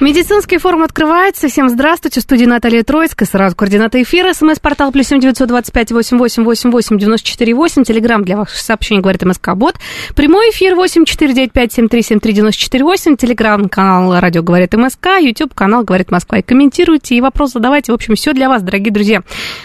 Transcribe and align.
Медицинский 0.00 0.56
форум 0.56 0.82
открывается. 0.82 1.48
Всем 1.48 1.68
здравствуйте. 1.68 2.20
В 2.20 2.22
студии 2.22 2.46
Наталья 2.46 2.82
Троицкая. 2.82 3.28
Сразу 3.28 3.54
координаты 3.54 4.00
эфира. 4.00 4.32
СМС-портал 4.32 4.92
плюс 4.92 5.08
семь 5.08 5.20
девятьсот 5.20 5.48
двадцать 5.48 5.74
пять 5.74 5.92
восемь 5.92 6.16
восемь 6.16 6.42
восемь 6.42 6.70
восемь 6.70 6.96
девяносто 6.98 7.28
четыре 7.28 7.52
восемь. 7.52 7.84
Телеграмм 7.84 8.24
для 8.24 8.38
ваших 8.38 8.56
сообщений 8.56 9.02
говорит 9.02 9.22
МСК 9.22 9.50
Бот. 9.54 9.74
Прямой 10.16 10.52
эфир 10.52 10.74
восемь 10.74 11.04
четыре 11.04 11.34
девять 11.34 11.52
пять 11.52 11.74
семь 11.74 11.88
три 11.88 12.00
семь 12.00 12.18
три 12.18 12.32
девяносто 12.32 12.62
четыре 12.62 12.82
восемь. 12.84 13.14
Телеграмм 13.14 13.68
канал 13.68 14.18
Радио 14.18 14.42
говорит 14.42 14.72
МСК. 14.72 15.20
Ютуб 15.20 15.52
канал 15.52 15.84
говорит 15.84 16.10
Москва. 16.10 16.38
И 16.38 16.42
комментируйте 16.42 17.16
и 17.16 17.20
вопрос 17.20 17.52
задавайте. 17.52 17.92
В 17.92 17.94
общем, 17.94 18.14
все 18.14 18.32
для 18.32 18.48
вас, 18.48 18.62
дорогие 18.62 18.94
друзья. 18.94 19.20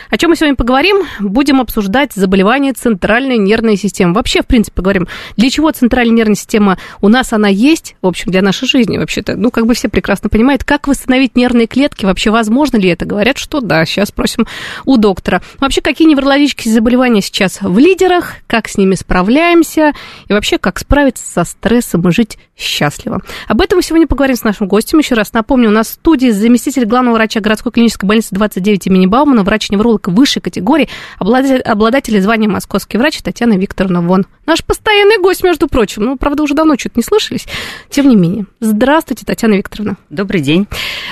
О 0.09 0.17
чем 0.17 0.31
мы 0.31 0.36
сегодня 0.36 0.58
поговорим? 0.58 1.05
Будем 1.22 1.61
обсуждать 1.61 2.11
заболевания 2.11 2.73
центральной 2.73 3.38
нервной 3.38 3.77
системы. 3.77 4.13
Вообще, 4.13 4.41
в 4.41 4.47
принципе, 4.47 4.75
поговорим, 4.75 5.08
для 5.38 5.49
чего 5.49 5.72
центральная 5.72 6.13
нервная 6.13 6.36
система 6.36 6.77
у 6.99 7.08
нас 7.08 7.31
она 7.31 7.47
есть, 7.47 7.95
в 8.02 8.08
общем, 8.08 8.31
для 8.31 8.41
нашей 8.41 8.67
жизни 8.67 8.97
вообще-то. 8.97 9.38
Ну, 9.38 9.49
как 9.49 9.66
бы 9.66 9.73
все 9.73 9.88
прекрасно 9.88 10.25
понимают, 10.30 10.64
как 10.64 10.88
восстановить 10.88 11.36
нервные 11.36 11.68
клетки, 11.68 12.06
вообще 12.06 12.31
возможно 12.31 12.78
ли 12.78 12.90
это? 12.90 13.06
Говорят, 13.06 13.38
что 13.38 13.62
да, 13.62 13.86
сейчас 13.86 14.09
спросим 14.09 14.45
у 14.86 14.98
доктора. 14.98 15.42
Вообще, 15.59 15.82
какие 15.82 16.08
неврологические 16.08 16.73
заболевания 16.73 17.22
сейчас 17.22 17.62
в 17.62 17.78
лидерах, 17.78 18.36
как 18.48 18.67
с 18.67 18.78
ними 18.78 18.95
справляемся 18.95 19.94
и 20.28 20.34
вообще, 20.34 20.58
как 20.58 20.80
справиться 20.80 21.26
со 21.26 21.44
стрессом 21.44 22.08
и 22.08 22.12
жить 22.12 22.38
счастливо. 22.58 23.22
Об 23.48 23.62
этом 23.62 23.78
мы 23.78 23.84
сегодня 23.84 24.08
поговорим 24.08 24.36
с 24.36 24.44
нашим 24.44 24.67
гостем. 24.67 25.00
Еще 25.00 25.16
раз 25.16 25.34
напомню, 25.34 25.70
у 25.70 25.73
нас 25.73 25.88
в 25.88 25.94
студии 25.94 26.30
заместитель 26.30 26.86
главного 26.86 27.16
врача 27.16 27.42
городской 27.42 27.72
клинической 27.72 28.08
больницы 28.08 28.30
29 28.32 28.88
имени 28.88 29.06
Баумана, 29.08 29.44
врач-невролог 29.44 30.08
высшей 30.08 30.42
категории, 30.42 30.89
обладатель, 31.17 31.62
обладатель 31.62 32.22
звания 32.22 32.48
московский 32.48 32.98
врач 32.98 33.22
Татьяна 33.22 33.54
Викторовна 33.54 34.02
Вон. 34.02 34.26
Наш 34.45 34.64
постоянный 34.64 35.17
гость, 35.17 35.44
между 35.44 35.67
прочим. 35.67 36.04
Ну, 36.04 36.17
правда, 36.17 36.44
уже 36.44 36.54
давно 36.54 36.78
что-то 36.78 37.00
не 37.00 37.04
слышались. 37.04 37.45
Тем 37.89 38.08
не 38.08 38.16
менее. 38.16 38.45
Здравствуйте, 38.60 39.26
Татьяна 39.26 39.56
Викторовна. 39.56 39.98
Добрый 40.16 40.41
день. 40.41 40.67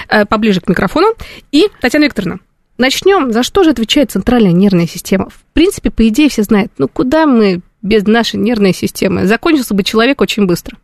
Э, 0.09 0.25
поближе 0.25 0.61
к 0.61 0.69
микрофону. 0.69 1.13
И, 1.51 1.67
Татьяна 1.81 2.05
Викторовна, 2.05 2.39
начнем. 2.77 3.33
За 3.33 3.43
что 3.43 3.63
же 3.63 3.71
отвечает 3.71 4.11
центральная 4.11 4.53
нервная 4.53 4.87
система? 4.87 5.29
В 5.29 5.43
принципе, 5.53 5.91
по 5.91 6.07
идее, 6.07 6.29
все 6.29 6.43
знают, 6.43 6.71
ну, 6.77 6.87
куда 6.87 7.25
мы 7.25 7.61
без 7.81 8.07
нашей 8.07 8.39
нервной 8.39 8.73
системы? 8.73 9.27
Закончился 9.27 9.73
бы 9.73 9.83
человек 9.83 10.21
очень 10.21 10.45
быстро. 10.45 10.77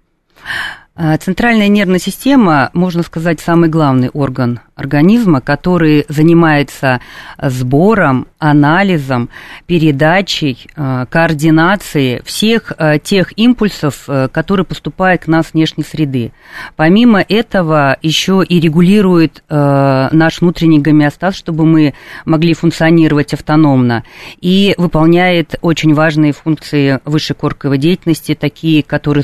А, 1.02 1.18
центральная 1.18 1.70
нервная 1.70 1.98
система, 1.98 2.72
можно 2.74 3.04
сказать, 3.04 3.40
самый 3.40 3.70
главный 3.70 4.10
орган 4.10 4.60
организма, 4.76 5.40
который 5.40 6.04
занимается 6.10 7.00
сбором, 7.42 8.28
анализом, 8.38 9.30
передачей, 9.66 10.68
а, 10.76 11.06
координацией 11.06 12.22
всех 12.26 12.74
а, 12.78 13.00
тех 13.00 13.32
импульсов, 13.38 14.10
которые 14.34 14.66
поступают 14.66 15.24
к 15.24 15.28
нам 15.28 15.42
с 15.42 15.54
внешней 15.54 15.86
среды. 15.86 16.34
Помимо 16.76 17.22
этого, 17.22 17.96
еще 18.02 18.44
и 18.46 18.60
регулирует 18.60 19.44
наш 19.50 20.42
внутренний 20.42 20.80
гомеостаз, 20.80 21.36
чтобы 21.36 21.66
мы 21.66 21.94
могли 22.26 22.54
функционировать 22.54 23.34
автономно, 23.34 24.04
и 24.42 24.76
выполняет 24.78 25.56
очень 25.62 25.94
важные 25.94 26.34
функции 26.34 27.00
высшей 27.06 27.38
корковой 27.38 27.78
деятельности, 27.78 28.36
такие, 28.36 28.84
которые 28.84 29.24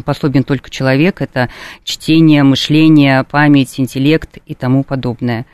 способен 0.00 0.44
только 0.44 0.70
человек, 0.70 1.22
это 1.22 1.48
чтение, 1.84 2.42
мышление, 2.42 3.24
память, 3.24 3.78
интеллект 3.78 4.38
и 4.46 4.54
тому 4.54 4.84
подобное. 4.84 5.46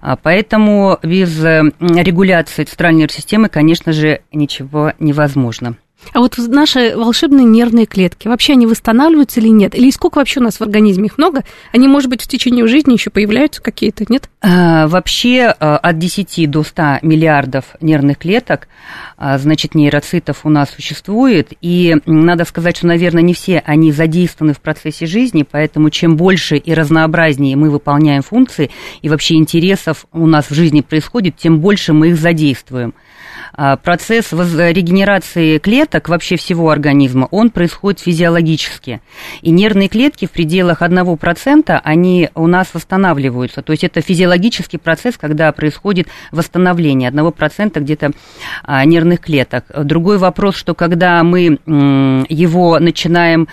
А, 0.00 0.16
поэтому 0.16 0.98
без 1.02 1.44
э, 1.44 1.62
регуляции 1.80 2.64
центральной 2.64 3.00
нервной 3.00 3.16
системы, 3.16 3.48
конечно 3.48 3.92
же, 3.92 4.20
ничего 4.32 4.92
невозможно. 4.98 5.76
А 6.12 6.20
вот 6.20 6.36
наши 6.38 6.96
волшебные 6.96 7.44
нервные 7.44 7.86
клетки, 7.86 8.26
вообще 8.26 8.54
они 8.54 8.66
восстанавливаются 8.66 9.40
или 9.40 9.48
нет? 9.48 9.74
Или 9.74 9.90
сколько 9.90 10.18
вообще 10.18 10.40
у 10.40 10.42
нас 10.42 10.58
в 10.58 10.62
организме 10.62 11.06
их 11.06 11.18
много? 11.18 11.44
Они, 11.72 11.88
может 11.88 12.10
быть, 12.10 12.22
в 12.22 12.28
течение 12.28 12.66
жизни 12.66 12.94
еще 12.94 13.10
появляются 13.10 13.62
какие-то, 13.62 14.04
нет? 14.08 14.28
А, 14.40 14.88
вообще 14.88 15.54
а, 15.58 15.76
от 15.76 15.98
10 15.98 16.50
до 16.50 16.62
100 16.62 16.98
миллиардов 17.02 17.64
нервных 17.80 18.18
клеток, 18.18 18.68
а, 19.16 19.38
значит, 19.38 19.74
нейроцитов 19.74 20.40
у 20.44 20.48
нас 20.48 20.70
существует. 20.70 21.52
И 21.60 21.96
надо 22.06 22.44
сказать, 22.44 22.78
что, 22.78 22.86
наверное, 22.86 23.22
не 23.22 23.34
все 23.34 23.62
они 23.64 23.92
задействованы 23.92 24.54
в 24.54 24.60
процессе 24.60 25.06
жизни, 25.06 25.46
поэтому 25.48 25.90
чем 25.90 26.16
больше 26.16 26.56
и 26.56 26.74
разнообразнее 26.74 27.56
мы 27.56 27.70
выполняем 27.70 28.22
функции, 28.22 28.70
и 29.02 29.08
вообще 29.08 29.34
интересов 29.34 30.06
у 30.12 30.26
нас 30.26 30.50
в 30.50 30.54
жизни 30.54 30.80
происходит, 30.80 31.36
тем 31.36 31.60
больше 31.60 31.92
мы 31.92 32.08
их 32.08 32.16
задействуем. 32.16 32.94
А, 33.52 33.76
процесс 33.76 34.32
регенерации 34.32 35.58
клеток 35.58 36.08
вообще 36.08 36.36
всего 36.36 36.70
организма, 36.70 37.28
он 37.30 37.50
происходит 37.50 38.00
физиологически. 38.00 39.00
И 39.42 39.50
нервные 39.50 39.88
клетки 39.88 40.26
в 40.26 40.30
пределах 40.30 40.82
1% 40.82 41.80
они 41.82 42.30
у 42.34 42.46
нас 42.46 42.68
восстанавливаются. 42.72 43.62
То 43.62 43.72
есть 43.72 43.84
это 43.84 44.00
физиологический 44.00 44.78
процесс, 44.78 45.16
когда 45.16 45.52
происходит 45.52 46.08
восстановление 46.32 47.10
1% 47.10 47.80
где-то 47.80 48.12
а, 48.62 48.84
нервных 48.84 49.20
клеток. 49.20 49.64
Другой 49.84 50.18
вопрос, 50.18 50.56
что 50.56 50.74
когда 50.74 51.22
мы 51.22 51.58
его 52.28 52.78
начинаем 52.78 53.48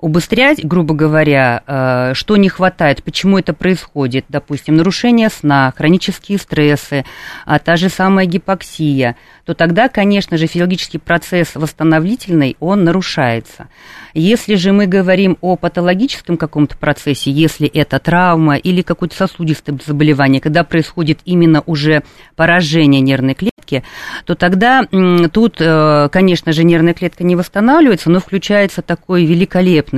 убыстрять, 0.00 0.64
грубо 0.64 0.94
говоря, 0.94 1.62
э, 1.66 2.14
что 2.14 2.36
не 2.36 2.48
хватает, 2.48 3.02
почему 3.02 3.38
это 3.38 3.52
происходит, 3.52 4.24
допустим, 4.28 4.76
нарушение 4.76 5.28
сна, 5.28 5.72
хронические 5.76 6.38
стрессы, 6.38 7.04
а 7.44 7.58
та 7.58 7.76
же 7.76 7.88
самая 7.88 8.26
гипоксия, 8.26 9.16
то 9.44 9.54
тогда, 9.54 9.88
конечно 9.88 10.36
же, 10.36 10.46
физиологический 10.46 10.98
процесс 10.98 11.54
восстановительный, 11.54 12.56
он 12.60 12.84
нарушается. 12.84 13.68
Если 14.14 14.54
же 14.54 14.72
мы 14.72 14.86
говорим 14.86 15.36
о 15.40 15.56
патологическом 15.56 16.36
каком-то 16.36 16.76
процессе, 16.76 17.30
если 17.30 17.68
это 17.68 17.98
травма 17.98 18.56
или 18.56 18.82
какое-то 18.82 19.16
сосудистое 19.16 19.78
заболевание, 19.84 20.40
когда 20.40 20.64
происходит 20.64 21.20
именно 21.24 21.62
уже 21.66 22.02
поражение 22.36 23.00
нервной 23.00 23.34
клетки, 23.34 23.84
то 24.24 24.34
тогда 24.34 24.84
тут, 25.32 25.56
э, 25.60 26.08
конечно 26.10 26.52
же, 26.52 26.64
нервная 26.64 26.94
клетка 26.94 27.24
не 27.24 27.36
восстанавливается, 27.36 28.10
но 28.10 28.20
включается 28.20 28.82
такой 28.82 29.24
великолепный 29.24 29.89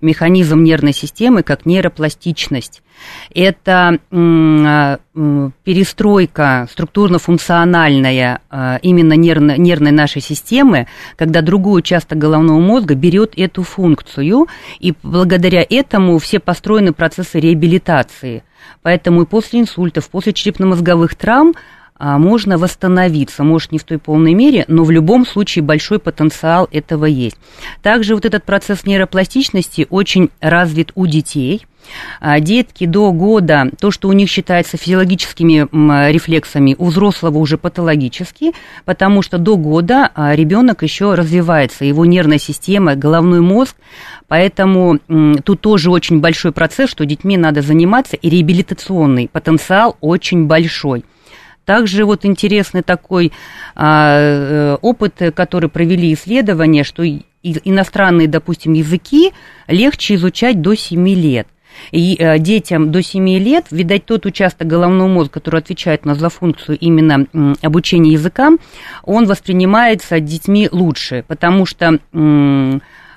механизм 0.00 0.62
нервной 0.62 0.92
системы, 0.92 1.42
как 1.42 1.66
нейропластичность. 1.66 2.82
Это 3.34 3.98
а, 4.10 4.98
перестройка 5.64 6.68
структурно-функциональная 6.72 8.40
а, 8.50 8.78
именно 8.82 9.12
нервной, 9.14 9.58
нервной 9.58 9.92
нашей 9.92 10.20
системы, 10.20 10.86
когда 11.16 11.42
другой 11.42 11.80
участок 11.80 12.18
головного 12.18 12.60
мозга 12.60 12.94
берет 12.94 13.34
эту 13.36 13.62
функцию, 13.62 14.46
и 14.80 14.94
благодаря 15.02 15.64
этому 15.68 16.18
все 16.18 16.40
построены 16.40 16.92
процессы 16.92 17.38
реабилитации. 17.38 18.42
Поэтому 18.82 19.22
и 19.22 19.26
после 19.26 19.60
инсультов, 19.60 20.10
после 20.10 20.32
черепно-мозговых 20.32 21.14
травм 21.14 21.54
можно 21.98 22.58
восстановиться, 22.58 23.44
может, 23.44 23.72
не 23.72 23.78
в 23.78 23.84
той 23.84 23.98
полной 23.98 24.34
мере, 24.34 24.64
но 24.68 24.84
в 24.84 24.90
любом 24.90 25.26
случае 25.26 25.62
большой 25.62 25.98
потенциал 25.98 26.68
этого 26.70 27.04
есть. 27.04 27.36
Также 27.82 28.14
вот 28.14 28.24
этот 28.24 28.44
процесс 28.44 28.84
нейропластичности 28.84 29.86
очень 29.90 30.30
развит 30.40 30.92
у 30.94 31.06
детей– 31.06 31.66
а 32.20 32.40
детки 32.40 32.84
до 32.86 33.12
года, 33.12 33.70
то, 33.80 33.90
что 33.90 34.08
у 34.08 34.12
них 34.12 34.28
считается 34.28 34.76
физиологическими 34.76 35.68
рефлексами, 36.10 36.74
у 36.78 36.86
взрослого 36.86 37.38
уже 37.38 37.58
патологически, 37.58 38.52
потому 38.84 39.22
что 39.22 39.38
до 39.38 39.56
года 39.56 40.10
а, 40.14 40.34
ребенок 40.34 40.82
еще 40.82 41.14
развивается, 41.14 41.84
его 41.84 42.04
нервная 42.04 42.38
система, 42.38 42.94
головной 42.94 43.40
мозг, 43.40 43.76
поэтому 44.26 44.98
тут 45.44 45.60
тоже 45.60 45.90
очень 45.90 46.20
большой 46.20 46.52
процесс, 46.52 46.90
что 46.90 47.06
детьми 47.06 47.36
надо 47.36 47.62
заниматься, 47.62 48.16
и 48.16 48.28
реабилитационный 48.28 49.28
потенциал 49.32 49.96
очень 50.00 50.46
большой. 50.46 51.04
Также 51.68 52.06
вот 52.06 52.24
интересный 52.24 52.80
такой 52.80 53.30
а, 53.76 54.18
э, 54.18 54.78
опыт, 54.80 55.20
который 55.34 55.68
провели 55.68 56.14
исследования, 56.14 56.82
что 56.82 57.04
иностранные, 57.42 58.26
допустим, 58.26 58.72
языки 58.72 59.34
легче 59.66 60.14
изучать 60.14 60.62
до 60.62 60.74
7 60.74 61.06
лет. 61.10 61.46
И 61.92 62.16
э, 62.18 62.38
детям 62.38 62.90
до 62.90 63.02
7 63.02 63.28
лет, 63.36 63.66
видать, 63.70 64.06
тот 64.06 64.24
участок 64.24 64.66
головного 64.66 65.08
мозга, 65.08 65.34
который 65.34 65.60
отвечает 65.60 66.06
на 66.06 66.14
за 66.14 66.30
функцию 66.30 66.78
именно 66.78 67.26
обучения 67.60 68.12
языкам, 68.12 68.58
он 69.02 69.26
воспринимается 69.26 70.20
детьми 70.20 70.70
лучше, 70.72 71.22
потому 71.28 71.66
что 71.66 71.98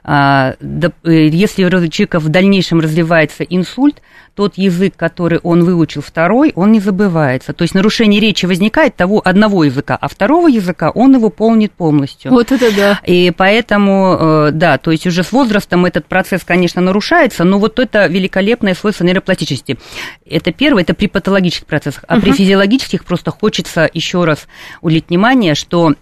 если 0.04 1.64
у 1.64 1.70
человека 1.70 2.20
в 2.20 2.30
дальнейшем 2.30 2.80
развивается 2.80 3.44
инсульт, 3.44 4.02
тот 4.36 4.58
язык, 4.58 4.96
который 4.96 5.40
он 5.44 5.64
выучил 5.64 6.02
второй, 6.02 6.54
он 6.56 6.72
не 6.72 6.80
забывается. 6.80 7.54
То 7.54 7.64
есть 7.64 7.76
нарушение 7.76 8.20
речи 8.20 8.46
возникает 8.46 8.96
того 8.96 9.22
одного 9.24 9.64
языка, 9.64 9.98
а 10.00 10.08
второго 10.08 10.48
языка 10.48 10.90
он 10.90 11.14
его 11.16 11.30
помнит 11.30 11.74
полностью. 11.74 12.32
Вот 12.32 12.52
это 12.52 12.76
да. 12.76 13.00
И 13.06 13.32
поэтому, 13.36 14.18
э, 14.20 14.52
да, 14.54 14.78
то 14.78 14.92
есть 14.92 15.06
уже 15.06 15.24
с 15.24 15.32
возрастом 15.32 15.86
этот 15.86 16.06
процесс, 16.06 16.44
конечно, 16.44 16.82
нарушается, 16.82 17.44
но 17.44 17.60
вот 17.60 17.80
это 17.80 18.08
великолепное 18.08 18.74
свойство 18.74 19.04
нейропластичности. 19.04 19.78
Это 20.26 20.52
первое, 20.52 20.84
это 20.84 20.94
при 20.94 21.08
патологических 21.08 21.68
процессах. 21.68 22.06
А 22.08 22.16
угу. 22.16 22.22
при 22.24 22.32
физиологических 22.32 23.04
просто 23.04 23.32
хочется 23.32 23.90
еще 23.94 24.24
раз 24.24 24.48
уделить 24.82 25.10
внимание, 25.10 25.56
что 25.56 25.94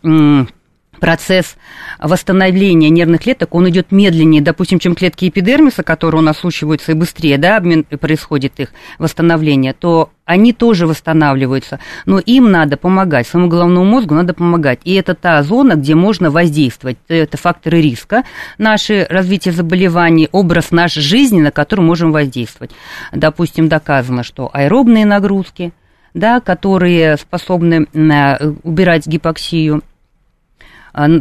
процесс 1.00 1.56
восстановления 2.00 2.90
нервных 2.90 3.22
клеток, 3.22 3.56
он 3.56 3.70
идет 3.70 3.92
медленнее, 3.92 4.42
допустим, 4.42 4.80
чем 4.80 4.96
клетки 4.96 5.28
эпидермиса, 5.28 5.84
которые 5.84 6.20
у 6.20 6.24
нас 6.24 6.38
случаются 6.38 6.92
и 6.92 6.96
быстрее, 6.96 7.38
да, 7.38 7.58
обмен 7.58 7.84
происходит 7.84 8.60
их 8.60 8.70
восстановление, 9.00 9.74
то 9.74 10.12
они 10.26 10.54
тоже 10.54 10.86
восстанавливаются, 10.86 11.80
но 12.06 12.20
им 12.20 12.52
надо 12.52 12.78
помогать, 12.78 13.28
своему 13.28 13.50
головному 13.50 13.90
мозгу 13.90 14.14
надо 14.14 14.36
помогать. 14.36 14.80
И 14.84 14.94
это 14.94 15.16
та 15.16 15.42
зона, 15.42 15.74
где 15.74 15.96
можно 15.96 16.30
воздействовать. 16.30 16.98
Это 17.08 17.36
факторы 17.38 17.82
риска, 17.82 18.24
наше 18.60 19.08
развитие 19.10 19.56
заболеваний, 19.56 20.30
образ 20.32 20.70
нашей 20.70 21.02
жизни, 21.02 21.42
на 21.42 21.50
который 21.50 21.82
можем 21.82 22.12
воздействовать. 22.12 22.70
Допустим, 23.12 23.70
доказано, 23.70 24.22
что 24.22 24.52
аэробные 24.54 25.04
нагрузки, 25.08 25.74
да, 26.14 26.42
которые 26.42 27.18
способны 27.18 27.88
э, 27.92 28.52
убирать 28.62 29.08
гипоксию, 29.08 29.82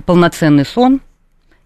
полноценный 0.04 0.64
сон. 0.64 1.00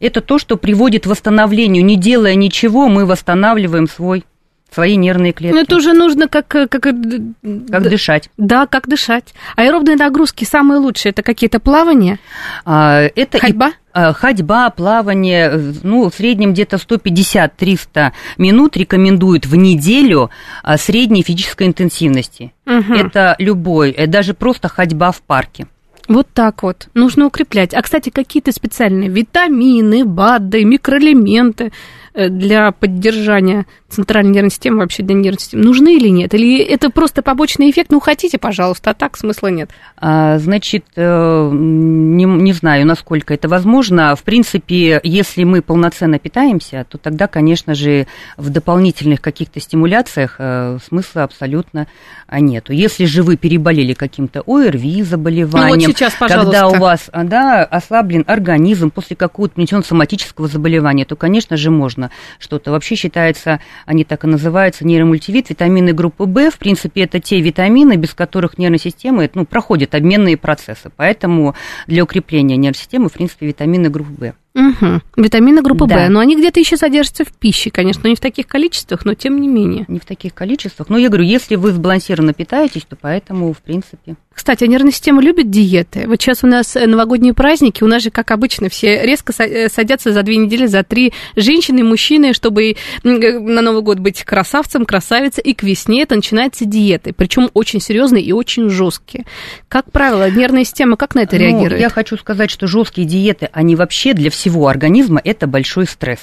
Это 0.00 0.20
то, 0.20 0.38
что 0.38 0.56
приводит 0.56 1.04
к 1.04 1.06
восстановлению. 1.06 1.84
Не 1.84 1.96
делая 1.96 2.34
ничего, 2.34 2.88
мы 2.88 3.06
восстанавливаем 3.06 3.88
свой 3.88 4.24
свои 4.72 4.96
нервные 4.96 5.32
клетки. 5.32 5.54
Но 5.54 5.60
это 5.62 5.76
уже 5.76 5.92
нужно 5.92 6.28
как... 6.28 6.48
Как, 6.48 6.70
как 6.70 7.82
дышать. 7.82 8.30
Да, 8.36 8.66
как 8.66 8.88
дышать. 8.88 9.34
Аэробные 9.56 9.96
нагрузки 9.96 10.44
самые 10.44 10.78
лучшие. 10.78 11.10
Это 11.10 11.22
какие-то 11.22 11.60
плавания? 11.60 12.18
А, 12.64 13.02
это 13.14 13.38
ходьба? 13.38 13.68
И, 13.68 13.72
а, 13.92 14.12
ходьба, 14.12 14.70
плавание. 14.70 15.74
Ну, 15.82 16.08
в 16.08 16.14
среднем 16.14 16.52
где-то 16.52 16.76
150-300 16.76 18.12
минут 18.38 18.76
рекомендуют 18.76 19.46
в 19.46 19.54
неделю 19.56 20.30
а, 20.62 20.78
средней 20.78 21.22
физической 21.22 21.66
интенсивности. 21.66 22.52
Угу. 22.66 22.94
Это 22.94 23.36
любой, 23.38 23.90
э, 23.90 24.06
даже 24.06 24.32
просто 24.34 24.68
ходьба 24.68 25.12
в 25.12 25.20
парке. 25.20 25.66
Вот 26.12 26.28
так 26.34 26.62
вот. 26.62 26.88
Нужно 26.92 27.26
укреплять. 27.26 27.72
А, 27.72 27.80
кстати, 27.80 28.10
какие-то 28.10 28.52
специальные 28.52 29.08
витамины, 29.08 30.04
БАДы, 30.04 30.62
микроэлементы 30.62 31.72
для 32.14 32.72
поддержания 32.72 33.66
центральной 33.88 34.32
нервной 34.32 34.50
системы, 34.50 34.78
вообще 34.78 35.02
для 35.02 35.14
нервной 35.14 35.40
системы, 35.40 35.64
нужны 35.64 35.96
или 35.96 36.08
нет? 36.08 36.34
Или 36.34 36.62
это 36.62 36.90
просто 36.90 37.22
побочный 37.22 37.70
эффект? 37.70 37.90
Ну, 37.90 38.00
хотите, 38.00 38.38
пожалуйста, 38.38 38.90
а 38.90 38.94
так 38.94 39.16
смысла 39.16 39.48
нет. 39.48 39.70
А, 39.96 40.38
значит, 40.38 40.84
э, 40.96 41.50
не, 41.52 42.24
не 42.24 42.52
знаю, 42.52 42.86
насколько 42.86 43.34
это 43.34 43.48
возможно. 43.48 44.14
В 44.16 44.22
принципе, 44.22 45.00
если 45.02 45.44
мы 45.44 45.62
полноценно 45.62 46.18
питаемся, 46.18 46.86
то 46.88 46.98
тогда, 46.98 47.26
конечно 47.26 47.74
же, 47.74 48.06
в 48.36 48.50
дополнительных 48.50 49.20
каких-то 49.20 49.60
стимуляциях 49.60 50.36
э, 50.38 50.78
смысла 50.86 51.24
абсолютно 51.24 51.86
нету. 52.30 52.72
Если 52.72 53.04
же 53.04 53.22
вы 53.22 53.36
переболели 53.36 53.92
каким-то 53.92 54.42
ОРВИ 54.46 55.02
заболеванием, 55.02 55.78
ну, 55.78 55.86
вот 55.86 55.92
сейчас, 55.92 56.14
когда 56.14 56.68
у 56.68 56.74
вас 56.76 57.10
да, 57.12 57.64
ослаблен 57.64 58.24
организм 58.26 58.90
после 58.90 59.16
какого-то 59.16 59.62
соматического 59.82 60.48
заболевания, 60.48 61.04
то, 61.04 61.16
конечно 61.16 61.56
же, 61.56 61.70
можно 61.70 62.01
можно 62.02 62.10
что-то. 62.38 62.70
Вообще 62.70 62.96
считается, 62.96 63.60
они 63.87 64.04
так 64.04 64.25
и 64.25 64.26
называются, 64.26 64.87
нейромультивит, 64.87 65.50
витамины 65.50 65.93
группы 65.93 66.25
В. 66.25 66.50
В 66.50 66.58
принципе, 66.58 67.02
это 67.02 67.20
те 67.20 67.40
витамины, 67.40 67.96
без 67.96 68.14
которых 68.14 68.58
нервная 68.58 68.78
система 68.78 69.28
ну, 69.34 69.44
проходит 69.44 69.94
обменные 69.94 70.37
процессы. 70.37 70.90
Поэтому 70.96 71.54
для 71.87 72.02
укрепления 72.02 72.56
нервной 72.56 72.78
системы, 72.78 73.08
в 73.08 73.12
принципе, 73.12 73.46
витамины 73.46 73.88
группы 73.88 74.12
В. 74.12 74.41
Угу. 74.54 75.00
Витамины 75.16 75.62
группы 75.62 75.87
да. 75.87 76.06
В, 76.06 76.10
но 76.10 76.20
они 76.20 76.37
где-то 76.37 76.60
еще 76.60 76.76
содержатся 76.76 77.25
в 77.25 77.32
пище, 77.32 77.70
конечно, 77.70 78.06
не 78.06 78.14
в 78.14 78.20
таких 78.20 78.46
количествах, 78.46 79.04
но 79.04 79.14
тем 79.14 79.40
не 79.40 79.49
менее. 79.49 79.87
Не 79.88 79.99
в 79.99 80.04
таких 80.04 80.34
количествах. 80.34 80.90
Но 80.90 80.99
я 80.99 81.08
говорю, 81.08 81.25
если 81.25 81.56
вы 81.56 81.72
сбалансированно 81.72 82.34
питаетесь, 82.34 82.84
то 82.84 82.96
поэтому, 82.96 83.52
в 83.52 83.58
принципе. 83.58 84.16
Кстати, 84.34 84.64
а 84.64 84.66
нервная 84.66 84.93
система 84.93 85.22
любит 85.22 85.50
диеты. 85.50 86.04
Вот 86.06 86.20
сейчас 86.20 86.43
у 86.43 86.46
нас 86.46 86.75
э, 86.76 86.87
новогодние 86.87 87.34
праздники, 87.34 87.82
у 87.82 87.87
нас 87.87 88.02
же, 88.02 88.10
как 88.10 88.31
обычно, 88.31 88.69
все 88.69 89.02
резко 89.02 89.32
э, 89.38 89.69
садятся 89.69 90.12
за 90.12 90.22
две 90.22 90.37
недели, 90.37 90.66
за 90.66 90.82
три 90.82 91.12
женщины 91.37 91.81
и 91.81 91.82
мужчины, 91.82 92.32
чтобы 92.32 92.76
на 93.02 93.62
Новый 93.62 93.82
год 93.82 93.98
быть 93.98 94.25
красавцем, 94.25 94.87
красавицей, 94.87 95.43
и 95.44 95.55
к 95.55 95.62
весне 95.62 96.02
это 96.02 96.14
начинается 96.14 96.64
диеты, 96.64 97.12
причем 97.12 97.50
очень 97.55 97.81
серьезные 97.81 98.25
и 98.25 98.32
очень 98.32 98.69
жесткие. 98.70 99.25
Как 99.69 99.90
правило, 99.90 100.31
нервная 100.31 100.64
система 100.64 100.96
как 100.96 101.14
на 101.14 101.20
это 101.20 101.37
ну, 101.37 101.43
реагирует? 101.43 101.81
Я 101.81 101.90
хочу 101.90 102.16
сказать, 102.16 102.50
что 102.50 102.66
жесткие 102.66 103.06
диеты, 103.06 103.48
они 103.52 103.76
вообще 103.76 104.14
для 104.14 104.31
всего 104.42 104.66
организма 104.66 105.20
это 105.22 105.46
большой 105.46 105.86
стресс 105.86 106.18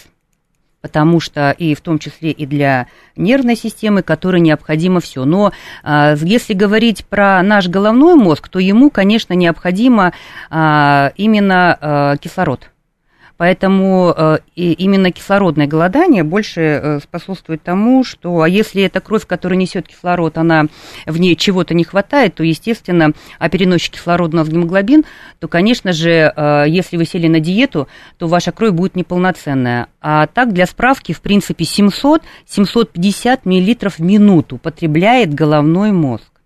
потому 0.81 1.19
что 1.19 1.51
и 1.51 1.73
в 1.75 1.81
том 1.81 1.99
числе 1.99 2.31
и 2.31 2.45
для 2.45 2.87
нервной 3.17 3.57
системы, 3.57 4.01
которой 4.01 4.39
необходимо 4.39 5.01
все. 5.01 5.25
Но 5.25 5.51
а, 5.83 6.15
если 6.15 6.53
говорить 6.53 7.05
про 7.05 7.43
наш 7.43 7.67
головной 7.67 8.15
мозг, 8.15 8.47
то 8.47 8.59
ему, 8.59 8.89
конечно, 8.89 9.33
необходимо 9.33 10.13
а, 10.49 11.11
именно 11.17 11.77
а, 11.81 12.15
кислород. 12.15 12.69
Поэтому 13.39 14.13
э, 14.17 14.39
именно 14.57 15.13
кислородное 15.13 15.65
голодание 15.65 16.23
больше 16.23 16.59
э, 16.59 16.99
способствует 16.99 17.63
тому, 17.63 18.03
что, 18.03 18.41
а 18.41 18.49
если 18.49 18.83
эта 18.83 18.99
кровь, 18.99 19.25
которая 19.25 19.57
несет 19.57 19.87
кислород, 19.87 20.37
она 20.37 20.65
в 21.05 21.17
ней 21.17 21.37
чего-то 21.37 21.73
не 21.73 21.85
хватает, 21.85 22.35
то, 22.35 22.43
естественно, 22.43 23.13
а 23.39 23.47
переносчик 23.47 23.93
кислорода 23.93 24.41
у 24.41 24.45
гемоглобин, 24.45 25.05
то, 25.39 25.47
конечно 25.47 25.93
же, 25.93 26.33
э, 26.35 26.65
если 26.67 26.97
вы 26.97 27.05
сели 27.05 27.29
на 27.29 27.39
диету, 27.39 27.87
то 28.17 28.27
ваша 28.27 28.51
кровь 28.51 28.73
будет 28.73 28.97
неполноценная. 28.97 29.87
А 30.01 30.27
так, 30.27 30.51
для 30.51 30.65
справки, 30.65 31.13
в 31.13 31.21
принципе, 31.21 31.63
700-750 31.63 33.39
мл 33.45 33.89
в 33.89 33.99
минуту 33.99 34.57
потребляет 34.57 35.33
головной 35.33 35.93
мозг. 35.93 36.38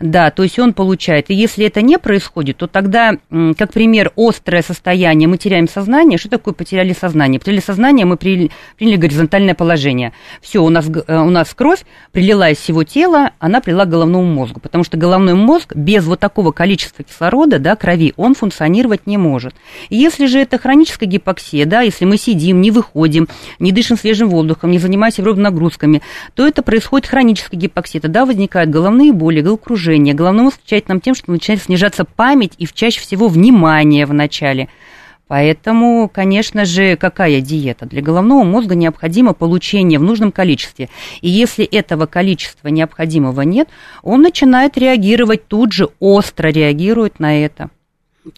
Да, 0.00 0.30
то 0.30 0.42
есть 0.42 0.58
он 0.58 0.72
получает. 0.72 1.30
И 1.30 1.34
если 1.34 1.66
это 1.66 1.82
не 1.82 1.98
происходит, 1.98 2.58
то 2.58 2.66
тогда, 2.66 3.16
как 3.56 3.72
пример, 3.72 4.12
острое 4.16 4.62
состояние, 4.62 5.28
мы 5.28 5.38
теряем 5.38 5.68
сознание. 5.68 6.18
Что 6.18 6.30
такое 6.30 6.54
потеряли 6.54 6.92
сознание? 6.92 7.38
Потеряли 7.38 7.60
сознание, 7.60 8.06
мы 8.06 8.16
приняли, 8.16 8.50
приняли 8.76 8.96
горизонтальное 8.96 9.54
положение. 9.54 10.12
Все, 10.40 10.62
у 10.62 10.68
нас, 10.68 10.86
э, 10.88 11.16
у 11.16 11.30
нас 11.30 11.52
кровь 11.54 11.84
прилила 12.12 12.50
из 12.50 12.58
всего 12.58 12.84
тела, 12.84 13.32
она 13.38 13.60
прилила 13.60 13.84
к 13.84 13.90
головному 13.90 14.32
мозгу. 14.32 14.60
Потому 14.60 14.84
что 14.84 14.96
головной 14.96 15.34
мозг 15.34 15.74
без 15.74 16.04
вот 16.04 16.20
такого 16.20 16.52
количества 16.52 17.04
кислорода, 17.04 17.58
да, 17.58 17.76
крови, 17.76 18.12
он 18.16 18.34
функционировать 18.34 19.06
не 19.06 19.18
может. 19.18 19.54
И 19.88 19.96
если 19.96 20.26
же 20.26 20.40
это 20.40 20.58
хроническая 20.58 21.08
гипоксия, 21.08 21.66
да, 21.66 21.80
если 21.82 22.04
мы 22.04 22.16
сидим, 22.16 22.60
не 22.60 22.70
выходим, 22.70 23.28
не 23.58 23.72
дышим 23.72 23.96
свежим 23.96 24.28
воздухом, 24.28 24.70
не 24.70 24.78
занимаемся 24.78 25.22
аэробными 25.22 25.44
нагрузками, 25.44 26.02
то 26.34 26.46
это 26.46 26.62
происходит 26.62 27.06
хроническая 27.08 27.58
гипоксия. 27.58 28.00
Тогда 28.00 28.24
возникают 28.24 28.70
головные 28.70 29.12
боли, 29.12 29.40
окружение. 29.64 30.14
Головной 30.14 30.44
мозг 30.44 30.58
отвечает 30.58 30.88
нам 30.88 31.00
тем, 31.00 31.14
что 31.14 31.30
начинает 31.30 31.62
снижаться 31.62 32.04
память 32.04 32.52
и 32.58 32.66
чаще 32.66 33.00
всего 33.00 33.28
внимание 33.28 34.04
в 34.04 34.12
начале. 34.12 34.68
Поэтому, 35.26 36.10
конечно 36.12 36.66
же, 36.66 36.96
какая 36.96 37.40
диета? 37.40 37.86
Для 37.86 38.02
головного 38.02 38.44
мозга 38.44 38.74
необходимо 38.74 39.32
получение 39.32 39.98
в 39.98 40.02
нужном 40.02 40.32
количестве. 40.32 40.90
И 41.22 41.30
если 41.30 41.64
этого 41.64 42.04
количества 42.04 42.68
необходимого 42.68 43.40
нет, 43.40 43.70
он 44.02 44.20
начинает 44.20 44.76
реагировать 44.76 45.48
тут 45.48 45.72
же, 45.72 45.88
остро 45.98 46.48
реагирует 46.48 47.20
на 47.20 47.42
это. 47.42 47.70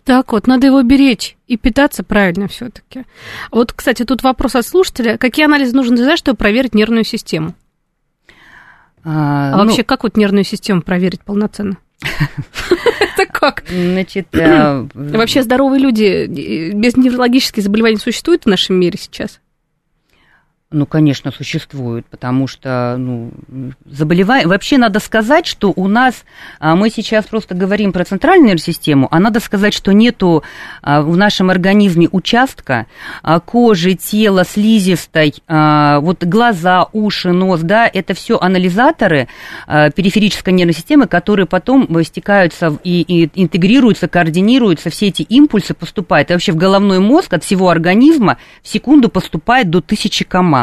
Так 0.05 0.33
вот, 0.33 0.47
надо 0.47 0.69
его 0.69 0.83
беречь 0.83 1.37
и 1.49 1.57
питаться 1.57 2.05
правильно 2.05 2.47
все-таки. 2.47 3.05
Вот, 3.51 3.73
кстати, 3.73 4.05
тут 4.05 4.23
вопрос 4.23 4.55
от 4.55 4.67
слушателя. 4.67 5.17
Какие 5.19 5.47
анализы 5.47 5.75
нужно 5.75 5.97
сделать, 5.97 6.19
чтобы 6.19 6.37
проверить 6.37 6.75
нервную 6.75 7.05
систему? 7.05 7.55
А, 9.09 9.53
а 9.53 9.57
ну, 9.57 9.67
вообще, 9.67 9.85
как 9.85 10.03
вот 10.03 10.17
нервную 10.17 10.43
систему 10.43 10.83
проверить 10.83 11.21
полноценно? 11.21 11.77
Это 12.03 13.27
как? 13.31 13.63
Значит, 13.69 14.27
а, 14.35 14.87
вообще 14.95 15.45
здоровые 15.45 15.81
люди 15.81 16.27
без 16.73 16.97
неврологических 16.97 17.63
заболеваний 17.63 17.99
существуют 17.99 18.45
в 18.45 18.49
нашем 18.49 18.81
мире 18.81 18.99
сейчас? 19.01 19.41
Ну, 20.73 20.85
конечно, 20.85 21.31
существует, 21.31 22.07
потому 22.07 22.49
что 22.49 22.97
ну, 22.99 23.31
заболевание... 23.85 24.49
Вообще 24.49 24.79
надо 24.79 24.99
сказать, 24.99 25.47
что 25.47 25.73
у 25.77 25.87
нас... 25.87 26.25
А, 26.59 26.75
мы 26.75 26.91
сейчас 26.91 27.27
просто 27.27 27.55
говорим 27.55 27.93
про 27.93 28.05
центральную 28.05 28.59
систему, 28.59 29.07
а 29.13 29.21
надо 29.21 29.39
сказать, 29.39 29.73
что 29.73 29.93
нету 29.93 30.43
а, 30.83 31.03
в 31.03 31.17
нашем 31.17 31.51
организме 31.51 32.09
участка 32.11 32.87
а, 33.23 33.39
кожи, 33.39 33.95
тела, 33.95 34.43
слизистой, 34.45 35.35
вот 35.47 36.25
глаза, 36.25 36.89
уши, 36.93 37.31
нос, 37.31 37.61
да, 37.61 37.89
это 37.93 38.15
все 38.15 38.37
анализаторы 38.39 39.29
периферической 39.67 40.53
нервной 40.53 40.75
системы, 40.75 41.07
которые 41.07 41.47
потом 41.47 42.03
стекаются 42.03 42.77
и, 42.83 43.03
и 43.03 43.31
интегрируются, 43.41 44.09
координируются, 44.09 44.91
все 44.91 45.09
эти 45.09 45.23
импульсы 45.23 45.75
поступают. 45.75 46.31
И 46.31 46.33
вообще 46.33 46.53
в 46.53 46.57
головной 46.57 46.99
мозг 46.99 47.35
от 47.35 47.45
всего 47.45 47.69
организма 47.69 48.39
в 48.63 48.69
секунду 48.69 49.09
поступает 49.09 49.71
до 49.71 49.81
тысячи 49.81 50.25
команд 50.25 50.56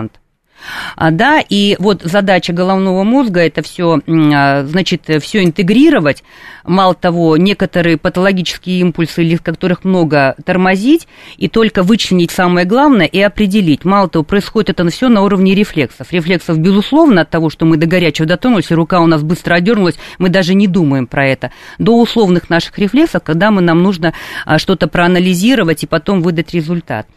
да, 0.97 1.43
и 1.47 1.75
вот 1.79 2.01
задача 2.03 2.53
головного 2.53 3.03
мозга 3.03 3.41
это 3.41 3.61
все, 3.61 3.99
а, 4.07 4.63
значит, 4.65 5.09
все 5.21 5.43
интегрировать. 5.43 6.23
Мало 6.63 6.95
того, 6.95 7.35
некоторые 7.37 7.97
патологические 7.97 8.79
импульсы, 8.79 9.23
или 9.23 9.35
которых 9.35 9.83
много, 9.83 10.35
тормозить, 10.45 11.07
и 11.37 11.47
только 11.49 11.83
вычленить 11.83 12.31
самое 12.31 12.65
главное 12.65 13.05
и 13.05 13.19
определить. 13.19 13.83
Мало 13.83 14.07
того, 14.07 14.23
происходит 14.23 14.69
это 14.69 14.89
все 14.89 15.09
на 15.09 15.21
уровне 15.23 15.55
рефлексов. 15.55 16.11
Рефлексов, 16.11 16.57
безусловно, 16.59 17.21
от 17.21 17.29
того, 17.29 17.49
что 17.49 17.65
мы 17.65 17.77
до 17.77 17.85
горячего 17.85 18.27
дотронулись, 18.27 18.71
и 18.71 18.75
рука 18.75 19.01
у 19.01 19.07
нас 19.07 19.23
быстро 19.23 19.55
одернулась, 19.55 19.95
мы 20.17 20.29
даже 20.29 20.53
не 20.53 20.67
думаем 20.67 21.07
про 21.07 21.27
это. 21.27 21.51
До 21.77 21.99
условных 21.99 22.49
наших 22.49 22.77
рефлексов, 22.79 23.23
когда 23.23 23.51
мы, 23.51 23.61
нам 23.61 23.83
нужно 23.83 24.13
а, 24.45 24.57
что-то 24.57 24.87
проанализировать 24.87 25.83
и 25.83 25.87
потом 25.87 26.21
выдать 26.21 26.53
результат. 26.53 27.07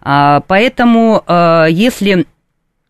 А, 0.00 0.40
поэтому, 0.46 1.22
а, 1.26 1.66
если 1.66 2.26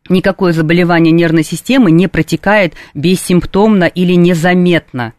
никакое 0.08 0.52
заболевание 0.52 1.12
нервной 1.12 1.44
системы 1.44 1.90
не 1.90 2.08
протекает 2.08 2.74
бессимптомно 2.94 3.84
или 3.84 4.14
незаметно, 4.14 5.14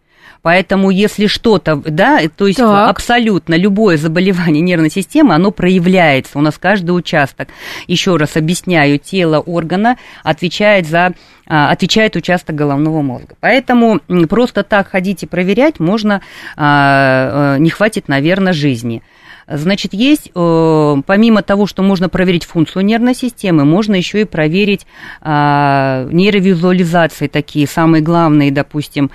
Поэтому, 0.46 0.92
если 0.92 1.26
что-то, 1.26 1.78
да, 1.78 2.22
то 2.38 2.46
есть 2.46 2.60
так. 2.60 2.88
абсолютно 2.92 3.56
любое 3.56 3.98
заболевание 3.98 4.62
нервной 4.62 4.92
системы, 4.92 5.34
оно 5.34 5.50
проявляется. 5.50 6.38
У 6.38 6.42
нас 6.42 6.60
каждый 6.60 6.92
участок, 6.92 7.48
еще 7.88 8.16
раз 8.16 8.38
объясняю, 8.38 9.00
тело 9.00 9.40
органа 9.40 9.98
отвечает 10.22 10.86
за 10.86 11.16
а, 11.48 11.72
отвечает 11.72 12.16
участок 12.16 12.56
головного 12.56 13.02
мозга. 13.02 13.36
Поэтому 13.40 14.02
просто 14.30 14.62
так 14.62 14.90
ходить 14.90 15.24
и 15.24 15.26
проверять 15.26 15.80
можно, 15.80 16.22
не 16.56 17.70
хватит, 17.72 18.08
наверное, 18.08 18.54
жизни. 18.54 19.02
Значит, 19.48 19.94
есть, 19.94 20.32
э, 20.34 20.96
помимо 21.06 21.44
того, 21.44 21.68
что 21.68 21.84
можно 21.84 22.10
проверить 22.10 22.46
функцию 22.46 22.84
нервной 22.84 23.14
системы, 23.14 23.64
можно 23.64 23.94
еще 23.94 24.22
и 24.22 24.26
проверить 24.26 24.88
а, 25.22 26.08
нейровизуализации 26.12 27.28
такие, 27.28 27.68
самые 27.68 28.02
главные, 28.02 28.52
допустим, 28.52 29.12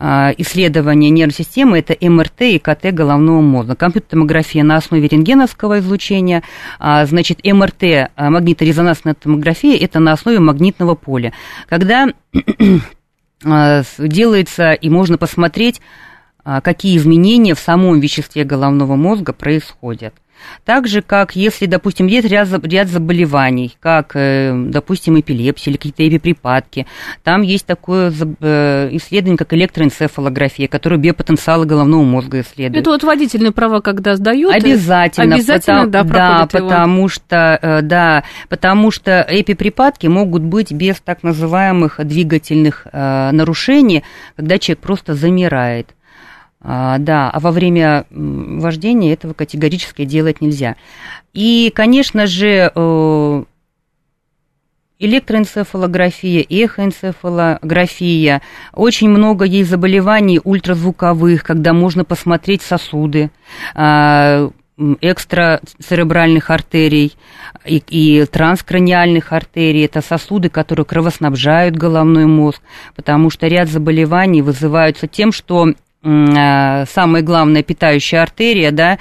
а, 0.00 0.32
исследования 0.36 1.10
нервной 1.10 1.34
системы– 1.34 1.78
это 1.80 1.96
МРТ 2.00 2.42
и 2.42 2.58
КТ 2.58 2.92
головного 2.92 3.40
мозга. 3.40 3.76
Компьютерная 3.76 4.10
томография 4.10 4.64
на 4.64 4.76
основе 4.76 5.06
рентгеновского 5.06 5.78
излучения, 5.78 6.42
а, 6.80 7.06
значит, 7.06 7.44
МРТ, 7.44 8.10
магниторезонансная 8.16 9.14
томография– 9.14 9.76
это 9.80 10.00
на 10.00 10.12
основе 10.12 10.40
магнитного 10.40 10.96
поля. 10.96 11.32
Когда 11.68 12.08
делается 13.98 14.72
и 14.72 14.88
можно 14.90 15.18
посмотреть 15.18 15.80
какие 16.62 16.96
изменения 16.96 17.54
в 17.54 17.60
самом 17.60 18.00
веществе 18.00 18.44
головного 18.44 18.96
мозга 18.96 19.32
происходят. 19.32 20.14
Так 20.64 20.86
же, 20.86 21.02
как 21.02 21.36
если, 21.36 21.66
допустим, 21.66 22.06
есть 22.06 22.28
ряд, 22.28 22.48
заболеваний, 22.88 23.76
как, 23.80 24.12
э, 24.14 24.52
допустим, 24.54 25.18
эпилепсия 25.18 25.70
или 25.70 25.76
какие-то 25.76 26.08
эпиприпадки, 26.08 26.86
там 27.22 27.42
есть 27.42 27.66
такое 27.66 28.12
э, 28.40 28.88
исследование, 28.92 29.36
как 29.36 29.52
электроэнцефалография, 29.52 30.68
которое 30.68 30.96
биопотенциалы 30.96 31.66
головного 31.66 32.02
мозга 32.02 32.40
исследует. 32.40 32.82
Это 32.82 32.90
вот 32.90 33.02
водительные 33.02 33.52
права, 33.52 33.80
когда 33.80 34.16
сдают? 34.16 34.54
Обязательно. 34.54 35.34
Обязательно, 35.36 35.86
потому, 35.86 36.10
да, 36.10 36.38
да 36.38 36.46
потому 36.46 36.98
его. 36.98 37.08
что, 37.08 37.58
э, 37.60 37.82
да, 37.82 38.24
потому 38.48 38.90
что 38.90 39.26
эпиприпадки 39.28 40.06
могут 40.06 40.42
быть 40.42 40.72
без 40.72 41.00
так 41.00 41.22
называемых 41.22 42.00
двигательных 42.04 42.86
нарушений, 42.92 44.04
когда 44.36 44.58
человек 44.58 44.80
просто 44.80 45.14
замирает. 45.14 45.94
А, 46.60 46.98
да, 46.98 47.30
а 47.30 47.38
во 47.40 47.52
время 47.52 48.06
вождения 48.10 49.12
этого 49.12 49.32
категорически 49.32 50.04
делать 50.04 50.40
нельзя. 50.40 50.76
И, 51.32 51.72
конечно 51.74 52.26
же, 52.26 52.72
э, 52.74 53.44
электроэнцефалография, 54.98 56.44
эхоэнцефалография. 56.48 58.42
Очень 58.74 59.10
много 59.10 59.44
есть 59.44 59.70
заболеваний 59.70 60.40
ультразвуковых, 60.42 61.44
когда 61.44 61.72
можно 61.72 62.04
посмотреть 62.04 62.62
сосуды 62.62 63.30
а, 63.74 64.50
экстрацеребральных 65.00 66.50
артерий 66.50 67.14
и, 67.64 67.82
и 67.88 68.24
транскраниальных 68.26 69.32
артерий. 69.32 69.84
Это 69.84 70.02
сосуды, 70.02 70.48
которые 70.48 70.86
кровоснабжают 70.86 71.76
головной 71.76 72.26
мозг, 72.26 72.60
потому 72.94 73.30
что 73.30 73.46
ряд 73.46 73.68
заболеваний 73.68 74.42
вызываются 74.42 75.06
тем, 75.06 75.32
что 75.32 75.72
самая 76.86 77.22
главная 77.22 77.62
питающая 77.62 78.22
артерия, 78.22 78.70
да, 78.70 78.98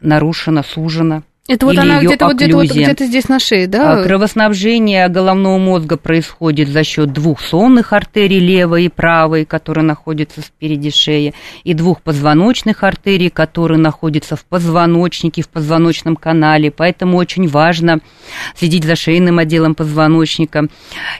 нарушена, 0.00 0.62
сужена. 0.62 1.22
Это 1.48 1.66
вот 1.66 1.78
она 1.78 2.02
где-то 2.02 2.26
вот, 2.26 2.36
где-то, 2.36 2.56
вот, 2.56 2.66
где-то 2.66 3.06
здесь 3.06 3.28
на 3.28 3.38
шее, 3.38 3.68
да? 3.68 4.00
А, 4.00 4.02
кровоснабжение 4.02 5.08
головного 5.08 5.58
мозга 5.58 5.96
происходит 5.96 6.68
за 6.68 6.82
счет 6.82 7.12
двух 7.12 7.40
сонных 7.40 7.92
артерий, 7.92 8.40
левой 8.40 8.86
и 8.86 8.88
правой, 8.88 9.44
которые 9.44 9.84
находятся 9.84 10.40
спереди 10.40 10.90
шеи, 10.90 11.34
и 11.62 11.72
двух 11.74 12.02
позвоночных 12.02 12.82
артерий, 12.82 13.30
которые 13.30 13.78
находятся 13.78 14.34
в 14.34 14.44
позвоночнике, 14.44 15.42
в 15.42 15.48
позвоночном 15.48 16.16
канале. 16.16 16.72
Поэтому 16.72 17.16
очень 17.16 17.46
важно 17.46 18.00
следить 18.56 18.84
за 18.84 18.96
шейным 18.96 19.38
отделом 19.38 19.76
позвоночника. 19.76 20.66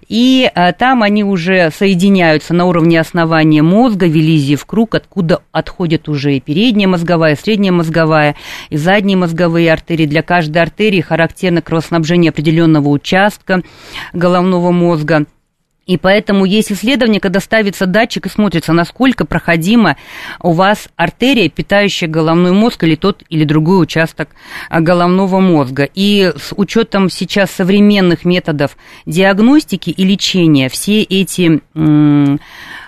И 0.08 0.50
а, 0.54 0.72
там 0.72 1.04
они 1.04 1.22
уже 1.22 1.70
соединяются 1.70 2.52
на 2.52 2.64
уровне 2.64 3.00
основания 3.00 3.62
мозга, 3.62 4.06
в 4.06 4.66
круг, 4.66 4.94
откуда 4.94 5.42
отходят 5.52 6.08
уже 6.08 6.36
и 6.36 6.40
передняя 6.40 6.88
мозговая, 6.88 7.34
и 7.34 7.38
средняя 7.38 7.72
мозговая, 7.72 8.34
и 8.70 8.76
задние 8.76 9.16
мозговые 9.16 9.72
артерии 9.72 10.06
для 10.16 10.22
каждой 10.22 10.62
артерии 10.62 11.02
характерно 11.02 11.60
кровоснабжение 11.60 12.30
определенного 12.30 12.88
участка 12.88 13.60
головного 14.14 14.70
мозга. 14.70 15.26
И 15.84 15.98
поэтому 15.98 16.46
есть 16.46 16.72
исследование, 16.72 17.20
когда 17.20 17.38
ставится 17.38 17.84
датчик 17.84 18.24
и 18.24 18.30
смотрится, 18.30 18.72
насколько 18.72 19.26
проходима 19.26 19.98
у 20.40 20.52
вас 20.52 20.88
артерия, 20.96 21.50
питающая 21.50 22.08
головной 22.08 22.52
мозг 22.52 22.82
или 22.84 22.94
тот 22.94 23.24
или 23.28 23.44
другой 23.44 23.82
участок 23.82 24.30
а, 24.70 24.80
головного 24.80 25.38
мозга. 25.38 25.86
И 25.94 26.32
с 26.34 26.54
учетом 26.56 27.10
сейчас 27.10 27.50
современных 27.50 28.24
методов 28.24 28.78
диагностики 29.04 29.90
и 29.90 30.02
лечения 30.02 30.70
все 30.70 31.02
эти 31.02 31.60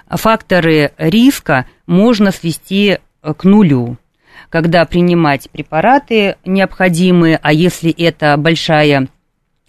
факторы 0.09 0.93
риска 0.97 1.67
можно 1.87 2.31
свести 2.33 2.97
э, 3.23 3.35
к 3.35 3.45
нулю 3.45 3.99
когда 4.50 4.85
принимать 4.85 5.50
препараты 5.50 6.37
необходимые, 6.45 7.38
а 7.43 7.52
если 7.52 7.90
это 7.90 8.37
большая 8.37 9.09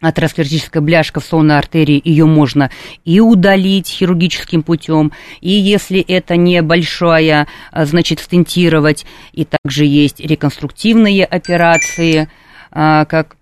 атеросклеротическая 0.01 0.81
бляшка 0.81 1.19
в 1.19 1.25
сонной 1.25 1.57
артерии, 1.57 2.01
ее 2.03 2.25
можно 2.25 2.71
и 3.03 3.19
удалить 3.19 3.87
хирургическим 3.89 4.63
путем, 4.63 5.11
и 5.41 5.49
если 5.49 5.99
это 5.99 6.37
небольшая, 6.37 7.47
а, 7.71 7.85
значит, 7.85 8.19
стентировать, 8.19 9.05
и 9.33 9.45
также 9.45 9.85
есть 9.85 10.21
реконструктивные 10.21 11.25
операции, 11.25 12.29
а, 12.71 13.05
как 13.05 13.35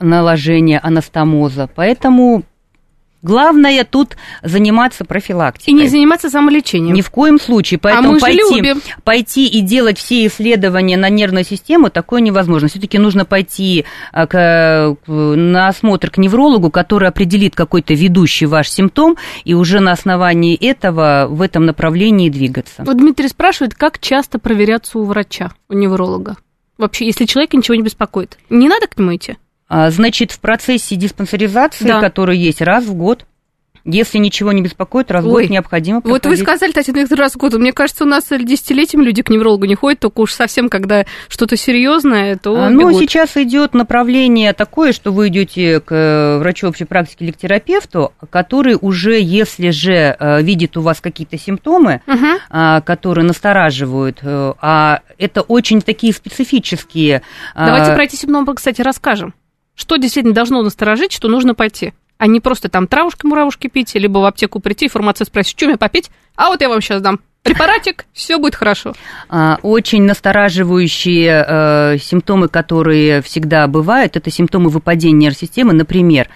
наложение 0.00 0.78
анастомоза. 0.78 1.68
Поэтому 1.72 2.44
Главное 3.28 3.84
тут 3.84 4.16
заниматься 4.42 5.04
профилактикой. 5.04 5.74
И 5.74 5.76
не 5.76 5.86
заниматься 5.86 6.30
самолечением. 6.30 6.94
Ни 6.94 7.02
в 7.02 7.10
коем 7.10 7.38
случае. 7.38 7.78
Поэтому 7.78 8.08
а 8.08 8.12
мы 8.12 8.20
пойти, 8.20 8.56
любим. 8.56 8.80
пойти 9.04 9.46
и 9.46 9.60
делать 9.60 9.98
все 9.98 10.26
исследования 10.26 10.96
на 10.96 11.10
нервную 11.10 11.44
систему 11.44 11.90
такое 11.90 12.22
невозможно. 12.22 12.68
Все-таки 12.68 12.96
нужно 12.96 13.26
пойти 13.26 13.84
а, 14.12 14.26
к, 14.26 14.96
на 15.06 15.68
осмотр 15.68 16.10
к 16.10 16.16
неврологу, 16.16 16.70
который 16.70 17.10
определит 17.10 17.54
какой-то 17.54 17.92
ведущий 17.92 18.46
ваш 18.46 18.70
симптом, 18.70 19.18
и 19.44 19.52
уже 19.52 19.80
на 19.80 19.92
основании 19.92 20.56
этого 20.56 21.26
в 21.28 21.42
этом 21.42 21.66
направлении 21.66 22.30
двигаться. 22.30 22.82
Вот 22.86 22.96
Дмитрий 22.96 23.28
спрашивает, 23.28 23.74
как 23.74 23.98
часто 23.98 24.38
проверяться 24.38 24.98
у 24.98 25.04
врача, 25.04 25.52
у 25.68 25.74
невролога? 25.74 26.36
Вообще, 26.78 27.04
если 27.04 27.26
человека 27.26 27.58
ничего 27.58 27.74
не 27.74 27.82
беспокоит, 27.82 28.38
не 28.48 28.68
надо 28.68 28.86
к 28.86 28.96
нему 28.96 29.14
идти? 29.14 29.36
А, 29.68 29.90
значит, 29.90 30.32
в 30.32 30.40
процессе 30.40 30.96
диспансеризации, 30.96 31.86
да. 31.86 32.00
который 32.00 32.38
есть 32.38 32.62
раз 32.62 32.84
в 32.84 32.94
год, 32.94 33.24
Если 33.84 34.18
ничего 34.18 34.52
не 34.52 34.60
беспокоит, 34.60 35.10
раз 35.10 35.24
в 35.24 35.28
год 35.28 35.48
необходимо 35.48 36.00
Вот 36.00 36.04
вы 36.04 36.18
проходить. 36.20 36.42
сказали, 36.42 36.72
Татьяна, 36.72 36.98
Викторовна, 36.98 37.24
раз 37.24 37.34
в 37.34 37.36
год. 37.38 37.54
Мне 37.54 37.72
кажется, 37.72 38.04
у 38.04 38.06
нас 38.06 38.24
десятилетиями 38.28 39.04
люди 39.04 39.22
к 39.22 39.30
неврологу 39.30 39.64
не 39.64 39.76
ходят, 39.76 40.00
только 40.00 40.20
уж 40.20 40.32
совсем, 40.34 40.68
когда 40.68 41.06
что-то 41.28 41.56
серьезное, 41.56 42.36
то 42.36 42.54
А, 42.64 42.70
Ну, 42.70 42.92
сейчас 42.98 43.36
идет 43.38 43.72
направление 43.72 44.52
такое, 44.52 44.92
что 44.92 45.10
вы 45.10 45.28
идете 45.28 45.80
к 45.80 45.94
э, 45.94 46.38
врачу 46.38 46.68
общей 46.68 46.84
практики 46.84 47.22
или 47.22 47.30
к 47.30 47.38
терапевту, 47.38 48.12
который 48.28 48.76
уже, 48.78 49.18
если 49.20 49.70
же 49.70 50.16
э, 50.18 50.42
видит 50.42 50.76
у 50.76 50.82
вас 50.82 51.00
какие-то 51.00 51.38
симптомы, 51.38 52.02
а, 52.50 52.82
которые 52.82 53.24
настораживают, 53.24 54.18
э, 54.22 54.52
а 54.60 55.00
это 55.16 55.40
очень 55.40 55.80
такие 55.80 56.12
специфические. 56.12 57.22
а, 57.54 57.66
Давайте 57.66 57.94
про 57.94 58.04
эти 58.04 58.16
симптомы, 58.16 58.54
кстати, 58.54 58.82
расскажем. 58.82 59.32
Что 59.78 59.96
действительно 59.96 60.34
должно 60.34 60.60
насторожить, 60.62 61.12
что 61.12 61.28
нужно 61.28 61.54
пойти? 61.54 61.94
А 62.18 62.26
не 62.26 62.40
просто 62.40 62.68
там 62.68 62.88
травушки-муравушки 62.88 63.68
пить, 63.68 63.94
либо 63.94 64.18
в 64.18 64.24
аптеку 64.24 64.58
прийти, 64.58 64.86
и 64.86 64.88
фармацевт 64.88 65.30
спросить, 65.30 65.56
что 65.56 65.66
мне 65.66 65.76
попить? 65.76 66.10
А 66.34 66.48
вот 66.48 66.60
я 66.60 66.68
вам 66.68 66.80
сейчас 66.80 67.00
дам 67.00 67.20
препаратик, 67.44 68.06
все 68.12 68.38
будет 68.38 68.56
хорошо. 68.56 68.94
А, 69.28 69.60
Очень 69.62 70.02
настораживающие 70.02 71.44
э, 71.46 71.98
симптомы, 71.98 72.48
которые 72.48 73.22
всегда 73.22 73.68
бывают, 73.68 74.16
это 74.16 74.32
симптомы 74.32 74.68
выпадения 74.68 75.16
нервной 75.16 75.38
системы, 75.38 75.72
например, 75.74 76.28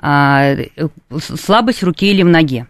э, 0.00 0.66
слабость 1.20 1.82
в 1.82 1.86
руке 1.86 2.12
или 2.12 2.22
в 2.22 2.28
ноге. 2.28 2.68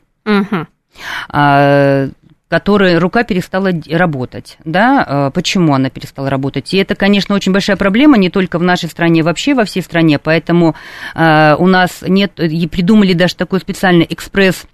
А, 1.28 2.08
которая 2.54 3.00
рука 3.00 3.24
перестала 3.24 3.72
работать, 3.90 4.58
да, 4.64 5.04
а, 5.04 5.30
почему 5.30 5.74
она 5.74 5.90
перестала 5.90 6.30
работать. 6.30 6.72
И 6.72 6.76
это, 6.76 6.94
конечно, 6.94 7.34
очень 7.34 7.50
большая 7.50 7.76
проблема 7.76 8.16
не 8.16 8.30
только 8.30 8.60
в 8.60 8.62
нашей 8.62 8.88
стране, 8.88 9.24
вообще 9.24 9.54
во 9.54 9.64
всей 9.64 9.82
стране, 9.82 10.20
поэтому 10.20 10.76
а, 11.16 11.56
у 11.58 11.66
нас 11.66 12.04
нет, 12.06 12.38
и 12.38 12.68
придумали 12.68 13.12
даже 13.12 13.34
такой 13.34 13.58
специальный 13.58 14.06
экспресс 14.08 14.68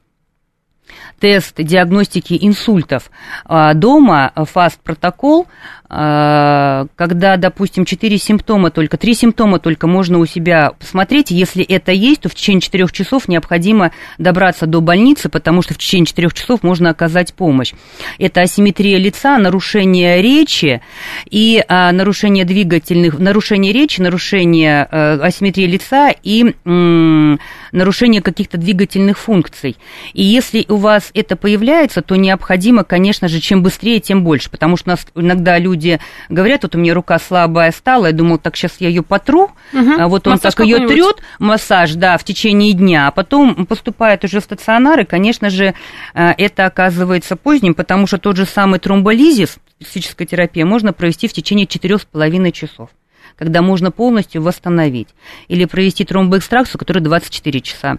тест 1.21 1.55
диагностики 1.57 2.37
инсультов 2.39 3.11
А, 3.47 3.73
дома, 3.73 4.31
фаст-протокол, 4.37 5.47
а, 5.47 5.80
когда, 5.91 7.37
допустим, 7.37 7.85
4 7.85 8.17
симптома 8.19 8.71
только, 8.71 8.97
3 8.97 9.13
симптома 9.13 9.59
только 9.59 9.89
можно 9.89 10.19
у 10.19 10.27
себя 10.27 10.73
посмотреть, 10.79 11.33
если 11.33 11.65
это 11.65 11.91
есть, 11.91 12.21
то 12.23 12.29
в 12.29 12.35
течение 12.37 12.61
4 12.61 12.87
часов 12.93 13.27
необходимо 13.27 13.91
добраться 14.17 14.67
до 14.67 14.81
больницы, 14.81 15.29
потому 15.29 15.63
что 15.63 15.75
в 15.75 15.79
течение 15.79 16.07
4 16.07 16.31
часов 16.31 16.63
можно 16.63 16.91
оказать 16.91 17.35
помощь. 17.35 17.73
Это 18.19 18.43
асимметрия 18.43 18.99
лица, 18.99 19.39
нарушение 19.39 20.23
речи 20.23 20.81
и 21.29 21.65
а, 21.67 21.91
нарушение 21.91 22.45
двигательных, 22.45 23.19
нарушение 23.19 23.73
речи, 23.73 24.01
нарушение 24.01 24.87
а, 24.91 25.19
асимметрии 25.23 25.67
лица 25.67 26.15
и 26.23 26.55
м, 26.65 27.41
нарушение 27.73 28.23
каких-то 28.23 28.59
двигательных 28.59 29.19
функций. 29.19 29.77
И 30.13 30.23
если 30.23 30.65
у 30.69 30.77
вас 30.77 31.11
это 31.15 31.37
появляется, 31.37 32.03
то 32.03 32.17
необходимо, 32.17 32.85
конечно 32.85 33.29
же, 33.29 33.41
чем 33.41 33.63
быстрее, 33.63 34.01
тем 34.01 34.23
больше, 34.23 34.51
потому 34.51 34.77
что 34.77 34.91
у 34.91 34.93
нас 34.93 35.07
иногда 35.15 35.59
люди 35.59 35.80
говорят, 36.29 36.63
вот 36.63 36.75
у 36.75 36.79
меня 36.79 36.95
рука 36.95 37.19
слабая 37.19 37.73
стала, 37.73 38.07
я 38.07 38.13
думал, 38.13 38.39
так 38.39 38.57
сейчас 38.57 38.77
я 38.79 38.89
ее 38.89 39.03
потру, 39.03 39.51
а 39.73 40.09
вот 40.09 40.27
он 40.27 40.35
Массаж 40.35 40.55
так 40.55 40.65
ее 40.65 40.87
трет, 40.87 41.17
массаж, 41.39 41.95
да, 41.95 42.17
в 42.19 42.25
течение 42.25 42.73
дня, 42.73 43.09
а 43.09 43.11
потом 43.11 43.67
поступает 43.67 44.25
уже 44.25 44.41
в 44.41 44.45
стационар, 44.45 45.01
и, 45.01 45.05
конечно 45.05 45.51
же, 45.51 45.75
э, 46.15 46.33
это 46.37 46.67
оказывается 46.67 47.37
поздним, 47.37 47.75
потому 47.75 48.07
что 48.07 48.19
тот 48.19 48.37
же 48.37 48.47
самый 48.47 48.79
тромболизис, 48.79 49.57
специфическая 49.81 50.27
терапия, 50.27 50.65
можно 50.65 50.93
провести 50.93 51.29
в 51.29 51.33
течение 51.33 51.67
4,5 51.67 52.53
часов 52.53 52.91
когда 53.37 53.63
можно 53.63 53.91
полностью 53.91 54.43
восстановить. 54.43 55.09
Или 55.49 55.65
провести 55.65 56.05
тромбоэкстракцию, 56.05 56.79
которая 56.79 57.03
24 57.03 57.61
часа 57.63 57.97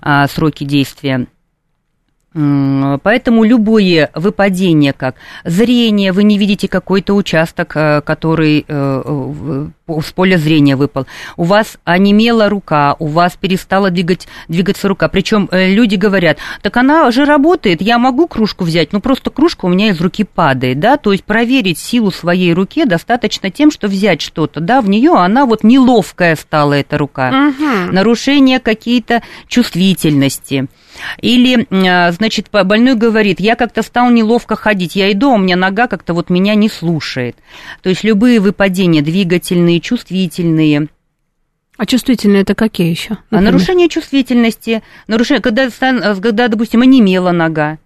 а, 0.00 0.28
сроки 0.28 0.62
действия. 0.62 1.26
Поэтому 2.34 3.44
любое 3.44 4.10
выпадение, 4.14 4.92
как 4.92 5.14
зрение, 5.44 6.10
вы 6.12 6.24
не 6.24 6.36
видите 6.36 6.66
какой-то 6.66 7.14
участок, 7.14 7.72
э, 7.76 8.00
который 8.00 8.64
э, 8.66 9.66
с 10.02 10.12
поля 10.12 10.36
зрения 10.36 10.74
выпал, 10.74 11.06
у 11.36 11.44
вас 11.44 11.78
онемела 11.84 12.48
рука, 12.48 12.96
у 12.98 13.06
вас 13.06 13.36
перестала 13.40 13.90
двигать, 13.90 14.26
двигаться 14.48 14.88
рука. 14.88 15.08
Причем 15.08 15.48
люди 15.52 15.94
говорят, 15.94 16.38
так 16.62 16.76
она 16.76 17.08
же 17.12 17.24
работает, 17.24 17.80
я 17.80 17.98
могу 17.98 18.26
кружку 18.26 18.64
взять, 18.64 18.92
но 18.92 19.00
просто 19.00 19.30
кружка 19.30 19.66
у 19.66 19.68
меня 19.68 19.90
из 19.90 20.00
руки 20.00 20.24
падает, 20.24 20.80
да, 20.80 20.96
то 20.96 21.12
есть 21.12 21.24
проверить 21.24 21.78
силу 21.78 22.10
своей 22.10 22.52
руки 22.52 22.84
достаточно 22.84 23.50
тем, 23.50 23.70
что 23.70 23.86
взять 23.86 24.20
что-то, 24.22 24.60
да, 24.60 24.80
в 24.80 24.88
нее 24.88 25.12
она 25.12 25.46
вот 25.46 25.62
неловкая 25.62 26.34
стала 26.34 26.72
эта 26.72 26.98
рука 26.98 27.30
Мгм. 27.30 27.94
нарушения 27.94 28.58
какие-то 28.58 29.22
чувствительности. 29.46 30.66
Или, 31.20 31.66
а, 31.70 32.12
значит, 32.12 32.48
больной 32.50 32.94
говорит, 32.94 33.40
я 33.40 33.56
как-то 33.56 33.82
стал 33.82 34.10
неловко 34.10 34.56
ходить, 34.56 34.96
я 34.96 35.10
иду, 35.12 35.30
а 35.30 35.34
у 35.34 35.38
меня 35.38 35.56
нога 35.56 35.86
как-то 35.86 36.14
вот 36.14 36.30
меня 36.30 36.54
не 36.54 36.68
слушает. 36.68 37.36
То 37.82 37.88
есть 37.88 38.04
любые 38.04 38.40
выпадения 38.40 39.02
двигательные, 39.02 39.80
чувствительные, 39.80 40.88
А 41.76 41.86
чувствительные 41.86 42.42
это 42.42 42.54
какие 42.54 42.90
еще? 42.90 43.18
а 43.30 43.40
нарушение 43.40 43.88
чувствительности, 43.88 44.82
нарушение, 45.08 45.42
когда, 45.42 45.68
а, 45.80 46.14
когда 46.20 46.48
допустим, 46.48 46.82
онемела 46.82 47.32
нога, 47.32 47.78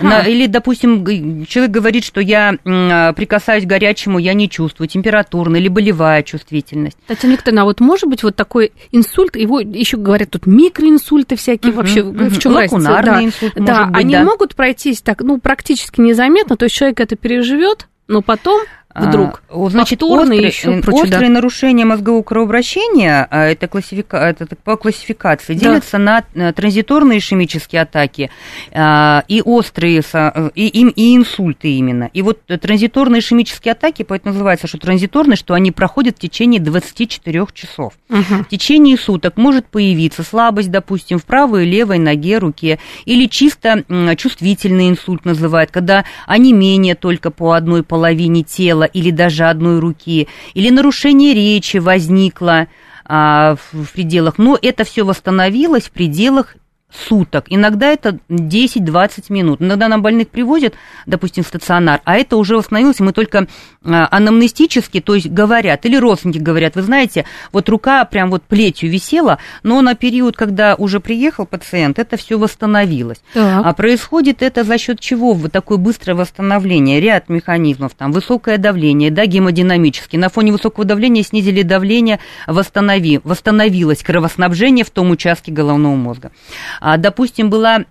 На- 0.00 0.22
или, 0.22 0.46
допустим, 0.46 1.46
человек 1.46 1.70
говорит, 1.70 2.04
что 2.04 2.20
я 2.20 2.56
а, 2.64 3.12
прикасаюсь 3.14 3.64
к 3.64 3.66
горячему, 3.66 4.18
я 4.18 4.34
не 4.34 4.48
чувствую, 4.48 4.88
температурная 4.88 5.60
или 5.60 5.68
болевая 5.68 6.22
чувствительность. 6.22 6.98
Татьяна 7.06 7.32
Викторовна, 7.34 7.62
а 7.62 7.64
вот 7.64 7.80
может 7.80 8.08
быть 8.08 8.22
вот 8.22 8.36
такой 8.36 8.72
инсульт, 8.92 9.36
его 9.36 9.60
еще 9.60 9.96
говорят 9.96 10.30
тут 10.30 10.46
микроинсульты 10.46 11.36
всякие 11.36 11.72
Мгм, 11.72 11.76
вообще, 11.78 12.02
мгм. 12.04 12.28
в 12.28 12.38
чем 12.38 12.54
разница? 12.56 12.74
Лакунарный 12.76 13.12
Да. 13.12 13.24
инсульт, 13.24 13.52
Да, 13.54 13.60
может 13.60 13.86
быть, 13.92 14.00
они 14.04 14.12
да. 14.14 14.24
могут 14.24 14.54
пройтись 14.54 15.00
так, 15.00 15.22
ну, 15.22 15.38
практически 15.38 16.00
незаметно, 16.00 16.56
то 16.56 16.64
есть 16.64 16.74
человек 16.74 17.00
это 17.00 17.16
переживет, 17.16 17.88
но 18.08 18.22
потом 18.22 18.60
вдруг 19.06 19.42
А, 19.48 19.68
Значит, 19.70 20.00
повторно 20.00 20.32
острые, 20.34 20.46
еще 20.46 20.78
э, 20.78 20.82
прочее, 20.82 21.02
да. 21.04 21.08
острые 21.10 21.30
нарушения 21.30 21.84
мозгового 21.84 22.22
кровообращения, 22.22 23.26
а, 23.30 23.46
это, 23.46 23.68
классифика, 23.68 24.16
это 24.16 24.46
так 24.46 24.58
по 24.60 24.76
классификации, 24.76 25.54
Да. 25.54 25.60
делятся 25.60 25.98
на 25.98 26.24
э, 26.34 26.52
транзиторные 26.52 27.18
ишемические 27.18 27.82
атаки 27.82 28.30
а, 28.72 29.24
и 29.28 29.42
острые, 29.42 30.02
э, 30.12 30.50
и, 30.54 30.66
и, 30.68 30.88
и 30.88 31.16
инсульты 31.16 31.72
именно. 31.72 32.10
И 32.12 32.22
вот 32.22 32.40
э, 32.48 32.58
транзиторные 32.58 33.20
ишемические 33.20 33.72
атаки, 33.72 34.02
поэтому 34.02 34.32
называется, 34.34 34.66
что 34.66 34.78
транзиторные, 34.78 35.36
что 35.36 35.54
они 35.54 35.70
проходят 35.72 36.16
в 36.16 36.20
течение 36.20 36.60
24 36.60 37.46
часов. 37.52 37.94
Мгм. 38.08 38.44
В 38.44 38.48
течение 38.48 38.96
суток 38.96 39.36
может 39.36 39.66
появиться 39.66 40.22
слабость, 40.22 40.70
допустим, 40.70 41.18
в 41.18 41.24
правой 41.24 41.66
и 41.66 41.70
левой 41.70 41.98
ноге, 41.98 42.38
руке, 42.38 42.78
или 43.04 43.26
чисто 43.26 43.84
чувствительный 44.16 44.88
инсульт 44.88 45.24
называют, 45.24 45.70
когда 45.70 46.04
онемение 46.26 46.94
только 46.94 47.30
по 47.30 47.52
одной 47.52 47.82
половине 47.82 48.42
тела 48.42 48.84
или 48.92 49.10
даже 49.10 49.44
одной 49.44 49.78
руки, 49.78 50.28
или 50.54 50.70
нарушение 50.70 51.34
речи 51.34 51.78
возникло 51.78 52.68
а, 53.04 53.56
в, 53.72 53.92
пределах, 53.92 54.38
но 54.38 54.58
это 54.60 54.84
все 54.84 55.04
восстановилось 55.04 55.84
в 55.84 55.90
пределах 55.90 56.54
суток. 56.92 57.46
Иногда 57.48 57.88
это 57.88 58.18
10-20 58.28 59.24
минут. 59.28 59.62
Иногда 59.62 59.88
нам 59.88 60.02
больных 60.02 60.28
привозят, 60.28 60.74
допустим, 61.06 61.44
в 61.44 61.46
стационар, 61.46 62.00
а 62.04 62.16
это 62.16 62.36
уже 62.36 62.56
восстановилось, 62.56 63.00
мы 63.00 63.12
только 63.12 63.46
а, 63.84 64.08
анамнестически, 64.10 65.00
то 65.00 65.14
есть 65.14 65.28
говорят, 65.28 65.86
или 65.86 65.96
родственники 65.96 66.38
говорят, 66.38 66.76
вы 66.76 66.82
знаете, 66.82 67.24
вот 67.52 67.68
рука 67.68 68.04
прям 68.04 68.30
вот 68.30 68.42
плетью 68.42 68.90
висела, 68.90 69.38
но 69.62 69.80
на 69.82 69.94
период, 69.94 70.36
когда 70.36 70.74
уже 70.74 71.00
приехал 71.00 71.46
пациент, 71.46 71.98
это 71.98 72.16
все 72.16 72.38
восстановилось. 72.38 73.20
Так. 73.34 73.64
А 73.64 73.72
происходит 73.72 74.42
это 74.42 74.64
за 74.64 74.78
счет 74.78 75.00
чего? 75.00 75.32
Вот 75.32 75.52
такое 75.52 75.78
быстрое 75.78 76.16
восстановление, 76.16 77.00
ряд 77.00 77.28
механизмов, 77.28 77.92
там 77.94 78.12
высокое 78.12 78.58
давление, 78.58 79.10
да, 79.10 79.26
гемодинамически. 79.26 80.16
На 80.16 80.28
фоне 80.28 80.52
высокого 80.52 80.84
давления 80.84 81.22
снизили 81.22 81.62
давление, 81.62 82.20
восстанови, 82.46 83.20
восстановилось 83.24 84.02
кровоснабжение 84.02 84.84
в 84.84 84.90
том 84.90 85.10
участке 85.10 85.52
головного 85.52 85.94
мозга. 85.94 86.32
А, 86.80 86.96
допустим, 86.96 87.50
была 87.50 87.84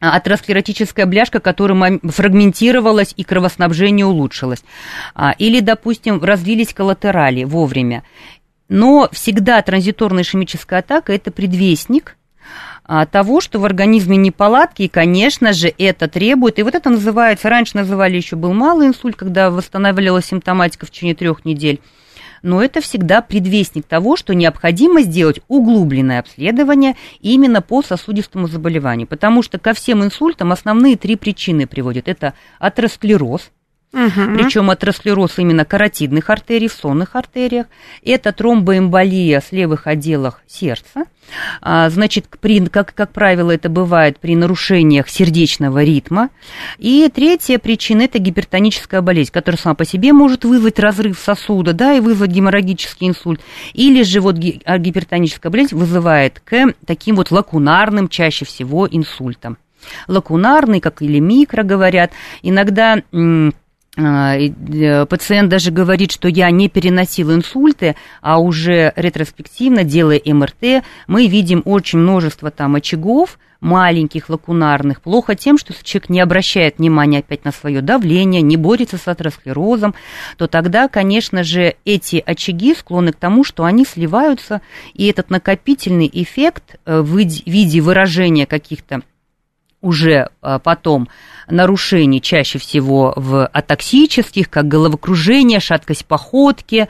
а, 0.00 0.16
атеросклеротическая 0.16 1.04
бляшка, 1.04 1.40
которая 1.40 2.00
фрагментировалась 2.04 3.12
и 3.16 3.24
кровоснабжение 3.24 4.06
улучшилось. 4.06 4.62
А, 5.14 5.32
Или, 5.32 5.60
допустим, 5.60 6.22
развились 6.22 6.72
коллатерали 6.72 7.44
вовремя. 7.44 8.04
Но 8.68 9.08
всегда 9.12 9.60
транзиторная 9.60 10.22
ишемическая 10.22 10.78
атака– 10.78 11.12
это 11.14 11.30
предвестник 11.30 12.16
того, 13.12 13.40
что 13.40 13.60
в 13.60 13.64
организме 13.64 14.16
неполадки, 14.16 14.82
и, 14.82 14.88
конечно 14.88 15.52
же, 15.52 15.72
это 15.78 16.08
требует, 16.08 16.58
и 16.58 16.64
вот 16.64 16.74
это 16.74 16.90
называется, 16.90 17.48
раньше 17.48 17.76
называли 17.76 18.16
еще 18.16 18.34
был 18.34 18.52
малый 18.52 18.88
инсульт, 18.88 19.14
когда 19.14 19.50
восстанавливалась 19.50 20.26
симптоматика 20.26 20.86
в 20.86 20.90
течение 20.90 21.14
трех 21.14 21.44
недель, 21.44 21.80
но 22.42 22.62
это 22.62 22.80
всегда 22.80 23.22
предвестник 23.22 23.86
того, 23.86 24.16
что 24.16 24.34
необходимо 24.34 25.02
сделать 25.02 25.40
углубленное 25.48 26.20
обследование 26.20 26.96
именно 27.20 27.62
по 27.62 27.82
сосудистому 27.82 28.48
заболеванию, 28.48 29.06
потому 29.06 29.42
что 29.42 29.58
ко 29.58 29.74
всем 29.74 30.04
инсультам 30.04 30.52
основные 30.52 30.96
три 30.96 31.16
причины 31.16 31.66
приводят. 31.66 32.08
Это 32.08 32.34
атеросклероз, 32.58 33.50
Угу. 33.92 34.36
Причем 34.36 34.70
атеросклероз 34.70 35.38
именно 35.38 35.64
каротидных 35.64 36.30
артерий, 36.30 36.68
в 36.68 36.72
сонных 36.72 37.16
артериях. 37.16 37.66
Это 38.04 38.32
тромбоэмболия 38.32 39.40
с 39.40 39.50
левых 39.50 39.88
отделах 39.88 40.42
сердца. 40.46 41.04
А, 41.60 41.90
значит, 41.90 42.26
при, 42.40 42.64
как, 42.66 42.94
как 42.94 43.12
правило, 43.12 43.50
это 43.50 43.68
бывает 43.68 44.18
при 44.20 44.36
нарушениях 44.36 45.08
сердечного 45.08 45.82
ритма. 45.82 46.30
И 46.78 47.10
третья 47.12 47.58
причина– 47.58 48.02
это 48.04 48.18
гипертоническая 48.20 49.00
болезнь, 49.00 49.32
которая 49.32 49.58
сама 49.58 49.74
по 49.74 49.84
себе 49.84 50.12
может 50.12 50.44
вызвать 50.44 50.78
разрыв 50.78 51.18
сосуда 51.18 51.72
да, 51.72 51.92
и 51.94 52.00
вызвать 52.00 52.30
геморрагический 52.30 53.08
инсульт. 53.08 53.40
Или 53.72 54.04
же 54.04 54.20
вот 54.20 54.36
а, 54.64 54.78
гипертоническая 54.78 55.50
болезнь 55.50 55.74
вызывает 55.74 56.40
к 56.40 56.74
таким 56.86 57.16
вот 57.16 57.32
лакунарным 57.32 58.08
чаще 58.08 58.44
всего 58.44 58.86
инсультам. 58.88 59.58
Лакунарный, 60.06 60.80
как 60.80 61.02
или 61.02 61.18
микро 61.18 61.62
говорят, 61.62 62.12
иногда 62.42 63.02
пациент 65.08 65.48
даже 65.48 65.70
говорит, 65.70 66.12
что 66.12 66.28
я 66.28 66.50
не 66.50 66.68
переносил 66.68 67.32
инсульты, 67.34 67.96
а 68.20 68.38
уже 68.38 68.92
ретроспективно, 68.96 69.84
делая 69.84 70.20
МРТ, 70.24 70.84
мы 71.06 71.26
видим 71.26 71.62
очень 71.64 71.98
множество 71.98 72.50
там 72.50 72.76
очагов, 72.76 73.38
маленьких, 73.60 74.28
лакунарных, 74.28 75.00
плохо 75.02 75.34
тем, 75.34 75.58
что 75.58 75.74
человек 75.84 76.08
не 76.08 76.20
обращает 76.20 76.78
внимания 76.78 77.18
опять 77.18 77.44
на 77.44 77.52
свое 77.52 77.82
давление, 77.82 78.42
не 78.42 78.56
борется 78.56 78.96
с 78.96 79.06
атеросклерозом, 79.06 79.94
то 80.36 80.46
тогда, 80.46 80.88
конечно 80.88 81.44
же, 81.44 81.76
эти 81.84 82.22
очаги 82.24 82.74
склонны 82.74 83.12
к 83.12 83.16
тому, 83.16 83.44
что 83.44 83.64
они 83.64 83.84
сливаются, 83.84 84.62
и 84.94 85.06
этот 85.06 85.30
накопительный 85.30 86.10
эффект 86.12 86.76
э, 86.84 87.00
в 87.00 87.16
виде 87.16 87.80
выражения 87.80 88.46
каких-то 88.46 89.02
уже 89.80 90.28
а, 90.42 90.58
потом 90.58 91.08
нарушений, 91.48 92.20
чаще 92.20 92.58
всего 92.58 93.14
в 93.16 93.46
атоксических, 93.46 94.50
как 94.50 94.68
головокружение, 94.68 95.60
шаткость 95.60 96.04
походки, 96.06 96.88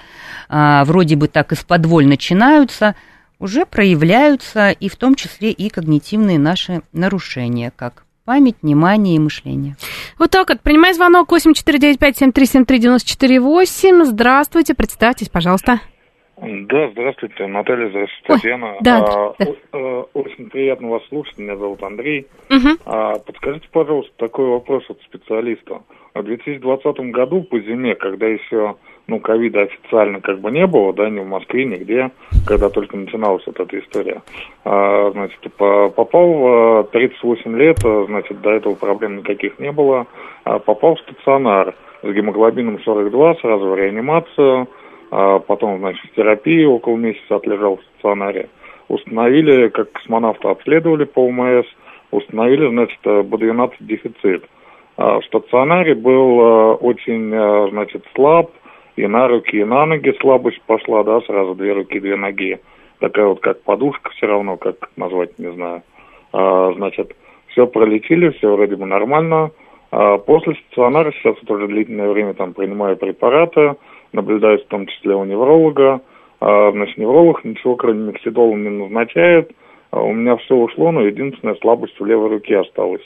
а, 0.48 0.84
вроде 0.84 1.16
бы 1.16 1.28
так 1.28 1.52
из-под 1.52 1.86
начинаются, 1.86 2.94
уже 3.38 3.64
проявляются 3.64 4.70
и 4.70 4.88
в 4.88 4.96
том 4.96 5.14
числе 5.14 5.50
и 5.50 5.68
когнитивные 5.70 6.38
наши 6.38 6.82
нарушения, 6.92 7.72
как 7.74 8.04
память, 8.24 8.56
внимание 8.62 9.16
и 9.16 9.18
мышление. 9.18 9.76
Вот 10.18 10.30
так 10.30 10.48
вот. 10.50 10.60
Принимай 10.60 10.94
звонок 10.94 11.32
8495-7373-94-8. 11.32 14.04
Здравствуйте, 14.04 14.74
представьтесь, 14.74 15.28
пожалуйста. 15.28 15.80
Да, 16.40 16.88
здравствуйте, 16.92 17.46
Наталья, 17.46 17.90
здравствуйте, 17.90 18.24
Ой, 18.28 18.36
Татьяна. 18.36 18.76
Да, 18.80 18.98
а, 18.98 19.34
да. 19.38 19.46
О, 19.72 20.08
очень 20.14 20.48
приятно 20.48 20.88
вас 20.88 21.02
слушать, 21.08 21.36
меня 21.38 21.56
зовут 21.56 21.82
Андрей. 21.82 22.26
Угу. 22.48 22.68
А, 22.86 23.18
подскажите, 23.18 23.68
пожалуйста, 23.70 24.12
такой 24.16 24.46
вопрос 24.46 24.84
от 24.88 25.00
специалиста. 25.02 25.82
В 26.14 26.22
2020 26.22 27.12
году 27.12 27.42
по 27.42 27.60
зиме, 27.60 27.94
когда 27.94 28.26
еще 28.26 28.76
ну, 29.06 29.20
ковида 29.20 29.62
официально 29.62 30.20
как 30.20 30.40
бы 30.40 30.50
не 30.50 30.66
было, 30.66 30.94
да, 30.94 31.10
ни 31.10 31.18
в 31.18 31.26
Москве, 31.26 31.66
нигде, 31.66 32.10
когда 32.46 32.70
только 32.70 32.96
начиналась 32.96 33.44
вот 33.46 33.60
эта 33.60 33.78
история, 33.78 34.22
а, 34.64 35.10
значит, 35.10 35.40
попал 35.56 36.32
в 36.84 36.88
38 36.92 37.56
лет, 37.56 37.78
а, 37.84 38.04
значит, 38.06 38.40
до 38.40 38.50
этого 38.50 38.74
проблем 38.76 39.18
никаких 39.18 39.58
не 39.58 39.72
было, 39.72 40.06
а, 40.44 40.58
попал 40.58 40.94
в 40.94 41.00
стационар 41.00 41.74
с 42.02 42.06
гемоглобином 42.10 42.80
42, 42.82 43.34
сразу 43.36 43.68
в 43.68 43.76
реанимацию, 43.76 44.62
а 44.62 44.66
потом, 45.10 45.78
значит, 45.78 46.04
в 46.04 46.14
терапии 46.14 46.64
около 46.64 46.96
месяца 46.96 47.36
отлежал 47.36 47.76
в 47.76 47.82
стационаре. 47.82 48.48
Установили, 48.88 49.68
как 49.68 49.92
космонавта 49.92 50.50
обследовали 50.50 51.04
по 51.04 51.20
УМС, 51.20 51.66
установили, 52.10 52.68
значит, 52.68 52.98
B12 53.04 53.72
дефицит. 53.80 54.44
А 54.96 55.20
в 55.20 55.24
стационаре 55.24 55.94
был 55.94 56.40
а, 56.40 56.74
очень, 56.74 57.32
а, 57.34 57.68
значит, 57.70 58.04
слаб, 58.14 58.50
и 58.96 59.06
на 59.06 59.28
руки, 59.28 59.56
и 59.56 59.64
на 59.64 59.86
ноги 59.86 60.14
слабость 60.20 60.60
пошла, 60.66 61.02
да, 61.04 61.22
сразу 61.22 61.54
две 61.54 61.72
руки, 61.72 61.98
две 61.98 62.16
ноги. 62.16 62.60
Такая 62.98 63.26
вот 63.26 63.40
как 63.40 63.62
подушка 63.62 64.10
все 64.10 64.26
равно, 64.26 64.58
как 64.58 64.90
назвать, 64.96 65.38
не 65.38 65.50
знаю. 65.52 65.82
А, 66.32 66.72
значит, 66.76 67.16
все 67.48 67.66
пролетели, 67.66 68.28
все 68.30 68.54
вроде 68.54 68.76
бы 68.76 68.84
нормально. 68.84 69.52
А 69.90 70.18
после 70.18 70.54
стационара 70.66 71.12
сейчас 71.12 71.36
тоже 71.46 71.66
длительное 71.66 72.10
время 72.10 72.34
там 72.34 72.52
принимаю 72.52 72.96
препараты, 72.96 73.76
наблюдаюсь 74.12 74.62
в 74.62 74.68
том 74.68 74.86
числе 74.86 75.14
у 75.14 75.24
невролога. 75.24 76.00
А, 76.40 76.72
значит, 76.72 76.98
невролог 76.98 77.44
ничего 77.44 77.76
кроме 77.76 78.12
мексидола 78.12 78.54
не 78.54 78.70
назначает. 78.70 79.52
А 79.90 80.02
у 80.02 80.12
меня 80.12 80.36
все 80.36 80.54
ушло, 80.54 80.92
но 80.92 81.02
единственная 81.02 81.56
слабость 81.56 81.98
в 81.98 82.06
левой 82.06 82.28
руке 82.28 82.58
осталась. 82.58 83.02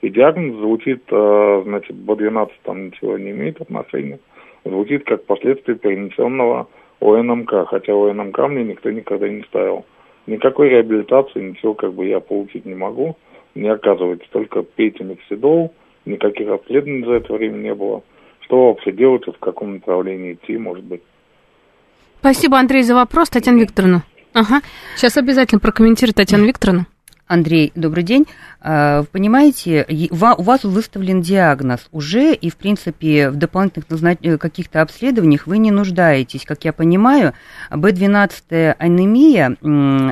И 0.00 0.08
диагноз 0.08 0.56
звучит, 0.56 1.02
а, 1.10 1.62
значит, 1.64 1.96
B12 1.96 2.50
там 2.62 2.86
ничего 2.86 3.18
не 3.18 3.30
имеет 3.30 3.60
отношения. 3.60 4.20
Звучит 4.64 5.04
как 5.04 5.24
последствие 5.24 5.76
перенесенного 5.78 6.68
ОНМК, 7.00 7.68
хотя 7.68 7.92
ОНМК 7.92 8.38
мне 8.48 8.64
никто 8.64 8.90
никогда 8.90 9.28
не 9.28 9.42
ставил. 9.44 9.84
Никакой 10.26 10.68
реабилитации, 10.68 11.40
ничего 11.40 11.74
как 11.74 11.94
бы 11.94 12.06
я 12.06 12.20
получить 12.20 12.66
не 12.66 12.74
могу. 12.74 13.16
Не 13.54 13.68
оказывается, 13.68 14.28
только 14.30 14.62
пейте 14.62 15.02
мексидол, 15.04 15.72
никаких 16.04 16.48
обследований 16.48 17.04
за 17.04 17.14
это 17.14 17.32
время 17.32 17.56
не 17.56 17.74
было 17.74 18.02
что 18.48 18.68
вообще 18.68 18.92
делать, 18.92 19.24
в 19.26 19.38
каком 19.38 19.74
направлении 19.74 20.32
идти, 20.32 20.56
может 20.56 20.84
быть. 20.84 21.02
Спасибо, 22.20 22.58
Андрей, 22.58 22.82
за 22.82 22.94
вопрос. 22.94 23.28
Татьяна 23.28 23.58
Викторовна. 23.60 24.04
Ага. 24.32 24.62
Сейчас 24.96 25.16
обязательно 25.18 25.60
прокомментирует 25.60 26.16
Татьяна 26.16 26.44
Викторовна. 26.44 26.86
Андрей, 27.26 27.72
добрый 27.74 28.04
день. 28.04 28.26
А, 28.60 29.04
понимаете, 29.12 29.86
у 30.10 30.42
вас 30.42 30.64
выставлен 30.64 31.22
диагноз 31.22 31.86
уже, 31.92 32.34
и, 32.34 32.50
в 32.50 32.56
принципе, 32.56 33.30
в 33.30 33.36
дополнительных 33.36 33.86
э, 34.20 34.36
каких-то 34.36 34.82
обследованиях 34.82 35.46
вы 35.46 35.58
не 35.58 35.70
нуждаетесь. 35.70 36.44
Как 36.44 36.64
я 36.64 36.72
понимаю, 36.72 37.34
B12 37.70 38.74
анемия 38.76 39.56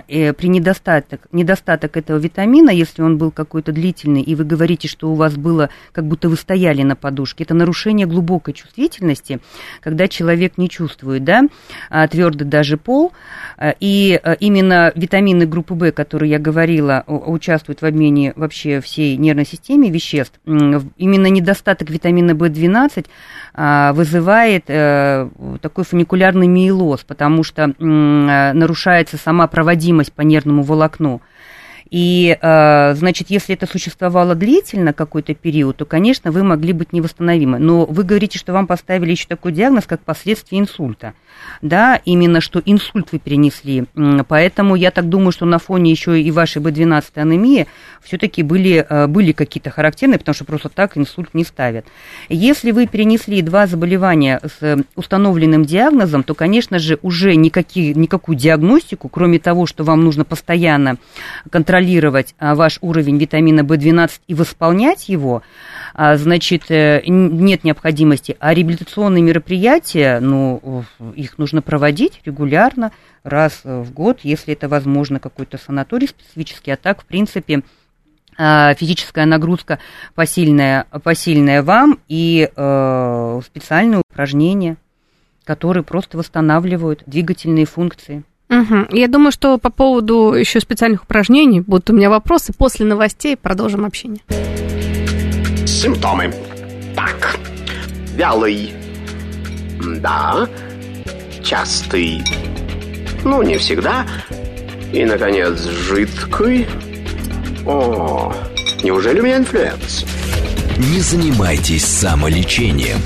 э, 0.09 0.33
при 0.33 0.47
недостаток, 0.47 1.23
недостаток 1.33 1.97
этого 1.97 2.19
витамина, 2.19 2.71
если 2.71 3.03
он 3.03 3.19
был 3.19 3.33
какой-то 3.33 3.73
длительный, 3.73 4.23
и 4.23 4.37
вы 4.37 4.45
говорите, 4.45 4.87
что 4.87 5.11
у 5.11 5.15
вас 5.15 5.35
было, 5.35 5.71
как 5.91 6.05
будто 6.05 6.29
вы 6.29 6.37
стояли 6.37 6.83
на 6.83 6.95
подушке, 6.95 7.43
это 7.43 7.55
нарушение 7.55 8.07
глубокой 8.07 8.55
чувствительности, 8.55 9.41
когда 9.81 10.07
человек 10.07 10.57
не 10.57 10.71
чувствует, 10.71 11.25
да, 11.25 11.43
а, 11.91 12.07
твердый 12.07 12.47
даже 12.47 12.77
пол, 12.77 13.13
а, 13.57 13.75
и 13.81 14.21
именно 14.39 14.93
витамины 14.95 15.47
группы 15.47 15.75
В, 15.75 15.91
которые 15.91 16.31
я 16.31 16.39
говорила, 16.39 17.03
участвуют 17.09 17.83
в 17.83 17.85
обмене 17.85 18.35
вообще 18.37 18.81
всей 18.81 19.17
нервной 19.17 19.47
системе 19.47 19.91
веществ, 19.91 20.39
именно 20.45 21.27
недостаток 21.27 21.91
витамина 21.91 22.33
В12 22.33 23.07
а, 23.55 23.93
вызывает 23.93 24.65
э, 24.69 25.29
такой 25.61 25.85
фуникулярный 25.85 26.47
миелоз, 26.47 27.05
потому 27.05 27.43
что 27.43 27.75
нарушается 27.79 29.17
сама 29.17 29.47
проводимость 29.47 30.13
по 30.13 30.23
нервному 30.23 30.63
волокну. 30.63 31.23
И, 31.91 32.37
э, 32.41 32.95
значит, 32.95 33.31
если 33.31 33.55
это 33.55 33.67
существовало 33.67 34.35
длительно 34.35 34.93
какой-то 34.93 35.35
период, 35.35 35.77
то, 35.77 35.85
конечно, 35.85 36.33
вы 36.33 36.43
могли 36.43 36.73
быть 36.73 36.93
невосстановимы. 36.93 37.59
Но 37.59 37.87
вы 37.87 38.03
говорите, 38.03 38.39
что 38.39 38.53
вам 38.53 38.67
поставили 38.67 39.13
еще 39.13 39.27
такой 39.29 39.53
диагноз, 39.53 39.85
как 39.87 40.01
последствие 40.01 40.61
инсульта. 40.61 41.15
Да, 41.63 42.01
именно 42.05 42.41
что 42.41 42.61
инсульт 42.65 43.13
вы 43.13 43.19
перенесли. 43.19 43.85
Поэтому 44.29 44.75
я 44.75 44.91
так 44.91 45.09
думаю, 45.09 45.33
что 45.33 45.47
на 45.47 45.59
фоне 45.59 45.91
еще 45.91 46.21
и 46.21 46.31
вашей 46.31 46.61
B12 46.61 47.05
анемии 47.15 47.67
все-таки 48.03 48.43
были, 48.43 48.85
э, 48.89 49.07
были 49.07 49.33
какие-то 49.33 49.71
характерные, 49.71 50.19
потому 50.19 50.35
что 50.35 50.45
просто 50.45 50.69
так 50.69 50.97
инсульт 50.97 51.35
не 51.35 51.45
ставят. 51.45 51.87
Если 52.29 52.73
вы 52.73 52.87
перенесли 52.87 53.43
два 53.43 53.67
заболевания 53.67 54.41
с 54.43 54.85
установленным 54.97 55.65
диагнозом, 55.65 56.25
то, 56.25 56.35
конечно 56.35 56.79
же, 56.79 56.99
уже 57.03 57.37
никакие, 57.37 57.95
никакую 57.95 58.37
диагностику, 58.37 59.09
кроме 59.09 59.39
того, 59.39 59.67
что 59.67 59.85
вам 59.85 60.05
нужно 60.05 60.25
постоянно 60.25 60.97
контролировать 61.51 61.76
контролировать 61.77 62.35
а, 62.39 62.55
ваш 62.55 62.79
уровень 62.81 63.19
витамина 63.19 63.61
В12 63.61 64.11
и 64.27 64.35
восполнять 64.35 65.11
его, 65.11 65.43
а, 65.95 66.17
значит, 66.17 66.71
э, 66.71 67.03
нет 67.07 67.65
необходимости. 67.65 68.37
А 68.41 68.55
реабилитационные 68.55 69.23
мероприятия, 69.23 70.21
ну, 70.21 70.85
их 71.15 71.37
нужно 71.37 71.61
проводить 71.61 72.21
регулярно, 72.25 72.93
раз 73.25 73.61
в 73.65 73.93
год, 73.93 74.21
если 74.23 74.55
это 74.55 74.69
возможно, 74.69 75.21
какой-то 75.21 75.59
санаторий 75.59 76.09
специфический, 76.09 76.71
а 76.71 76.77
так, 76.77 77.03
в 77.03 77.05
принципе, 77.05 77.63
а, 78.39 78.75
физическая 78.75 79.27
нагрузка 79.27 79.79
посильная, 80.15 80.87
посильная 81.03 81.63
вам 81.63 81.99
и 82.09 82.51
э, 82.55 83.41
специальные 83.45 84.03
упражнения, 84.11 84.77
которые 85.45 85.85
просто 85.85 86.17
восстанавливают 86.17 87.03
двигательные 87.07 87.67
функции. 87.67 88.25
Угу. 88.49 88.87
Я 88.91 89.09
думаю, 89.09 89.33
что 89.33 89.59
по 89.59 89.71
поводу 89.71 90.33
еще 90.33 90.61
специальных 90.61 91.03
упражнений 91.03 91.61
будут 91.61 91.91
у 91.91 91.93
меня 91.93 92.11
вопросы. 92.11 92.53
После 92.53 92.87
новостей 92.87 93.37
продолжим 93.37 93.85
общение. 93.85 94.21
Симптомы. 95.67 96.33
Так. 96.95 97.37
Вялый. 98.15 98.73
Да. 100.01 100.49
Частый. 101.43 102.23
Ну, 103.25 103.43
не 103.43 103.59
всегда. 103.59 104.07
И, 104.93 105.05
наконец, 105.05 105.61
жидкий. 105.63 106.67
О, 107.67 108.33
неужели 108.83 109.21
у 109.21 109.25
меня 109.25 109.39
инфлюенс? 109.39 110.05
Не 110.79 111.01
занимайтесь 111.01 111.85
самолечением. 111.85 112.99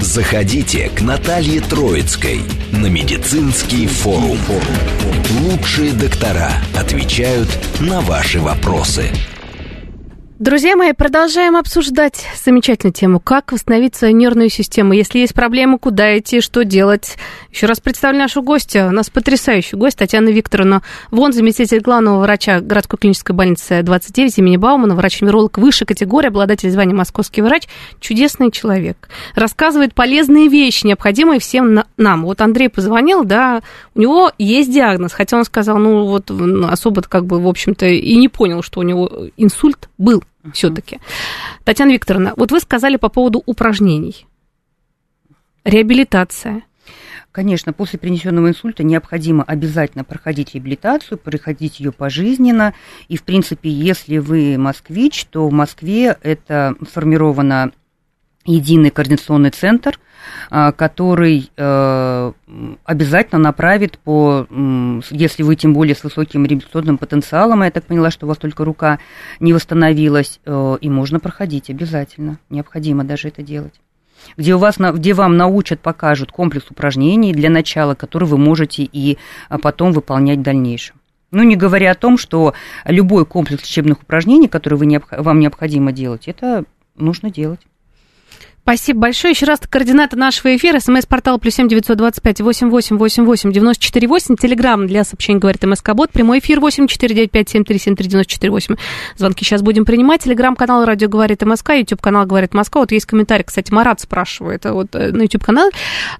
Заходите 0.00 0.90
к 0.90 1.00
Наталье 1.00 1.60
Троицкой 1.60 2.42
на 2.70 2.86
медицинский 2.86 3.86
форум. 3.86 4.38
Лучшие 5.40 5.92
доктора 5.92 6.52
отвечают 6.74 7.48
на 7.80 8.00
ваши 8.00 8.40
вопросы. 8.40 9.10
Друзья 10.38 10.76
мои, 10.76 10.92
продолжаем 10.92 11.56
обсуждать 11.56 12.24
замечательную 12.44 12.94
тему, 12.94 13.18
как 13.18 13.50
восстановить 13.50 13.96
свою 13.96 14.14
нервную 14.14 14.50
систему. 14.50 14.92
Если 14.92 15.18
есть 15.18 15.34
проблемы, 15.34 15.80
куда 15.80 16.16
идти, 16.16 16.40
что 16.40 16.62
делать. 16.62 17.16
Еще 17.50 17.66
раз 17.66 17.80
представлю 17.80 18.20
нашу 18.20 18.40
гостью. 18.40 18.86
У 18.86 18.92
нас 18.92 19.10
потрясающий 19.10 19.74
гость 19.74 19.98
Татьяна 19.98 20.28
Викторовна 20.28 20.82
Вон, 21.10 21.32
заместитель 21.32 21.80
главного 21.80 22.20
врача 22.20 22.60
городской 22.60 23.00
клинической 23.00 23.34
больницы 23.34 23.82
29 23.82 24.38
имени 24.38 24.56
Баумана, 24.58 24.94
врач-невролог 24.94 25.58
высшей 25.58 25.88
категории, 25.88 26.28
обладатель 26.28 26.70
звания 26.70 26.94
московский 26.94 27.42
врач. 27.42 27.64
Чудесный 27.98 28.52
человек. 28.52 29.08
Рассказывает 29.34 29.92
полезные 29.92 30.46
вещи, 30.46 30.86
необходимые 30.86 31.40
всем 31.40 31.82
нам. 31.96 32.22
Вот 32.22 32.40
Андрей 32.40 32.68
позвонил, 32.68 33.24
да, 33.24 33.60
у 33.96 34.00
него 34.00 34.30
есть 34.38 34.72
диагноз, 34.72 35.12
хотя 35.14 35.36
он 35.36 35.44
сказал, 35.44 35.78
ну 35.78 36.04
вот 36.04 36.30
особо 36.30 37.02
как 37.02 37.26
бы, 37.26 37.40
в 37.42 37.48
общем-то, 37.48 37.86
и 37.86 38.14
не 38.14 38.28
понял, 38.28 38.62
что 38.62 38.78
у 38.78 38.84
него 38.84 39.10
инсульт 39.36 39.88
был 39.98 40.22
uh-huh. 40.48 40.54
все-таки. 40.54 40.98
Татьяна 41.64 41.92
Викторовна, 41.92 42.34
вот 42.36 42.50
вы 42.50 42.60
сказали 42.60 42.96
по 42.96 43.08
поводу 43.08 43.42
упражнений. 43.46 44.26
Реабилитация. 45.64 46.62
Конечно, 47.30 47.72
после 47.72 47.98
принесенного 47.98 48.48
инсульта 48.48 48.82
необходимо 48.82 49.44
обязательно 49.44 50.02
проходить 50.02 50.54
реабилитацию, 50.54 51.18
проходить 51.18 51.78
ее 51.78 51.92
пожизненно. 51.92 52.74
И, 53.08 53.16
в 53.16 53.22
принципе, 53.22 53.70
если 53.70 54.18
вы 54.18 54.56
москвич, 54.58 55.26
то 55.26 55.46
в 55.46 55.52
Москве 55.52 56.16
это 56.22 56.74
сформировано 56.88 57.72
единый 58.52 58.90
координационный 58.90 59.50
центр, 59.50 59.98
а, 60.50 60.72
который 60.72 61.50
э, 61.56 62.32
обязательно 62.84 63.38
направит 63.38 63.98
по, 63.98 64.46
если 65.10 65.42
вы 65.42 65.56
тем 65.56 65.74
более 65.74 65.94
с 65.94 66.04
высоким 66.04 66.44
реабилитационным 66.44 66.98
потенциалом, 66.98 67.62
я 67.62 67.70
так 67.70 67.84
поняла, 67.84 68.10
что 68.10 68.26
у 68.26 68.28
вас 68.28 68.38
только 68.38 68.64
рука 68.64 68.98
не 69.40 69.52
восстановилась, 69.52 70.40
э, 70.44 70.78
и 70.80 70.90
можно 70.90 71.20
проходить 71.20 71.70
обязательно, 71.70 72.38
необходимо 72.50 73.04
даже 73.04 73.28
это 73.28 73.42
делать 73.42 73.74
где, 74.36 74.54
у 74.54 74.58
вас, 74.58 74.78
где 74.78 75.14
вам 75.14 75.36
научат, 75.36 75.80
покажут 75.80 76.32
комплекс 76.32 76.66
упражнений 76.70 77.32
для 77.32 77.50
начала, 77.50 77.94
который 77.94 78.26
вы 78.26 78.36
можете 78.36 78.82
и 78.82 79.16
а, 79.48 79.58
потом 79.58 79.92
выполнять 79.92 80.38
в 80.38 80.42
дальнейшем. 80.42 80.96
Ну, 81.30 81.42
не 81.42 81.56
говоря 81.56 81.92
о 81.92 81.94
том, 81.94 82.16
что 82.16 82.54
любой 82.84 83.26
комплекс 83.26 83.62
лечебных 83.62 84.02
упражнений, 84.02 84.48
который 84.48 84.78
вы, 84.78 85.00
вам 85.10 85.40
необходимо 85.40 85.92
делать, 85.92 86.26
это 86.26 86.64
нужно 86.96 87.30
делать. 87.30 87.60
Спасибо 88.68 89.00
большое. 89.00 89.32
Еще 89.32 89.46
раз 89.46 89.60
координаты 89.60 90.16
нашего 90.16 90.54
эфира. 90.54 90.78
СМС-портал 90.78 91.38
плюс 91.38 91.54
семь 91.54 91.68
девятьсот 91.68 91.96
двадцать 91.96 92.22
пять 92.22 92.42
восемь 92.42 92.68
восемь 92.68 92.98
восемь 92.98 93.24
восемь 93.24 93.50
девяносто 93.50 93.82
четыре 93.82 94.06
восемь. 94.08 94.36
Телеграмм 94.36 94.86
для 94.86 95.04
сообщений 95.04 95.38
говорит 95.38 95.64
МСК 95.64 95.94
Бот. 95.94 96.10
Прямой 96.10 96.40
эфир 96.40 96.60
восемь 96.60 96.86
четыре 96.86 97.14
девять 97.14 97.30
пять 97.30 97.48
семь 97.48 97.64
три 97.64 97.78
семь 97.78 97.96
три 97.96 98.08
девяносто 98.08 98.30
четыре 98.30 98.50
восемь. 98.50 98.76
Звонки 99.16 99.42
сейчас 99.42 99.62
будем 99.62 99.86
принимать. 99.86 100.24
Телеграм-канал 100.24 100.84
Радио 100.84 101.08
говорит 101.08 101.40
МСК. 101.40 101.70
Ютуб 101.76 102.02
канал 102.02 102.26
говорит 102.26 102.52
Москва. 102.52 102.82
Вот 102.82 102.92
есть 102.92 103.06
комментарий. 103.06 103.42
Кстати, 103.42 103.72
Марат 103.72 104.02
спрашивает 104.02 104.66
вот 104.66 104.88
э, 104.92 105.12
на 105.12 105.22
Ютуб 105.22 105.44
канале 105.44 105.70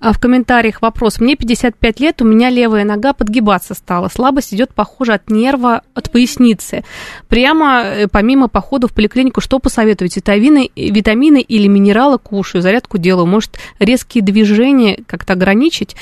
а, 0.01 0.15
в 0.15 0.19
комментариях 0.19 0.81
вопрос. 0.81 1.21
Мне 1.21 1.37
55 1.37 2.01
лет, 2.01 2.23
у 2.23 2.25
меня 2.25 2.49
левая 2.49 2.85
нога 2.87 3.13
подгибаться 3.13 3.75
стала. 3.75 4.09
Слабость 4.09 4.55
идет, 4.55 4.73
похоже, 4.73 5.13
от 5.13 5.29
нерва, 5.29 5.83
от 5.93 6.11
поясницы. 6.11 6.83
Прямо 7.29 7.83
э, 7.85 8.09
помимо 8.11 8.49
похода 8.49 8.89
в 8.89 8.95
поликлинику, 8.95 9.43
что 9.43 9.59
посоветуете? 9.59 10.21
Витамины, 10.21 10.71
витамины 10.75 11.43
или 11.43 11.67
минералы 11.67 12.19
кушаю? 12.39 12.63
Зарядку 12.63 12.99
делаю 12.99 13.27
может, 13.27 13.59
резкие 13.81 14.23
движения 14.23 15.03
как-то 15.09 15.33
ограничить. 15.33 15.97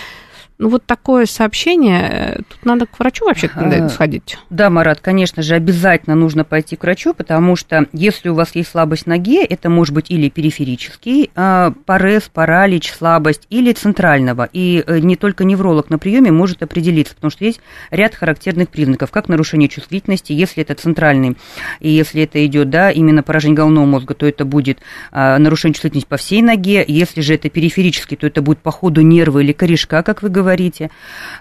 Ну, 0.59 0.71
вот 0.71 0.87
такое 0.87 1.27
сообщение, 1.27 2.41
тут 2.49 2.65
надо 2.65 2.87
к 2.87 2.99
врачу 2.99 3.27
вообще 3.27 3.51
сходить. 3.91 4.39
Да, 4.49 4.71
Марат, 4.71 5.01
конечно 5.01 5.43
же, 5.43 5.55
обязательно 5.55 6.17
нужно 6.17 6.45
пойти 6.45 6.77
к 6.77 6.83
врачу, 6.83 7.13
потому 7.13 7.57
что 7.57 7.87
если 7.93 8.31
у 8.31 8.35
вас 8.35 8.55
есть 8.55 8.71
слабость 8.71 9.07
ноги, 9.07 9.45
это 9.45 9.69
может 9.69 9.95
быть 9.95 10.11
или 10.11 10.31
периферический 10.31 11.31
э, 11.35 11.73
парез, 11.85 12.31
паралич, 12.33 12.91
слабость, 12.91 13.47
или 13.51 13.73
центрального. 13.75 14.49
И 14.51 14.83
э, 14.87 15.01
не 15.01 15.17
только 15.17 15.45
невролог 15.45 15.91
на 15.91 15.99
приеме 15.99 16.33
может 16.33 16.63
определиться, 16.63 17.15
потому 17.15 17.31
что 17.31 17.45
есть 17.45 17.61
ряд 17.91 18.15
характерных 18.15 18.71
признаков, 18.71 19.11
как 19.11 19.29
нарушение 19.29 19.69
чувствительности, 19.69 20.33
если 20.33 20.63
это 20.63 20.75
центральный, 20.75 21.37
и 21.81 21.91
если 21.91 22.23
это 22.23 22.45
идет, 22.47 22.71
да, 22.71 22.91
именно 22.91 23.23
поражение 23.23 23.57
головного 23.57 23.85
мозга, 23.85 24.15
то 24.15 24.27
это 24.27 24.47
будет 24.47 24.79
э, 25.13 25.37
нарушение 25.37 25.75
чувствительности 25.75 26.09
по 26.09 26.17
всей 26.17 26.41
ноге, 26.41 26.83
если 26.89 27.21
же 27.21 27.35
это 27.35 27.51
периферический, 27.51 28.17
то 28.17 28.27
это 28.27 28.41
будет 28.41 28.61
по 28.61 28.71
ходу 28.71 29.03
нерва 29.03 29.41
или 29.41 29.53
корешка, 29.53 30.03
как 30.03 30.23
вы 30.23 30.31
говорите, 30.31 30.46
говорите. 30.47 30.91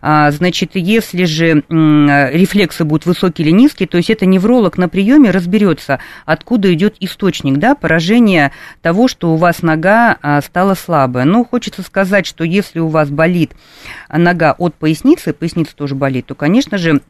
А, 0.01 0.31
значит, 0.31 0.71
если 0.73 1.25
же 1.25 1.63
рефлексы 1.69 2.83
будут 2.83 3.05
высокие 3.05 3.47
или 3.47 3.53
низкие, 3.53 3.87
то 3.87 3.97
есть 3.97 4.09
это 4.09 4.25
невролог 4.25 4.79
на 4.79 4.89
приеме 4.89 5.29
разберется, 5.29 5.99
откуда 6.25 6.73
идет 6.73 6.95
источник 6.99 7.57
да, 7.57 7.75
поражения 7.75 8.51
того, 8.81 9.07
что 9.07 9.31
у 9.31 9.35
вас 9.35 9.61
нога 9.61 10.17
а, 10.21 10.41
стала 10.41 10.73
слабая. 10.73 11.25
Но 11.25 11.45
хочется 11.45 11.83
сказать, 11.83 12.25
что 12.25 12.43
если 12.43 12.79
у 12.79 12.87
вас 12.87 13.09
болит 13.09 13.51
нога 14.09 14.55
от 14.57 14.73
поясницы, 14.73 15.33
поясница 15.33 15.75
тоже 15.75 15.93
болит, 15.93 16.25
то, 16.25 16.33
конечно 16.33 16.79
же, 16.79 17.01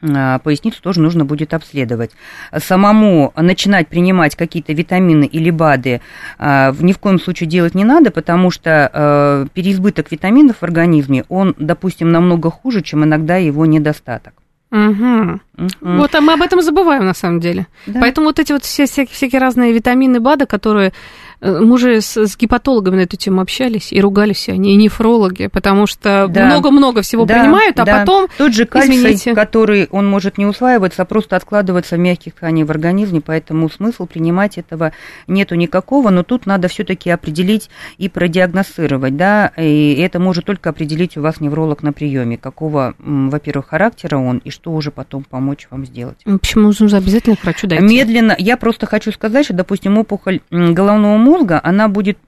поясницу 0.00 0.82
тоже 0.82 1.00
нужно 1.00 1.24
будет 1.24 1.54
обследовать. 1.54 2.12
Самому 2.56 3.32
начинать 3.36 3.88
принимать 3.88 4.34
какие-то 4.34 4.72
витамины 4.72 5.24
или 5.24 5.50
БАДы 5.50 6.00
а, 6.38 6.74
ни 6.78 6.92
в 6.92 6.98
коем 6.98 7.20
случае 7.20 7.48
делать 7.48 7.74
не 7.74 7.84
надо, 7.84 8.10
потому 8.10 8.50
что 8.50 8.90
а, 8.92 9.46
переизбыток 9.52 10.10
витаминов 10.10 10.58
в 10.58 10.62
организме, 10.62 11.24
он, 11.28 11.54
допустим, 11.58 12.10
намного 12.10 12.50
хуже, 12.50 12.82
чем 12.82 13.04
иногда 13.04 13.36
его 13.36 13.66
недостаток. 13.66 14.34
Угу. 14.72 15.40
Угу. 15.58 15.70
Вот 15.80 16.14
а 16.14 16.20
мы 16.20 16.34
об 16.34 16.42
этом 16.42 16.62
забываем 16.62 17.04
на 17.04 17.14
самом 17.14 17.40
деле. 17.40 17.66
Да. 17.86 18.00
Поэтому 18.00 18.28
вот 18.28 18.38
эти 18.38 18.52
вот 18.52 18.62
все 18.62 18.86
всякие, 18.86 19.14
всякие 19.14 19.40
разные 19.40 19.72
витамины 19.72 20.20
БАДа, 20.20 20.46
которые 20.46 20.92
мы 21.40 21.78
же 21.78 22.00
с, 22.00 22.16
с 22.16 22.36
гепатологами 22.36 22.96
на 22.96 23.00
эту 23.00 23.16
тему 23.16 23.40
общались, 23.40 23.92
и 23.92 24.00
ругались 24.00 24.48
они, 24.48 24.74
и 24.74 24.76
нефрологи, 24.76 25.46
потому 25.46 25.86
что 25.86 26.26
много-много 26.28 26.96
да. 26.96 27.02
всего 27.02 27.24
да, 27.24 27.40
принимают, 27.40 27.80
а 27.80 27.84
да. 27.84 27.98
потом, 28.00 28.28
Тот 28.36 28.52
же 28.52 28.66
кальций, 28.66 28.96
извините... 28.96 29.34
который 29.34 29.88
он 29.90 30.06
может 30.06 30.38
не 30.38 30.46
усваиваться, 30.46 31.02
а 31.02 31.04
просто 31.04 31.36
откладываться 31.36 31.96
в 31.96 31.98
мягких 31.98 32.34
тканях 32.34 32.68
в 32.68 32.70
организме, 32.70 33.20
поэтому 33.20 33.70
смысл 33.70 34.06
принимать 34.06 34.58
этого 34.58 34.92
нету 35.26 35.54
никакого, 35.54 36.10
но 36.10 36.22
тут 36.22 36.46
надо 36.46 36.68
все 36.68 36.84
таки 36.84 37.10
определить 37.10 37.70
и 37.98 38.08
продиагностировать, 38.08 39.16
да, 39.16 39.52
и 39.56 39.94
это 39.94 40.18
может 40.18 40.44
только 40.44 40.70
определить 40.70 41.16
у 41.16 41.22
вас 41.22 41.40
невролог 41.40 41.82
на 41.82 41.92
приеме, 41.92 42.36
какого, 42.36 42.94
во-первых, 42.98 43.68
характера 43.68 44.18
он, 44.18 44.38
и 44.38 44.50
что 44.50 44.72
уже 44.72 44.90
потом 44.90 45.24
помочь 45.24 45.68
вам 45.70 45.86
сделать. 45.86 46.18
Почему 46.24 46.66
нужно 46.78 46.98
обязательно 46.98 47.36
к 47.36 47.42
врачу 47.44 47.66
дойти? 47.66 47.84
Медленно, 47.84 48.36
я 48.38 48.56
просто 48.56 48.86
хочу 48.86 49.10
сказать, 49.12 49.46
что, 49.46 49.54
допустим, 49.54 49.96
опухоль 49.98 50.40
головного 50.50 51.16
мозга, 51.16 51.29
мозга, 51.30 51.60
она 51.62 51.88
будет 51.88 52.18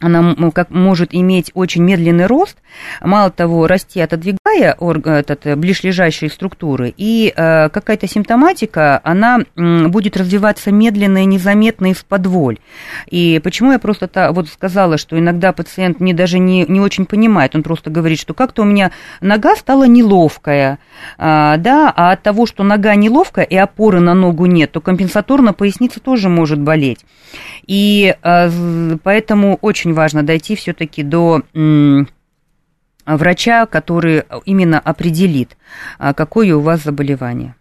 она 0.00 0.50
как 0.50 0.70
может 0.70 1.14
иметь 1.14 1.50
очень 1.54 1.82
медленный 1.82 2.26
рост, 2.26 2.56
мало 3.00 3.30
того, 3.30 3.66
расти, 3.66 4.00
отодвигая 4.00 4.38
орг, 4.78 5.06
этот, 5.06 5.46
э, 5.46 5.56
ближлежащие 5.56 6.30
структуры, 6.30 6.94
и 6.96 7.32
э, 7.34 7.68
какая-то 7.68 8.06
симптоматика, 8.06 9.00
она 9.04 9.40
будет 9.56 10.16
развиваться 10.16 10.70
медленно 10.72 11.22
и 11.22 11.26
незаметно 11.26 11.90
из-под 11.90 12.26
воль. 12.26 12.58
И 13.08 13.40
почему 13.42 13.72
я 13.72 13.78
просто 13.78 14.08
та, 14.08 14.32
вот 14.32 14.48
сказала, 14.48 14.98
что 14.98 15.18
иногда 15.18 15.52
пациент 15.52 16.00
не, 16.00 16.12
даже 16.12 16.38
не, 16.38 16.64
не 16.66 16.80
очень 16.80 17.06
понимает, 17.06 17.54
он 17.54 17.62
просто 17.62 17.90
говорит, 17.90 18.18
что 18.18 18.34
как-то 18.34 18.62
у 18.62 18.64
меня 18.64 18.90
нога 19.20 19.56
стала 19.56 19.86
неловкая, 19.86 20.78
а, 21.18 21.56
да, 21.56 21.92
а 21.94 22.12
от 22.12 22.22
того, 22.22 22.46
что 22.46 22.62
нога 22.62 22.94
неловкая 22.94 23.44
и 23.44 23.56
опоры 23.56 24.00
на 24.00 24.14
ногу 24.14 24.46
нет, 24.46 24.72
то 24.72 24.80
компенсаторно 24.80 25.52
поясница 25.52 26.00
тоже 26.00 26.28
может 26.28 26.60
болеть. 26.60 27.04
И 27.66 28.14
э, 28.22 28.96
поэтому 29.02 29.58
очень 29.60 29.94
важно 29.94 30.22
дойти 30.22 30.54
все-таки 30.54 31.02
до 31.02 31.42
врача, 33.06 33.66
который 33.66 34.24
именно 34.44 34.78
определит, 34.78 35.56
а, 35.98 36.14
какое 36.14 36.54
у 36.54 36.60
вас 36.60 36.82
заболевание. 36.82 37.54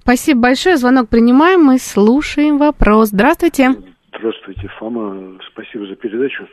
Спасибо 0.00 0.40
большое. 0.42 0.76
Звонок 0.76 1.08
принимаем. 1.08 1.62
Мы 1.64 1.78
слушаем 1.78 2.58
вопрос. 2.58 3.08
Здравствуйте. 3.08 3.74
Здравствуйте, 4.16 4.68
Фома. 4.78 5.38
Спасибо 5.52 5.86
за 5.86 5.96
передачу. 5.96 6.46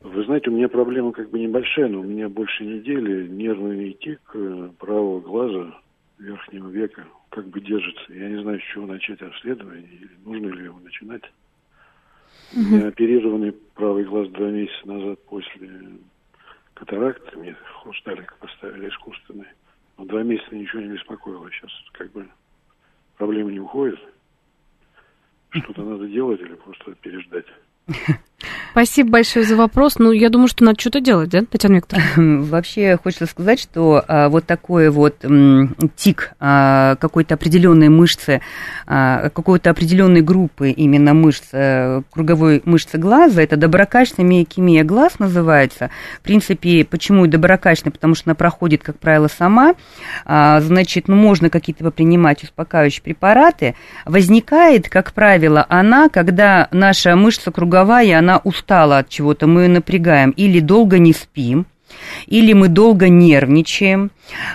Вы 0.00 0.24
знаете, 0.24 0.50
у 0.50 0.52
меня 0.52 0.68
проблема 0.68 1.12
как 1.12 1.30
бы 1.30 1.38
небольшая, 1.38 1.88
но 1.88 2.00
у 2.00 2.02
меня 2.02 2.28
больше 2.28 2.64
недели 2.64 3.26
нервный 3.26 3.96
тик 4.00 4.20
э, 4.34 4.68
правого 4.78 5.20
глаза 5.20 5.74
верхнего 6.18 6.68
века 6.68 7.04
как 7.30 7.46
бы 7.48 7.60
держится. 7.60 8.12
Я 8.12 8.28
не 8.28 8.42
знаю, 8.42 8.60
с 8.60 8.72
чего 8.72 8.86
начать 8.86 9.20
обследование, 9.22 9.88
нужно 10.24 10.48
ли 10.48 10.64
его 10.64 10.78
начинать. 10.78 11.22
У 12.54 12.60
меня 12.60 12.88
оперированный 12.88 13.52
правый 13.74 14.04
глаз 14.04 14.28
два 14.28 14.50
месяца 14.50 14.86
назад 14.86 15.18
после 15.24 15.70
катаракты. 16.74 17.36
Мне 17.36 17.56
хрусталик 17.82 18.36
поставили 18.38 18.88
искусственный. 18.88 19.48
Но 19.96 20.04
два 20.04 20.22
месяца 20.22 20.54
ничего 20.54 20.82
не 20.82 20.88
беспокоило. 20.88 21.50
Сейчас 21.50 21.70
как 21.92 22.10
бы 22.12 22.28
проблема 23.16 23.50
не 23.50 23.60
уходит. 23.60 24.00
Что-то 25.50 25.82
надо 25.82 26.08
делать 26.08 26.40
или 26.40 26.54
просто 26.54 26.94
переждать? 26.96 27.46
Спасибо 28.74 29.10
большое 29.10 29.44
за 29.44 29.54
вопрос. 29.54 30.00
Ну, 30.00 30.10
я 30.10 30.30
думаю, 30.30 30.48
что 30.48 30.64
надо 30.64 30.80
что-то 30.80 30.98
делать, 30.98 31.30
да, 31.30 31.42
Татьяна 31.48 31.76
Викторовна? 31.76 32.42
Вообще, 32.42 32.98
хочется 33.00 33.26
сказать, 33.26 33.60
что 33.60 34.04
а, 34.08 34.28
вот 34.28 34.46
такой 34.46 34.90
вот 34.90 35.24
м, 35.24 35.76
тик 35.94 36.32
а, 36.40 36.96
какой-то 36.96 37.34
определенной 37.34 37.88
мышцы, 37.88 38.40
а, 38.88 39.28
какой-то 39.28 39.70
определенной 39.70 40.22
группы 40.22 40.70
именно 40.70 41.14
мышц, 41.14 41.44
а, 41.52 42.02
круговой 42.10 42.62
мышцы 42.64 42.98
глаза, 42.98 43.42
это 43.42 43.56
доброкачественная 43.56 44.28
миокемия 44.28 44.82
глаз 44.82 45.20
называется. 45.20 45.90
В 46.18 46.22
принципе, 46.22 46.84
почему 46.84 47.26
и 47.26 47.28
доброкачественная? 47.28 47.92
Потому 47.92 48.16
что 48.16 48.30
она 48.30 48.34
проходит, 48.34 48.82
как 48.82 48.98
правило, 48.98 49.28
сама. 49.28 49.76
А, 50.24 50.60
значит, 50.60 51.06
ну, 51.06 51.14
можно 51.14 51.48
какие-то 51.48 51.88
принимать 51.92 52.42
успокаивающие 52.42 53.04
препараты. 53.04 53.76
Возникает, 54.04 54.88
как 54.88 55.12
правило, 55.12 55.64
она, 55.68 56.08
когда 56.08 56.66
наша 56.72 57.14
мышца 57.14 57.52
круговая, 57.52 58.18
она 58.18 58.38
устала 58.38 58.63
устала 58.64 58.98
от 58.98 59.08
чего-то, 59.10 59.46
мы 59.46 59.62
ее 59.62 59.68
напрягаем, 59.68 60.30
или 60.30 60.60
долго 60.60 60.98
не 60.98 61.12
спим, 61.12 61.66
или 62.26 62.54
мы 62.54 62.68
долго 62.68 63.08
нервничаем, 63.08 64.10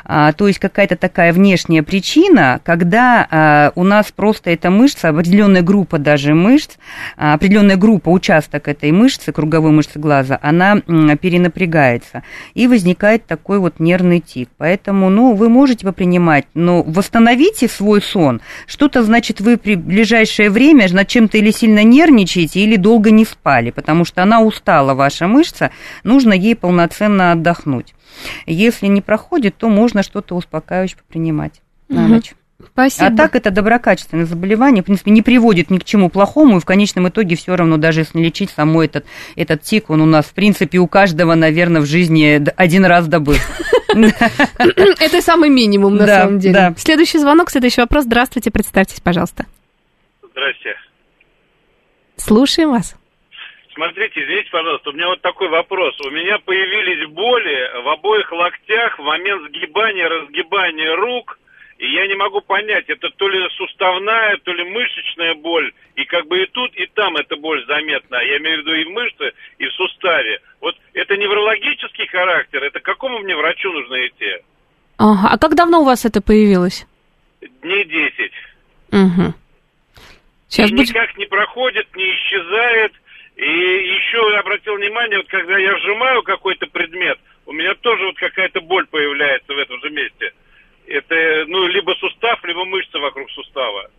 а, 0.05 0.33
то 0.33 0.47
есть 0.47 0.59
какая-то 0.59 0.95
такая 0.95 1.33
внешняя 1.33 1.83
причина, 1.83 2.59
когда 2.63 3.27
а, 3.29 3.71
у 3.75 3.83
нас 3.83 4.11
просто 4.11 4.49
эта 4.51 4.69
мышца, 4.69 5.09
определенная 5.09 5.61
группа 5.61 5.97
даже 5.97 6.33
мышц, 6.33 6.77
а, 7.17 7.33
определенная 7.33 7.77
группа, 7.77 8.09
участок 8.09 8.67
этой 8.67 8.91
мышцы, 8.91 9.31
круговой 9.31 9.71
мышцы 9.71 9.99
глаза, 9.99 10.39
она 10.41 10.77
перенапрягается, 10.77 12.23
и 12.53 12.67
возникает 12.67 13.25
такой 13.25 13.59
вот 13.59 13.79
нервный 13.79 14.19
тик. 14.19 14.49
Поэтому, 14.57 15.09
ну, 15.09 15.33
вы 15.33 15.49
можете 15.49 15.85
попринимать, 15.85 16.45
но 16.53 16.83
восстановите 16.83 17.67
свой 17.67 18.01
сон. 18.01 18.41
Что-то, 18.67 19.03
значит, 19.03 19.41
вы 19.41 19.57
при 19.57 19.75
ближайшее 19.75 20.49
время 20.49 20.87
над 20.91 21.07
чем-то 21.07 21.37
или 21.37 21.51
сильно 21.51 21.83
нервничаете, 21.83 22.61
или 22.61 22.75
долго 22.75 23.11
не 23.11 23.25
спали, 23.25 23.71
потому 23.71 24.05
что 24.05 24.23
она 24.23 24.41
устала, 24.41 24.93
ваша 24.93 25.27
мышца, 25.27 25.71
нужно 26.03 26.33
ей 26.33 26.55
полноценно 26.55 27.31
отдохнуть. 27.31 27.93
Если 28.45 28.87
не 28.87 29.01
проходит, 29.01 29.55
то 29.57 29.69
можно 29.69 30.03
что-то 30.03 30.35
успокаивающее 30.35 30.99
принимать 31.07 31.61
на 31.87 32.07
ночь. 32.07 32.33
Спасибо. 32.73 33.07
А 33.07 33.15
так 33.15 33.35
это 33.35 33.51
доброкачественное 33.51 34.25
заболевание, 34.25 34.83
в 34.83 34.85
принципе, 34.85 35.11
не 35.11 35.21
приводит 35.21 35.69
ни 35.69 35.77
к 35.77 35.85
чему 35.85 36.09
плохому, 36.09 36.57
и 36.57 36.59
в 36.59 36.65
конечном 36.65 37.07
итоге 37.07 37.37
все 37.37 37.55
равно, 37.55 37.77
даже 37.77 38.01
если 38.01 38.19
лечить 38.19 38.49
само 38.49 38.83
этот, 38.83 39.05
этот 39.37 39.61
тик, 39.61 39.89
он 39.89 40.01
у 40.01 40.05
нас, 40.05 40.25
в 40.25 40.33
принципе, 40.33 40.77
у 40.79 40.87
каждого, 40.87 41.35
наверное, 41.35 41.81
в 41.81 41.85
жизни 41.85 42.43
один 42.57 42.83
раз 42.85 43.07
добыл. 43.07 43.35
Это 43.89 45.21
самый 45.21 45.49
минимум, 45.49 45.95
на 45.95 46.05
самом 46.05 46.39
деле. 46.39 46.75
Следующий 46.77 47.19
звонок, 47.19 47.49
следующий 47.49 47.81
вопрос. 47.81 48.03
Здравствуйте, 48.03 48.51
представьтесь, 48.51 48.99
пожалуйста. 48.99 49.45
Здрасте. 50.31 50.75
Слушаем 52.17 52.71
вас. 52.71 52.95
Смотрите, 53.79 54.21
извините, 54.21 54.49
пожалуйста, 54.51 54.89
у 54.89 54.93
меня 54.93 55.07
вот 55.07 55.21
такой 55.21 55.47
вопрос. 55.47 55.97
У 56.01 56.09
меня 56.09 56.37
появились 56.39 57.07
боли 57.11 57.81
в 57.81 57.87
обоих 57.87 58.29
локтях 58.29 58.99
в 58.99 59.03
момент 59.03 59.47
сгибания, 59.47 60.05
разгибания 60.09 60.97
рук, 60.97 61.39
и 61.77 61.89
я 61.89 62.05
не 62.07 62.15
могу 62.15 62.41
понять, 62.41 62.89
это 62.89 63.09
то 63.09 63.29
ли 63.29 63.39
суставная, 63.55 64.35
то 64.43 64.51
ли 64.51 64.65
мышечная 64.69 65.33
боль, 65.35 65.71
и 65.95 66.03
как 66.03 66.27
бы 66.27 66.43
и 66.43 66.45
тут, 66.47 66.75
и 66.75 66.87
там 66.87 67.15
эта 67.15 67.37
боль 67.37 67.65
заметна. 67.67 68.17
Я 68.17 68.39
имею 68.39 68.57
в 68.57 68.59
виду 68.63 68.73
и 68.73 68.83
в 68.83 68.89
мышце, 68.89 69.31
и 69.59 69.65
в 69.65 69.71
суставе. 69.71 70.41
Вот 70.59 70.75
это 70.93 71.15
неврологический 71.15 72.07
характер, 72.07 72.61
это 72.65 72.81
к 72.81 72.83
какому 72.83 73.19
мне 73.19 73.33
врачу 73.37 73.71
нужно 73.71 73.95
идти? 74.07 74.43
Ага, 74.97 75.29
а 75.31 75.37
как 75.37 75.55
давно 75.55 75.83
у 75.83 75.85
вас 75.85 76.03
это 76.03 76.21
появилось? 76.21 76.85
Дней 77.61 77.85
десять. 77.85 78.33
Угу. 78.91 79.33
Сейчас 80.49 80.69
и 80.69 80.75
будет... 80.75 80.89
никак 80.89 81.17
не 81.17 81.27
проходит, 81.27 81.87
не 81.95 82.11
исчезает, 82.11 82.91
и 83.39 83.95
еще 83.95 84.37
обратил 84.37 84.75
внимание, 84.75 85.17
вот 85.19 85.27
когда 85.27 85.57
я 85.57 85.77
сжимаю 85.77 86.23
какой-то 86.23 86.67
предмет, 86.67 87.17
у 87.45 87.53
меня 87.53 87.73
тоже 87.75 88.05
вот 88.05 88.17
какая-то 88.17 88.59
боль 88.59 88.85
появляется 88.87 89.53
в 89.53 89.57
этом 89.57 89.79
же 89.79 89.89
месте. 89.89 90.33
Это, 90.87 91.45
ну, 91.47 91.65
либо 91.67 91.93
сустав, 91.99 92.43
либо 92.43 92.65
мышца 92.65 92.99
вокруг 92.99 93.29
сустава. 93.31 93.89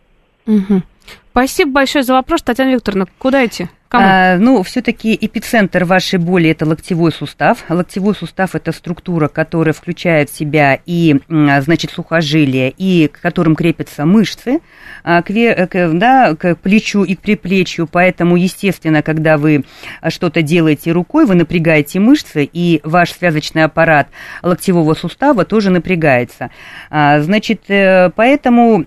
Угу. 0.45 0.83
Спасибо 1.31 1.71
большое 1.71 2.03
за 2.03 2.13
вопрос, 2.13 2.43
Татьяна 2.43 2.73
Викторовна. 2.75 3.07
Куда 3.17 3.43
идти? 3.45 3.67
А, 3.93 4.37
ну, 4.37 4.63
все-таки 4.63 5.17
эпицентр 5.19 5.83
вашей 5.83 6.17
боли 6.17 6.49
это 6.49 6.65
локтевой 6.65 7.11
сустав. 7.11 7.65
Локтевой 7.67 8.15
сустав 8.15 8.55
это 8.55 8.71
структура, 8.71 9.27
которая 9.27 9.73
включает 9.73 10.29
в 10.29 10.37
себя 10.37 10.79
и, 10.85 11.19
значит, 11.27 11.91
сухожилия, 11.91 12.71
и 12.77 13.07
к 13.07 13.19
которым 13.19 13.55
крепятся 13.55 14.05
мышцы, 14.05 14.61
а, 15.03 15.21
к, 15.21 15.27
к, 15.27 15.91
да, 15.93 16.35
к 16.35 16.55
плечу 16.55 17.03
и 17.03 17.15
к 17.15 17.19
приплечью. 17.19 17.87
Поэтому, 17.91 18.37
естественно, 18.37 19.01
когда 19.01 19.37
вы 19.37 19.65
что-то 20.07 20.41
делаете 20.41 20.91
рукой, 20.91 21.25
вы 21.25 21.35
напрягаете 21.35 21.99
мышцы, 21.99 22.49
и 22.51 22.79
ваш 22.83 23.11
связочный 23.11 23.63
аппарат 23.63 24.07
локтевого 24.41 24.93
сустава 24.93 25.43
тоже 25.43 25.69
напрягается. 25.69 26.49
А, 26.89 27.19
значит, 27.21 27.69
э, 27.69 28.09
поэтому 28.15 28.85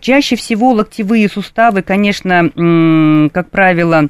чаще 0.00 0.36
всего 0.36 0.72
локтевые 0.72 1.28
суставы, 1.28 1.82
конечно, 1.82 2.50
как 3.32 3.50
правило, 3.50 4.08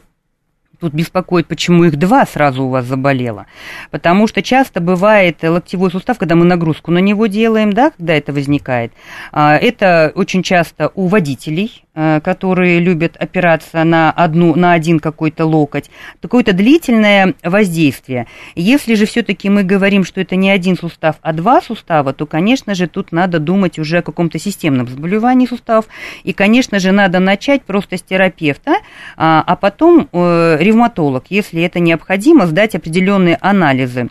Тут 0.81 0.93
беспокоит, 0.93 1.47
почему 1.47 1.85
их 1.85 1.97
два 1.97 2.27
сразу 2.27 2.65
у 2.65 2.69
вас 2.69 2.85
заболело. 2.85 3.47
Потому 3.91 4.27
что 4.27 4.43
часто 4.43 4.81
бывает 4.81 5.39
локтевой 5.43 5.91
сустав, 5.91 6.19
когда 6.19 6.35
мы 6.35 6.45
нагрузку 6.45 6.91
на 6.91 6.99
него 6.99 7.27
делаем, 7.27 7.73
да, 7.73 7.91
когда 7.91 8.15
это 8.15 8.33
возникает. 8.33 8.93
А, 9.33 9.57
это 9.57 10.13
очень 10.15 10.43
часто 10.43 10.91
у 10.95 11.07
водителей, 11.07 11.86
Э, 11.86 11.86
которые 11.97 12.79
любят 12.79 13.17
опираться 13.17 13.83
на, 13.85 14.11
одну, 14.11 14.55
на 14.55 14.73
один 14.73 15.01
какой-то 15.01 15.47
локоть, 15.47 15.91
какое-то 16.21 16.53
длительное 16.53 17.35
воздействие. 17.43 18.27
Если 18.55 18.95
же 18.95 19.07
все-таки 19.07 19.49
мы 19.49 19.63
говорим, 19.63 20.05
что 20.05 20.21
это 20.21 20.37
не 20.37 20.51
один 20.51 20.77
сустав, 20.77 21.17
а 21.23 21.33
два 21.33 21.63
сустава, 21.63 22.13
то, 22.13 22.27
конечно 22.27 22.75
же, 22.75 22.87
тут 22.87 23.13
надо 23.13 23.39
думать 23.39 23.79
уже 23.79 23.99
о 23.99 24.03
каком-то 24.03 24.39
системном 24.39 24.89
заболевании 24.89 25.47
суставов. 25.47 25.87
И, 26.23 26.33
конечно 26.33 26.79
же, 26.79 26.93
надо 26.93 27.19
начать 27.19 27.65
просто 27.65 27.97
с 27.97 28.03
терапевта, 28.03 28.77
а, 29.17 29.43
а 29.47 29.57
потом 29.57 30.09
э, 30.13 30.57
ревматолог, 30.61 31.25
если 31.31 31.63
это 31.63 31.81
необходимо, 31.81 32.47
сдать 32.47 32.75
определенные 32.75 33.39
анализы 33.41 34.09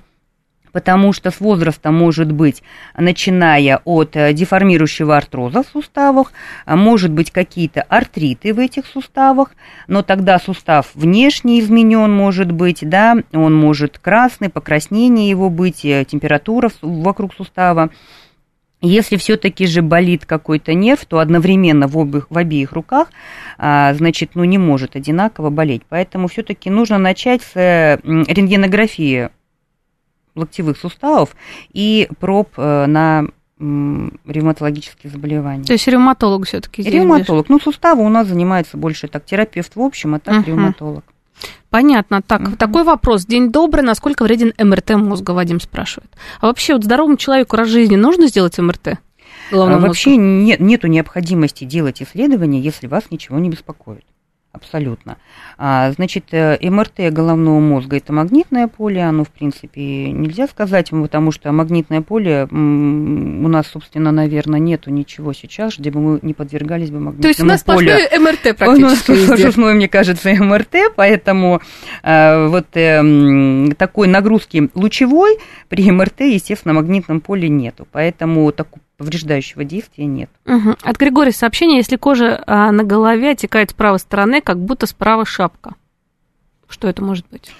потому 0.75 1.13
что 1.13 1.31
с 1.31 1.39
возрастом 1.39 1.95
может 1.95 2.33
быть, 2.33 2.61
начиная 2.97 3.79
от 3.85 4.17
э, 4.17 4.33
деформирующего 4.33 5.15
артроза 5.15 5.63
в 5.63 5.67
суставах, 5.67 6.33
а 6.65 6.75
может 6.75 7.13
быть 7.13 7.31
какие-то 7.31 7.81
артриты 7.83 8.53
в 8.53 8.59
этих 8.59 8.85
суставах, 8.85 9.51
но 9.87 10.03
тогда 10.03 10.37
сустав 10.37 10.91
внешне 10.93 11.61
изменен 11.61 12.11
может 12.11 12.51
быть, 12.51 12.79
да, 12.81 13.15
он 13.31 13.55
может 13.55 13.99
красный, 13.99 14.49
покраснение 14.49 15.29
его 15.29 15.49
быть, 15.49 15.85
э, 15.85 16.03
температура 16.03 16.69
вокруг 16.81 17.33
сустава. 17.33 17.89
Если 18.81 19.15
все-таки 19.15 19.67
же 19.67 19.81
болит 19.81 20.25
какой-то 20.25 20.73
нерв, 20.73 21.05
то 21.05 21.19
одновременно 21.19 21.87
в, 21.87 21.97
обеих, 21.97 22.27
в 22.29 22.37
обеих 22.37 22.73
руках, 22.73 23.07
а, 23.57 23.93
значит, 23.93 24.31
ну, 24.33 24.43
не 24.43 24.57
может 24.57 24.97
одинаково 24.97 25.49
болеть. 25.49 25.83
Поэтому 25.87 26.27
все-таки 26.27 26.69
нужно 26.69 26.97
начать 26.97 27.41
с 27.41 27.55
рентгенографии 28.03 29.29
локтевых 30.35 30.77
суставов 30.77 31.35
и 31.73 32.09
проб 32.19 32.49
э, 32.57 32.85
на 32.85 33.27
ревматологические 33.57 35.11
заболевания. 35.11 35.63
То 35.63 35.73
есть 35.73 35.87
ревматолог 35.87 36.45
все-таки 36.45 36.81
здесь 36.81 36.93
Ревматолог. 36.93 37.47
Ну, 37.47 37.59
суставы 37.59 38.03
у 38.03 38.09
нас 38.09 38.27
занимается 38.27 38.75
больше 38.75 39.07
так 39.07 39.23
терапевт 39.25 39.75
в 39.75 39.81
общем, 39.81 40.15
а 40.15 40.19
так 40.19 40.35
uh-huh. 40.35 40.47
ревматолог. 40.47 41.05
Понятно. 41.69 42.21
Так, 42.21 42.41
uh-huh. 42.41 42.57
такой 42.57 42.83
вопрос. 42.83 43.25
День 43.25 43.51
добрый. 43.51 43.83
Насколько 43.83 44.23
вреден 44.23 44.53
МРТ 44.57 44.95
мозга, 44.95 45.31
Вадим 45.31 45.61
спрашивает. 45.61 46.11
А 46.41 46.47
вообще 46.47 46.73
вот 46.73 46.83
здоровому 46.83 47.15
человеку 47.15 47.55
раз 47.55 47.69
жизни 47.69 47.95
нужно 47.95 48.27
сделать 48.27 48.57
МРТ? 48.57 48.99
А 49.51 49.77
вообще 49.77 50.17
нет, 50.17 50.59
нету 50.59 50.87
необходимости 50.87 51.63
делать 51.63 52.01
исследования, 52.01 52.59
если 52.59 52.87
вас 52.87 53.03
ничего 53.09 53.39
не 53.39 53.49
беспокоит 53.49 54.03
абсолютно. 54.55 55.17
А, 55.57 55.91
значит, 55.91 56.25
э, 56.31 56.57
МРТ 56.61 57.11
головного 57.11 57.59
мозга– 57.59 57.97
это 57.97 58.13
магнитное 58.13 58.67
поле, 58.67 59.01
оно, 59.03 59.23
в 59.23 59.29
принципе, 59.29 60.11
нельзя 60.11 60.47
сказать, 60.47 60.89
потому 60.89 61.31
что 61.31 61.51
магнитное 61.51 62.01
поле 62.01 62.47
у 62.51 63.47
нас, 63.47 63.67
собственно, 63.67 64.11
наверное, 64.11 64.59
нету 64.59 64.89
ничего 64.89 65.33
сейчас, 65.33 65.77
где 65.77 65.91
бы 65.91 65.99
мы 65.99 66.19
не 66.21 66.33
подвергались 66.33 66.89
бы 66.89 66.99
магнитному 66.99 67.21
полю. 67.21 67.21
То 67.21 67.27
есть 67.27 67.39
у 67.41 67.45
нас 67.45 67.63
полю. 67.63 67.91
МРТ 68.19 68.57
практически 68.57 69.11
У 69.11 69.15
нас 69.15 69.39
сплошное, 69.39 69.73
мне 69.73 69.87
кажется, 69.87 70.29
МРТ, 70.33 70.95
поэтому 70.95 71.61
а, 72.03 72.47
вот 72.47 72.67
э, 72.73 73.73
такой 73.77 74.07
нагрузки 74.07 74.69
лучевой 74.73 75.37
при 75.69 75.89
МРТ, 75.91 76.21
естественно, 76.21 76.73
магнитном 76.73 77.21
поле 77.21 77.49
нету, 77.49 77.87
поэтому 77.91 78.51
такой 78.51 78.81
повреждающего 78.97 79.63
действия 79.63 80.05
нет. 80.05 80.29
Угу. 80.45 80.75
От 80.81 80.97
Григория 80.97 81.31
сообщение, 81.31 81.77
если 81.77 81.95
кожа 81.95 82.43
а, 82.47 82.71
на 82.71 82.83
голове 82.83 83.31
отекает 83.31 83.71
с 83.71 83.73
правой 83.73 83.99
стороны, 83.99 84.41
как 84.41 84.59
будто 84.59 84.85
справа 84.85 85.25
шапка. 85.25 85.75
Что 86.67 86.87
это 86.87 87.03
может 87.03 87.25
быть? 87.29 87.51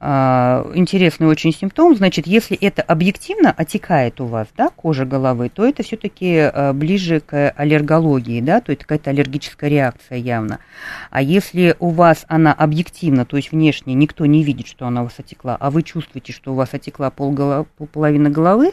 А, 0.00 0.70
интересный 0.74 1.26
очень 1.26 1.52
симптом. 1.52 1.96
Значит, 1.96 2.26
если 2.26 2.56
это 2.56 2.82
объективно 2.82 3.50
отекает 3.50 4.20
у 4.20 4.26
вас, 4.26 4.46
да, 4.56 4.68
кожа 4.68 5.04
головы, 5.04 5.48
то 5.48 5.66
это 5.66 5.82
все-таки 5.82 6.36
а, 6.38 6.72
ближе 6.72 7.20
к 7.20 7.50
аллергологии, 7.50 8.40
да, 8.40 8.60
то 8.60 8.70
есть 8.70 8.82
какая-то 8.82 9.10
аллергическая 9.10 9.68
реакция 9.68 10.18
явно. 10.18 10.60
А 11.10 11.20
если 11.20 11.74
у 11.80 11.90
вас 11.90 12.24
она 12.28 12.52
объективна, 12.52 13.24
то 13.24 13.36
есть 13.36 13.50
внешне 13.50 13.94
никто 13.94 14.24
не 14.26 14.44
видит, 14.44 14.68
что 14.68 14.86
она 14.86 15.00
у 15.00 15.04
вас 15.04 15.14
отекла, 15.18 15.56
а 15.58 15.70
вы 15.70 15.82
чувствуете, 15.82 16.32
что 16.32 16.52
у 16.52 16.54
вас 16.54 16.74
отекла 16.74 17.10
полголов... 17.10 17.66
половина 17.92 18.30
головы, 18.30 18.72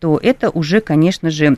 то 0.00 0.18
это 0.20 0.50
уже, 0.50 0.80
конечно 0.80 1.30
же, 1.30 1.56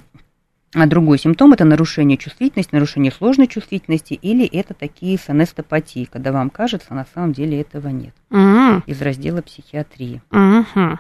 а 0.75 0.87
другой 0.87 1.19
симптом– 1.19 1.53
это 1.55 1.65
нарушение 1.65 2.19
чувствительности, 2.19 2.75
нарушение 2.75 3.11
сложной 3.11 3.47
чувствительности, 3.47 4.15
или 4.15 4.45
это 4.45 4.75
такие 4.75 5.19
санестопатии, 5.19 6.09
когда 6.11 6.31
вам 6.31 6.51
кажется, 6.51 6.95
на 6.95 7.07
самом 7.15 7.33
деле 7.33 7.61
этого 7.61 7.89
нет. 7.89 8.15
Угу. 8.31 8.83
Из 8.87 9.01
раздела 9.01 9.41
психиатрии. 9.41 10.23
Угу. 10.31 10.99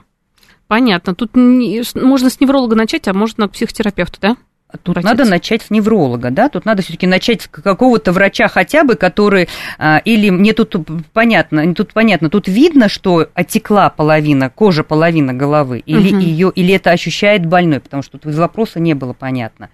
Понятно. 0.68 1.14
Тут 1.14 1.34
можно 1.34 2.30
с 2.30 2.40
невролога 2.40 2.76
начать, 2.76 3.08
а 3.08 3.14
можно 3.14 3.48
к 3.48 3.52
психотерапевту, 3.52 4.18
да? 4.20 4.36
Тут 4.82 5.02
надо 5.02 5.24
начать 5.24 5.62
с 5.62 5.70
невролога, 5.70 6.30
да, 6.30 6.50
тут 6.50 6.66
надо 6.66 6.82
все-таки 6.82 7.06
начать 7.06 7.42
с 7.42 7.48
какого-то 7.48 8.12
врача 8.12 8.48
хотя 8.48 8.84
бы, 8.84 8.96
который, 8.96 9.48
а, 9.78 10.02
или 10.04 10.28
мне 10.28 10.52
тут 10.52 10.76
понятно, 11.14 11.74
тут 11.74 11.94
понятно, 11.94 12.28
тут 12.28 12.48
видно, 12.48 12.90
что 12.90 13.28
отекла 13.32 13.88
половина, 13.88 14.50
кожа 14.50 14.84
половина 14.84 15.32
головы, 15.32 15.78
или 15.86 16.12
угу. 16.12 16.18
ее, 16.18 16.52
или 16.54 16.74
это 16.74 16.90
ощущает 16.90 17.46
больной, 17.46 17.80
потому 17.80 18.02
что 18.02 18.18
тут 18.18 18.30
из 18.30 18.38
вопроса 18.38 18.78
не 18.78 18.92
было 18.92 19.14
понятно. 19.14 19.70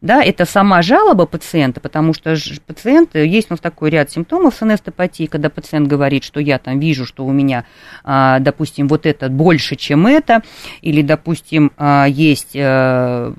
Да, 0.00 0.22
это 0.22 0.44
сама 0.44 0.82
жалоба 0.82 1.26
пациента, 1.26 1.80
потому 1.80 2.14
что 2.14 2.36
пациент, 2.64 3.16
есть 3.16 3.50
у 3.50 3.54
нас 3.54 3.60
такой 3.60 3.90
ряд 3.90 4.12
симптомов 4.12 4.54
синестопатии, 4.54 5.26
когда 5.26 5.50
пациент 5.50 5.88
говорит, 5.88 6.22
что 6.22 6.38
я 6.38 6.60
там 6.60 6.78
вижу, 6.78 7.04
что 7.04 7.26
у 7.26 7.32
меня, 7.32 7.64
а, 8.04 8.38
допустим, 8.38 8.86
вот 8.86 9.06
это 9.06 9.28
больше, 9.28 9.74
чем 9.74 10.06
это, 10.06 10.42
или, 10.82 11.02
допустим, 11.02 11.72
а, 11.76 12.06
есть 12.06 12.54
э, 12.54 13.32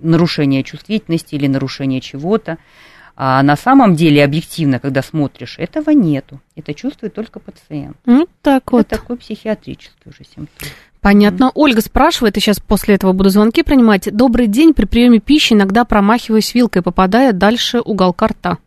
нарушение 0.00 0.62
чувствительности 0.62 1.34
или 1.34 1.46
нарушение 1.46 2.00
чего-то. 2.00 2.58
А 3.20 3.42
на 3.42 3.56
самом 3.56 3.96
деле, 3.96 4.24
объективно, 4.24 4.78
когда 4.78 5.02
смотришь, 5.02 5.58
этого 5.58 5.90
нету. 5.90 6.40
Это 6.54 6.72
чувствует 6.72 7.14
только 7.14 7.40
пациент. 7.40 7.96
Ну, 8.06 8.28
так 8.42 8.70
вот. 8.70 8.82
Это 8.82 9.00
такой 9.00 9.16
психиатрический 9.16 10.02
уже 10.06 10.22
симптом. 10.24 10.68
Понятно. 11.00 11.44
Mm-hmm. 11.46 11.52
Ольга 11.54 11.80
спрашивает, 11.80 12.36
и 12.36 12.40
сейчас 12.40 12.60
после 12.60 12.94
этого 12.94 13.12
буду 13.12 13.30
звонки 13.30 13.64
принимать. 13.64 14.14
Добрый 14.14 14.46
день, 14.46 14.72
при 14.72 14.84
приеме 14.84 15.18
пищи 15.18 15.54
иногда 15.54 15.84
промахиваюсь 15.84 16.54
вилкой, 16.54 16.82
попадая 16.82 17.32
дальше 17.32 17.80
уголка 17.80 18.28
рта. 18.28 18.58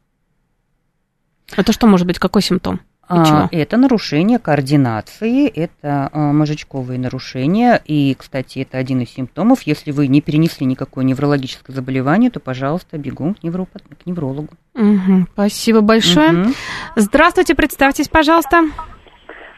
Это 1.55 1.71
что 1.71 1.87
может 1.87 2.07
быть, 2.07 2.19
какой 2.19 2.41
симптом? 2.41 2.81
А, 3.11 3.49
это 3.51 3.77
нарушение 3.77 4.39
координации, 4.39 5.47
это 5.47 6.09
а, 6.11 6.31
мозжечковые 6.31 6.99
нарушения. 6.99 7.81
И, 7.85 8.15
кстати, 8.17 8.59
это 8.59 8.77
один 8.77 9.01
из 9.01 9.09
симптомов. 9.13 9.63
Если 9.63 9.91
вы 9.91 10.07
не 10.07 10.21
перенесли 10.21 10.65
никакое 10.65 11.03
неврологическое 11.03 11.75
заболевание, 11.75 12.31
то, 12.31 12.39
пожалуйста, 12.39 12.97
бегом 12.97 13.35
к, 13.35 13.43
невро... 13.43 13.65
к 13.65 14.05
неврологу. 14.05 14.49
Угу, 14.75 15.27
спасибо 15.33 15.81
большое. 15.81 16.31
Угу. 16.31 16.49
Здравствуйте, 16.95 17.55
представьтесь, 17.55 18.07
пожалуйста. 18.07 18.63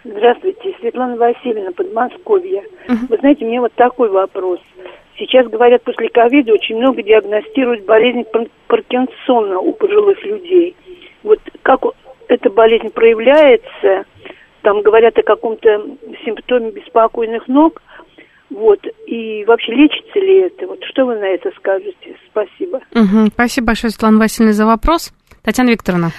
Здравствуйте, 0.03 0.75
Светлана 0.79 1.15
Васильевна, 1.15 1.71
Подмосковье. 1.71 2.63
Угу. 2.89 2.97
Вы 3.09 3.17
знаете, 3.19 3.45
мне 3.45 3.61
вот 3.61 3.73
такой 3.75 4.09
вопрос. 4.09 4.59
Сейчас, 5.17 5.47
говорят, 5.47 5.83
после 5.83 6.09
ковида 6.09 6.53
очень 6.53 6.77
много 6.77 7.03
диагностируют 7.03 7.85
болезнь 7.85 8.23
Паркинсона 8.67 9.59
у 9.59 9.71
пожилых 9.73 10.21
людей. 10.23 10.75
Вот 11.21 11.39
как 11.61 11.85
эта 12.27 12.49
болезнь 12.49 12.89
проявляется, 12.89 14.05
там 14.61 14.81
говорят 14.81 15.17
о 15.17 15.23
каком-то 15.23 15.85
симптоме 16.25 16.71
беспокойных 16.71 17.47
ног, 17.47 17.81
вот, 18.49 18.79
и 19.07 19.43
вообще 19.45 19.73
лечится 19.73 20.19
ли 20.19 20.41
это? 20.41 20.67
Вот 20.67 20.83
что 20.83 21.05
вы 21.05 21.15
на 21.15 21.25
это 21.25 21.51
скажете? 21.57 22.15
Спасибо. 22.29 22.81
Угу, 22.93 23.31
спасибо 23.33 23.67
большое, 23.67 23.91
Светлана 23.91 24.19
Васильевна, 24.19 24.53
за 24.53 24.65
вопрос. 24.65 25.11
Татьяна 25.43 25.71
Викторовна. 25.71 26.11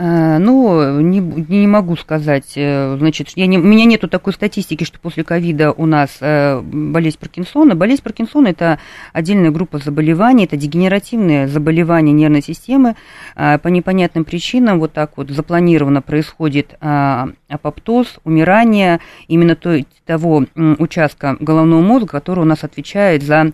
Э, 0.00 0.38
ну, 0.38 1.00
не, 1.00 1.18
не 1.18 1.66
могу 1.66 1.96
сказать, 1.96 2.52
э, 2.54 2.96
значит, 3.00 3.30
я 3.34 3.48
не, 3.48 3.58
у 3.58 3.62
меня 3.64 3.84
нету 3.84 4.06
такой 4.06 4.32
статистики, 4.32 4.84
что 4.84 5.00
после 5.00 5.24
ковида 5.24 5.72
у 5.72 5.86
нас 5.86 6.18
э, 6.20 6.60
болезнь 6.60 7.18
Паркинсона. 7.18 7.74
Болезнь 7.74 8.04
Паркинсона– 8.04 8.46
это 8.48 8.78
отдельная 9.12 9.50
группа 9.50 9.78
заболеваний, 9.78 10.44
это 10.44 10.56
дегенеративные 10.56 11.48
заболевания 11.48 12.12
нервной 12.12 12.42
системы. 12.42 12.94
По 13.34 13.66
непонятным 13.66 14.24
причинам 14.24 14.78
вот 14.78 14.92
так 14.92 15.16
вот 15.16 15.30
запланированно 15.30 16.00
происходит 16.02 16.76
апоптоз, 16.80 18.18
умирание 18.24 19.00
именно 19.26 19.56
той, 19.56 19.86
того 20.06 20.44
участка 20.54 21.36
головного 21.40 21.80
мозга, 21.80 22.06
который 22.08 22.40
у 22.40 22.44
нас 22.44 22.62
отвечает 22.62 23.22
за 23.22 23.52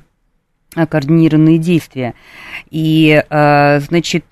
координированные 0.74 1.58
действия. 1.58 2.14
И, 2.70 3.22
значит, 3.30 4.24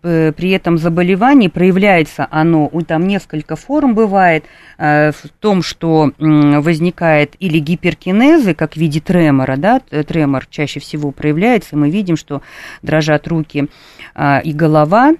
при 0.00 0.50
этом 0.50 0.78
заболевании 0.78 1.48
проявляется 1.48 2.26
оно, 2.30 2.70
там 2.86 3.06
несколько 3.06 3.54
форм 3.54 3.94
бывает, 3.94 4.44
э, 4.78 5.12
в 5.12 5.28
том, 5.40 5.62
что 5.62 6.12
возникает 6.18 7.34
или 7.38 7.58
гиперкинезы, 7.58 8.54
как 8.54 8.74
в 8.74 8.76
виде 8.78 9.00
тремора, 9.00 9.56
да, 9.56 9.80
тремор 9.80 10.46
чаще 10.46 10.80
всего 10.80 11.10
проявляется, 11.10 11.76
мы 11.76 11.90
видим, 11.90 12.16
что 12.16 12.40
дрожат 12.82 13.28
руки 13.28 13.68
а, 14.14 14.40
и 14.42 14.52
голова, 14.52 15.14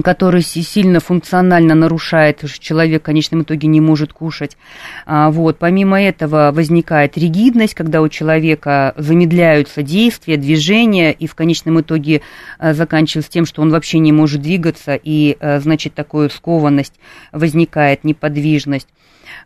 который 0.00 0.40
сильно 0.40 1.00
функционально 1.00 1.74
нарушает, 1.74 2.42
человек 2.58 3.02
в 3.02 3.04
конечном 3.04 3.42
итоге 3.42 3.68
не 3.68 3.80
может 3.82 4.14
кушать. 4.14 4.56
А, 5.04 5.30
вот. 5.30 5.58
Помимо 5.58 6.00
этого 6.00 6.50
возникает 6.54 7.18
ригидность, 7.18 7.74
когда 7.74 8.00
у 8.00 8.08
человека 8.08 8.94
замедляются 8.96 9.82
действия, 9.82 10.38
движения, 10.38 11.12
и 11.12 11.26
в 11.26 11.34
конечном 11.34 11.80
итоге 11.80 12.22
а, 12.58 12.72
заканчивается 12.72 13.30
тем, 13.30 13.44
что 13.44 13.60
он 13.60 13.70
вообще 13.70 13.98
не 13.98 14.12
может 14.12 14.40
двигаться, 14.40 14.94
и, 14.94 15.36
а, 15.40 15.60
значит, 15.60 15.92
такая 15.92 16.30
скованность 16.30 16.94
возникает, 17.32 18.04
неподвижность. 18.04 18.88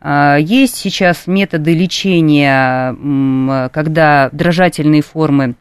Есть 0.03 0.76
сейчас 0.76 1.26
методы 1.26 1.72
лечения, 1.72 2.94
когда 3.70 4.28
дрожательные 4.32 5.01
формы 5.01 5.55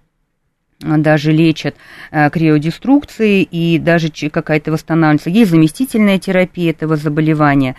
даже 0.80 1.32
лечат 1.32 1.76
э, 2.12 2.30
криодеструкции 2.30 3.44
и 3.44 3.80
даже 3.80 4.10
какая-то 4.30 4.72
восстанавливается. 4.72 5.30
Есть 5.30 5.52
заместительная 5.52 6.20
терапия 6.20 6.72
этого 6.72 6.98
заболевания, 6.98 7.76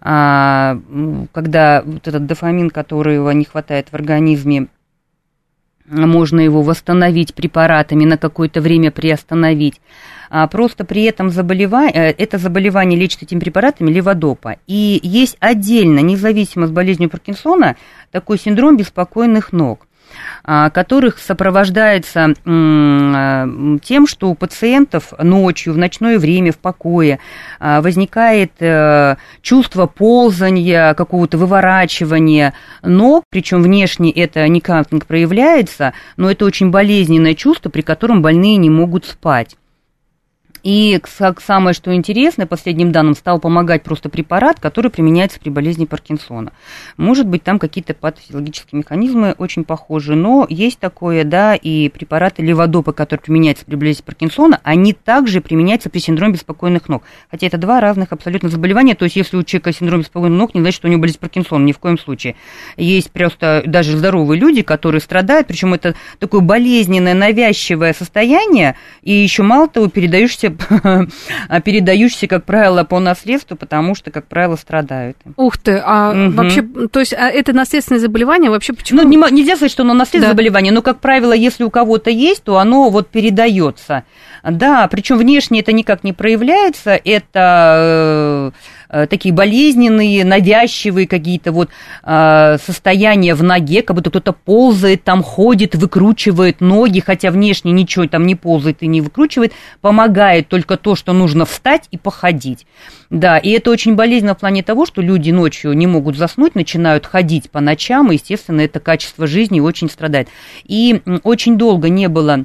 а, 0.00 0.80
когда 1.32 1.82
вот 1.84 2.08
этот 2.08 2.26
дофамин, 2.26 2.70
которого 2.70 3.30
не 3.30 3.44
хватает 3.44 3.88
в 3.90 3.94
организме, 3.94 4.66
можно 5.86 6.40
его 6.40 6.62
восстановить 6.62 7.34
препаратами, 7.34 8.04
на 8.04 8.16
какое-то 8.16 8.60
время 8.60 8.90
приостановить. 8.90 9.80
А 10.30 10.46
просто 10.46 10.84
при 10.84 11.02
этом 11.04 11.30
заболевание, 11.30 11.92
э, 11.92 12.14
это 12.16 12.38
заболевание 12.38 12.98
лечится 12.98 13.26
этими 13.26 13.38
препаратами 13.38 13.90
леводопа. 13.90 14.56
И 14.66 14.98
есть 15.02 15.36
отдельно, 15.40 16.00
независимо 16.00 16.66
с 16.66 16.70
болезнью 16.70 17.10
Паркинсона, 17.10 17.76
такой 18.10 18.38
синдром 18.38 18.76
беспокойных 18.76 19.52
ног. 19.52 19.86
А, 20.44 20.70
которых 20.70 21.18
сопровождается 21.18 22.34
а, 22.44 23.48
тем, 23.82 24.06
что 24.06 24.30
у 24.30 24.34
пациентов 24.34 25.12
ночью, 25.18 25.72
в 25.72 25.78
ночное 25.78 26.18
время, 26.18 26.52
в 26.52 26.58
покое 26.58 27.20
а, 27.60 27.80
возникает 27.80 28.52
э, 28.58 29.16
чувство 29.40 29.86
ползания, 29.86 30.94
какого-то 30.94 31.38
выворачивания 31.38 32.54
ног, 32.82 33.24
причем 33.30 33.62
внешне 33.62 34.10
это 34.10 34.46
никак 34.48 34.90
не 34.90 35.00
проявляется, 35.00 35.92
но 36.16 36.30
это 36.30 36.44
очень 36.44 36.70
болезненное 36.70 37.34
чувство, 37.34 37.70
при 37.70 37.82
котором 37.82 38.20
больные 38.20 38.56
не 38.56 38.70
могут 38.70 39.04
спать. 39.06 39.56
И 40.62 41.00
самое, 41.40 41.74
что 41.74 41.94
интересно, 41.94 42.46
последним 42.46 42.92
данным 42.92 43.14
стал 43.16 43.40
помогать 43.40 43.82
просто 43.82 44.08
препарат, 44.08 44.60
который 44.60 44.90
применяется 44.90 45.40
при 45.40 45.50
болезни 45.50 45.86
Паркинсона. 45.86 46.52
Может 46.96 47.26
быть, 47.26 47.42
там 47.42 47.58
какие-то 47.58 47.94
патофизиологические 47.94 48.78
механизмы 48.78 49.34
очень 49.38 49.64
похожи, 49.64 50.14
но 50.14 50.46
есть 50.48 50.78
такое, 50.78 51.24
да, 51.24 51.54
и 51.54 51.88
препараты 51.88 52.42
леводопа, 52.42 52.92
которые 52.92 53.22
применяются 53.22 53.64
при 53.64 53.74
болезни 53.74 54.02
Паркинсона, 54.02 54.60
они 54.62 54.92
также 54.92 55.40
применяются 55.40 55.90
при 55.90 55.98
синдроме 55.98 56.34
беспокойных 56.34 56.88
ног. 56.88 57.02
Хотя 57.30 57.48
это 57.48 57.58
два 57.58 57.80
разных 57.80 58.12
абсолютно 58.12 58.48
заболевания, 58.48 58.94
то 58.94 59.04
есть 59.04 59.16
если 59.16 59.36
у 59.36 59.42
человека 59.42 59.72
синдром 59.72 60.00
беспокойных 60.00 60.38
ног, 60.38 60.54
не 60.54 60.60
значит, 60.60 60.76
что 60.76 60.88
у 60.88 60.90
него 60.90 61.00
болезнь 61.00 61.18
Паркинсона, 61.18 61.64
ни 61.64 61.72
в 61.72 61.78
коем 61.78 61.98
случае. 61.98 62.36
Есть 62.76 63.10
просто 63.10 63.62
даже 63.66 63.96
здоровые 63.96 64.38
люди, 64.38 64.62
которые 64.62 65.00
страдают, 65.00 65.48
причем 65.48 65.74
это 65.74 65.94
такое 66.20 66.40
болезненное, 66.40 67.14
навязчивое 67.14 67.92
состояние, 67.92 68.76
и 69.02 69.12
еще 69.12 69.42
мало 69.42 69.66
того, 69.66 69.88
передающееся 69.88 70.51
передающиеся, 71.64 72.26
как 72.26 72.44
правило, 72.44 72.84
по 72.84 73.00
наследству, 73.00 73.56
потому 73.56 73.94
что, 73.94 74.10
как 74.10 74.26
правило, 74.26 74.56
страдают. 74.56 75.16
Ух 75.36 75.56
ты, 75.58 75.82
а 75.84 76.10
угу. 76.10 76.36
вообще, 76.36 76.62
то 76.62 77.00
есть 77.00 77.12
а 77.12 77.28
это 77.28 77.52
наследственное 77.52 78.00
заболевание 78.00 78.50
вообще 78.50 78.72
почему? 78.72 79.02
Ну, 79.02 79.08
не, 79.08 79.16
нельзя 79.32 79.56
сказать, 79.56 79.72
что 79.72 79.82
оно 79.82 79.94
наследственное 79.94 80.28
да. 80.28 80.32
заболевание, 80.32 80.72
но, 80.72 80.82
как 80.82 81.00
правило, 81.00 81.32
если 81.32 81.64
у 81.64 81.70
кого-то 81.70 82.10
есть, 82.10 82.44
то 82.44 82.58
оно 82.58 82.90
вот 82.90 83.08
передается. 83.08 84.04
Да, 84.42 84.88
причем 84.88 85.18
внешне 85.18 85.60
это 85.60 85.72
никак 85.72 86.02
не 86.02 86.12
проявляется, 86.12 86.98
это 87.04 88.50
э, 88.50 88.50
такие 89.06 89.34
болезненные, 89.34 90.24
навязчивые 90.24 91.06
какие-то 91.06 91.52
вот 91.52 91.70
э, 92.04 92.56
состояния 92.64 93.34
в 93.34 93.42
ноге, 93.42 93.82
как 93.82 93.96
будто 93.96 94.10
кто-то 94.10 94.32
ползает, 94.32 95.02
там 95.04 95.22
ходит, 95.22 95.74
выкручивает 95.74 96.60
ноги, 96.60 97.00
хотя 97.00 97.30
внешне 97.30 97.72
ничего 97.72 98.06
там 98.06 98.26
не 98.26 98.34
ползает 98.34 98.82
и 98.82 98.86
не 98.86 99.00
выкручивает, 99.00 99.52
помогает 99.80 100.48
только 100.48 100.76
то, 100.76 100.94
что 100.94 101.12
нужно 101.12 101.46
встать 101.46 101.88
и 101.90 101.96
походить. 101.96 102.66
Да, 103.10 103.38
и 103.38 103.50
это 103.50 103.70
очень 103.70 103.94
болезненно 103.94 104.34
в 104.34 104.38
плане 104.38 104.62
того, 104.62 104.86
что 104.86 105.02
люди 105.02 105.30
ночью 105.30 105.72
не 105.72 105.86
могут 105.86 106.16
заснуть, 106.16 106.54
начинают 106.54 107.06
ходить 107.06 107.50
по 107.50 107.60
ночам, 107.60 108.10
и, 108.10 108.14
естественно, 108.14 108.60
это 108.60 108.80
качество 108.80 109.26
жизни 109.26 109.60
очень 109.60 109.90
страдает. 109.90 110.28
И 110.64 111.02
очень 111.22 111.58
долго 111.58 111.88
не 111.88 112.08
было 112.08 112.44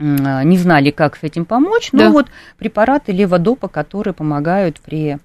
а, 0.00 0.44
не 0.44 0.56
знали, 0.56 0.90
как 0.90 1.16
с 1.16 1.22
этим 1.22 1.44
помочь, 1.44 1.90
но 1.92 1.98
да. 1.98 2.10
вот 2.10 2.26
препараты 2.56 3.12
леводопа, 3.12 3.68
которые 3.68 4.14
помогают 4.14 4.80
при 4.80 5.18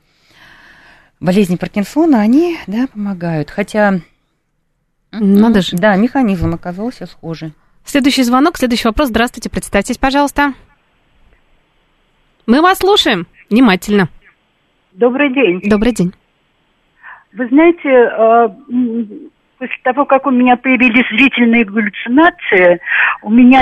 болезни 1.20 1.56
Паркинсона, 1.56 2.22
они, 2.22 2.58
да, 2.68 2.88
помогают. 2.88 3.50
Хотя, 3.50 4.02
надо 5.12 5.62
же. 5.62 5.78
Да, 5.78 5.96
механизм 5.96 6.54
оказался 6.54 7.06
схожий. 7.06 7.54
Следующий 7.84 8.24
звонок, 8.24 8.58
следующий 8.58 8.88
вопрос. 8.88 9.10
Здравствуйте, 9.10 9.50
представьтесь, 9.50 9.98
пожалуйста. 9.98 10.54
Мы 12.46 12.62
вас 12.62 12.80
слушаем 12.80 13.28
внимательно. 13.50 14.10
Добрый 14.94 15.34
день. 15.34 15.62
Добрый 15.64 15.94
день. 15.94 16.14
Вы 17.34 17.48
знаете, 17.50 17.90
а, 17.90 18.56
после 19.58 19.78
того, 19.84 20.06
как 20.06 20.26
у 20.28 20.32
меня 20.32 20.56
появились 20.58 21.08
зрительные 21.10 21.66
галлюцинации, 21.66 22.80
у 23.22 23.30
меня 23.30 23.62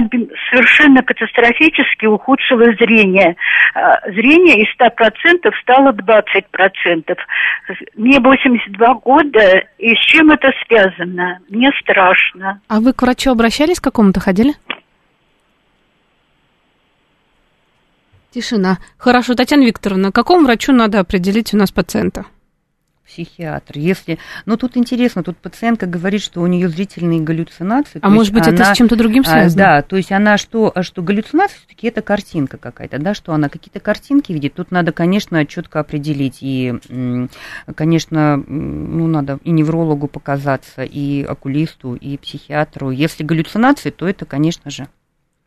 совершенно 0.50 1.02
катастрофически 1.04 2.06
ухудшилось 2.06 2.78
зрение. 2.78 3.36
А, 3.76 4.00
зрение 4.12 4.62
из 4.62 4.68
100% 4.80 5.52
стало 5.62 5.92
20%. 5.92 7.18
Мне 7.96 8.20
82 8.20 8.94
года, 8.96 9.64
и 9.78 9.96
с 9.96 10.00
чем 10.00 10.32
это 10.32 10.52
связано? 10.68 11.40
Мне 11.50 11.72
страшно. 11.82 12.62
А 12.68 12.80
вы 12.80 12.94
к 12.94 13.02
врачу 13.02 13.32
обращались 13.32 13.80
к 13.80 13.84
какому-то, 13.84 14.20
ходили? 14.20 14.54
Тишина. 18.32 18.78
Хорошо, 18.98 19.36
Татьяна 19.36 19.64
Викторовна, 19.64 20.12
какому 20.12 20.46
врачу 20.46 20.72
надо 20.72 21.00
определить 21.00 21.54
у 21.54 21.58
нас 21.58 21.72
пациента? 21.72 22.26
Психиатр. 23.14 23.78
Если, 23.78 24.18
но 24.46 24.58
тут 24.58 24.76
интересно, 24.76 25.24
тут 25.24 25.38
пациентка 25.38 25.86
говорит, 25.86 26.22
что 26.22 26.42
у 26.42 26.48
нее 26.48 26.68
зрительные 26.68 27.22
галлюцинации. 27.22 28.00
А 28.02 28.10
может 28.10 28.34
быть, 28.34 28.48
она, 28.48 28.56
это 28.56 28.74
с 28.74 28.78
чем-то 28.78 28.96
другим 28.96 29.24
а, 29.26 29.30
связано? 29.30 29.64
Да, 29.64 29.82
то 29.84 29.98
есть 29.98 30.12
она 30.12 30.38
что, 30.38 30.72
а 30.74 30.82
что 30.84 31.04
галлюцинации 31.04 31.58
все-таки 31.58 31.88
это 31.88 32.02
картинка 32.02 32.58
какая-то, 32.58 32.98
да, 32.98 33.14
что 33.14 33.34
она 33.34 33.50
какие-то 33.50 33.80
картинки 33.80 34.32
видит. 34.32 34.56
Тут 34.56 34.72
надо, 34.72 34.92
конечно, 34.92 35.46
четко 35.46 35.80
определить 35.80 36.40
и, 36.42 36.74
конечно, 37.76 38.38
ну 38.38 39.08
надо 39.08 39.40
и 39.44 39.52
неврологу 39.52 40.08
показаться, 40.08 40.84
и 40.84 41.24
окулисту, 41.24 41.96
и 41.96 42.18
психиатру. 42.18 42.90
Если 42.90 43.24
галлюцинации, 43.24 43.92
то 43.92 44.08
это, 44.08 44.26
конечно 44.26 44.72
же, 44.72 44.88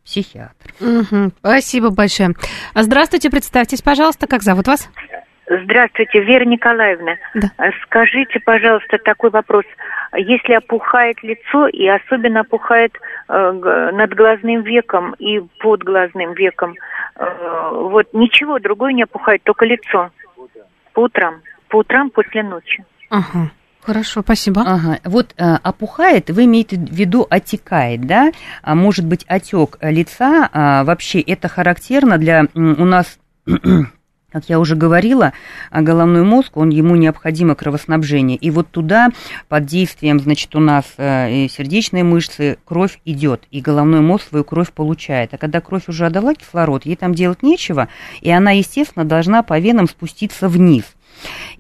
психиатр. 0.05 0.73
Угу, 0.81 1.33
спасибо 1.41 1.91
большое. 1.91 2.35
Здравствуйте, 2.75 3.29
представьтесь, 3.29 3.83
пожалуйста, 3.83 4.29
как 4.29 4.45
зовут 4.45 4.69
вас? 4.69 4.89
Здравствуйте, 5.49 6.21
Вера 6.21 6.45
Николаевна. 6.45 7.17
Да. 7.35 7.49
А 7.57 7.71
скажите, 7.85 8.41
пожалуйста, 8.41 8.99
такой 8.99 9.31
вопрос. 9.31 9.65
Если 10.17 10.53
опухает 10.55 11.23
лицо 11.23 11.69
и 11.69 11.87
особенно 11.87 12.41
опухает 12.41 12.93
э, 13.29 13.91
над 13.93 14.15
глазным 14.15 14.63
веком 14.63 15.15
и 15.19 15.41
под 15.61 15.85
глазным 15.85 16.35
веком, 16.35 16.75
э, 17.17 17.25
вот 17.73 18.13
ничего 18.13 18.59
другое 18.59 18.93
не 18.93 19.05
опухает, 19.05 19.43
только 19.45 19.65
лицо. 19.67 20.11
По 20.93 21.01
утрам. 21.01 21.37
По 21.69 21.77
утрам 21.77 22.11
после 22.11 22.43
ночи. 22.43 22.85
Ага. 23.11 23.51
Хорошо, 23.83 24.23
спасибо. 24.23 24.63
Ага. 24.63 24.99
Вот 25.05 25.33
э, 25.39 25.45
опухает, 25.63 26.29
вы 26.31 26.47
имеете 26.47 26.77
в 26.77 26.91
виду 26.91 27.25
отекает, 27.31 28.01
да? 28.01 28.33
А 28.63 28.75
может 28.75 29.07
быть 29.07 29.25
отек 29.29 29.79
лица, 29.81 30.49
а, 30.53 30.83
вообще 30.83 31.21
это 31.21 31.47
характерно 31.47 32.19
для 32.19 32.47
у 32.55 32.85
нас 32.85 33.21
как 34.37 34.51
я 34.51 34.61
уже 34.61 34.77
говорила, 34.77 35.33
а 35.71 35.81
головной 35.81 36.23
мозг, 36.23 36.59
он, 36.59 36.69
ему 36.69 36.95
необходимо 36.95 37.55
кровоснабжение. 37.55 38.37
И 38.37 38.51
вот 38.51 38.69
туда 38.71 39.09
под 39.49 39.65
действием, 39.65 40.21
значит, 40.21 40.55
у 40.55 40.61
нас 40.61 40.85
э, 40.99 41.49
сердечные 41.49 42.05
мышцы, 42.05 42.59
кровь 42.67 43.01
идет, 43.07 43.45
и 43.51 43.63
головной 43.63 44.03
мозг 44.03 44.29
свою 44.29 44.45
кровь 44.45 44.73
получает. 44.73 45.33
А 45.33 45.39
когда 45.39 45.63
кровь 45.63 45.89
уже 45.89 46.05
отдала 46.05 46.35
кислород, 46.35 46.85
ей 46.85 46.97
там 46.97 47.15
делать 47.15 47.43
нечего, 47.43 47.89
и 48.21 48.31
она, 48.31 48.51
естественно, 48.51 49.07
должна 49.07 49.43
по 49.43 49.59
венам 49.59 49.89
спуститься 49.89 50.51
вниз. 50.51 50.85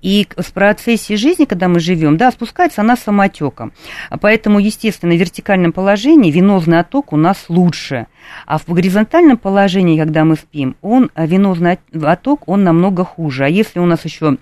И 0.07 0.29
в 0.37 0.53
процессе 0.53 1.17
жизни, 1.17 1.47
когда 1.47 1.67
мы 1.67 1.81
живем, 1.81 2.17
да, 2.17 2.31
спускается 2.31 2.83
она 2.83 2.97
самотеком. 2.97 3.73
Поэтому, 4.21 4.61
естественно, 4.61 5.13
в 5.13 5.19
вертикальном 5.19 5.73
положении 5.73 6.31
венозный 6.31 6.79
отток 6.79 7.13
у 7.13 7.17
нас 7.17 7.47
лучше. 7.49 8.07
А 8.47 8.59
в 8.59 8.69
горизонтальном 8.69 9.37
положении, 9.37 9.99
когда 9.99 10.25
мы 10.25 10.37
спим, 10.37 10.77
он, 10.81 11.11
венозный 11.17 11.81
отток, 11.93 12.47
он 12.47 12.63
намного 12.63 13.05
хуже. 13.05 13.47
А 13.47 13.49
если 13.49 13.81
у 13.81 13.85
нас 13.85 14.05
еще 14.05 14.37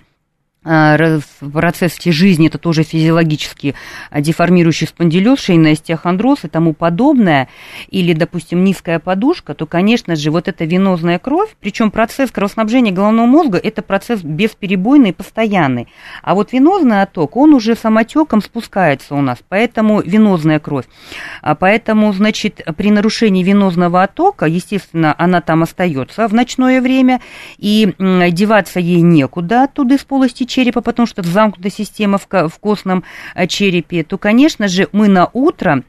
в 0.65 1.51
процессе 1.51 2.11
жизни, 2.11 2.47
это 2.47 2.57
тоже 2.57 2.81
физиологически 2.81 3.75
деформирующий 4.11 4.87
спондилез, 4.87 5.39
шейный 5.39 5.73
остеохондроз 5.73 6.43
и 6.43 6.47
тому 6.47 6.73
подобное, 6.73 7.49
или, 7.89 8.13
допустим, 8.13 8.63
низкая 8.63 8.97
подушка, 8.97 9.53
то, 9.53 9.67
конечно 9.67 10.15
же, 10.15 10.31
вот 10.31 10.47
эта 10.47 10.65
венозная 10.65 11.19
кровь, 11.19 11.55
причем 11.59 11.91
процесс 11.91 12.31
кровоснабжения 12.31 12.91
головного 12.91 13.27
мозга, 13.27 13.59
это 13.59 13.83
процесс 13.83 14.23
бесперебойный 14.23 15.09
и 15.09 15.13
постоянный. 15.13 15.87
А 16.23 16.33
вот 16.33 16.51
венозный 16.51 17.03
отток, 17.03 17.37
он 17.37 17.53
уже 17.53 17.75
самотеком 17.75 18.41
спускается 18.41 19.13
у 19.13 19.21
нас, 19.21 19.37
поэтому 19.47 20.01
венозная 20.01 20.59
кровь. 20.59 20.85
А 21.43 21.53
поэтому, 21.53 22.11
значит, 22.11 22.61
при 22.75 22.89
нарушении 22.89 23.43
венозного 23.43 24.01
оттока, 24.01 24.47
естественно, 24.47 25.13
она 25.15 25.41
там 25.41 25.61
остается 25.61 26.27
в 26.27 26.33
ночное 26.33 26.81
время, 26.81 27.21
и 27.59 27.93
деваться 27.99 28.79
ей 28.79 29.01
некуда 29.01 29.65
оттуда 29.65 29.93
из 29.93 30.03
полости 30.03 30.45
черепа, 30.55 30.81
потому 30.81 31.05
что 31.05 31.21
замкнутая 31.23 31.71
система 31.71 32.17
в, 32.17 32.27
в 32.29 32.59
костном 32.59 33.03
э, 33.35 33.47
черепе, 33.47 34.03
то, 34.03 34.17
конечно 34.17 34.67
же, 34.67 34.87
мы 34.91 35.07
на 35.07 35.29
утро 35.33 35.83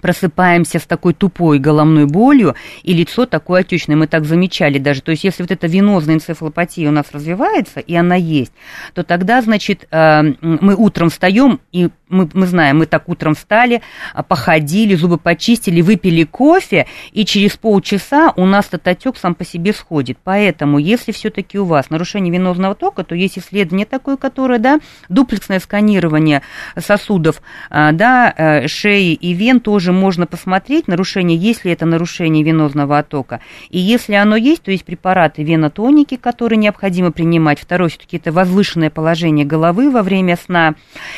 просыпаемся 0.00 0.78
с 0.78 0.86
такой 0.86 1.12
тупой 1.12 1.58
головной 1.58 2.06
болью, 2.06 2.54
и 2.82 2.94
лицо 2.94 3.26
такое 3.26 3.60
отечное. 3.60 3.96
Мы 3.96 4.06
так 4.06 4.24
замечали 4.24 4.78
даже. 4.78 5.02
То 5.02 5.10
есть, 5.10 5.24
если 5.24 5.42
вот 5.42 5.50
эта 5.50 5.66
венозная 5.66 6.14
энцефалопатия 6.14 6.88
у 6.88 6.92
нас 6.92 7.06
развивается, 7.12 7.80
и 7.80 7.94
она 7.94 8.14
есть, 8.14 8.52
то 8.94 9.02
тогда, 9.04 9.42
значит, 9.42 9.86
э, 9.90 10.22
мы 10.40 10.74
утром 10.74 11.10
встаем, 11.10 11.60
и 11.70 11.90
мы, 12.10 12.28
мы 12.32 12.46
знаем, 12.46 12.78
мы 12.78 12.86
так 12.86 13.08
утром 13.08 13.34
встали, 13.34 13.82
а, 14.14 14.22
походили, 14.22 14.94
зубы 14.94 15.18
почистили, 15.18 15.80
выпили 15.80 16.24
кофе, 16.24 16.86
и 17.12 17.24
через 17.24 17.56
полчаса 17.56 18.32
у 18.36 18.44
нас 18.46 18.66
этот 18.68 18.86
отек 18.88 19.16
сам 19.16 19.34
по 19.34 19.44
себе 19.44 19.72
сходит. 19.72 20.18
Поэтому, 20.22 20.78
если 20.78 21.12
все-таки 21.12 21.58
у 21.58 21.64
вас 21.64 21.90
нарушение 21.90 22.32
венозного 22.32 22.74
тока, 22.74 23.04
то 23.04 23.14
есть 23.14 23.38
исследование 23.38 23.86
такое, 23.86 24.16
которое, 24.16 24.58
да, 24.58 24.80
дуплексное 25.08 25.60
сканирование 25.60 26.42
сосудов, 26.78 27.42
а, 27.70 27.92
да, 27.92 28.34
э, 28.36 28.68
шеи 28.68 29.14
и 29.14 29.32
вен 29.32 29.60
тоже 29.60 29.92
можно 29.92 30.26
посмотреть, 30.26 30.88
нарушение, 30.88 31.38
есть 31.38 31.64
ли 31.64 31.72
это 31.72 31.86
нарушение 31.86 32.42
венозного 32.42 32.98
оттока. 32.98 33.40
И 33.70 33.78
если 33.78 34.14
оно 34.14 34.36
есть, 34.36 34.62
то 34.62 34.70
есть 34.70 34.84
препараты 34.84 35.42
венотоники, 35.42 36.16
которые 36.16 36.58
необходимо 36.58 37.12
принимать. 37.12 37.60
Второе, 37.60 37.88
все-таки 37.88 38.16
это 38.16 38.32
возвышенное 38.32 38.90
положение 38.90 39.46
головы 39.46 39.90
во 39.90 40.02
время 40.02 40.36
сна. 40.36 40.74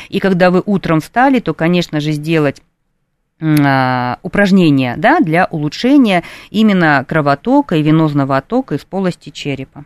И 0.09 0.19
когда 0.19 0.51
вы 0.51 0.61
утром 0.65 0.82
утром 0.83 0.99
встали, 0.99 1.39
то, 1.39 1.53
конечно 1.53 2.01
же, 2.01 2.11
сделать 2.11 2.61
а, 3.41 4.19
упражнения 4.21 4.95
да, 4.97 5.21
для 5.21 5.45
улучшения 5.45 6.23
именно 6.49 7.05
кровотока 7.07 7.77
и 7.77 7.81
венозного 7.81 8.37
оттока 8.37 8.75
из 8.75 8.81
полости 8.81 9.29
черепа. 9.29 9.85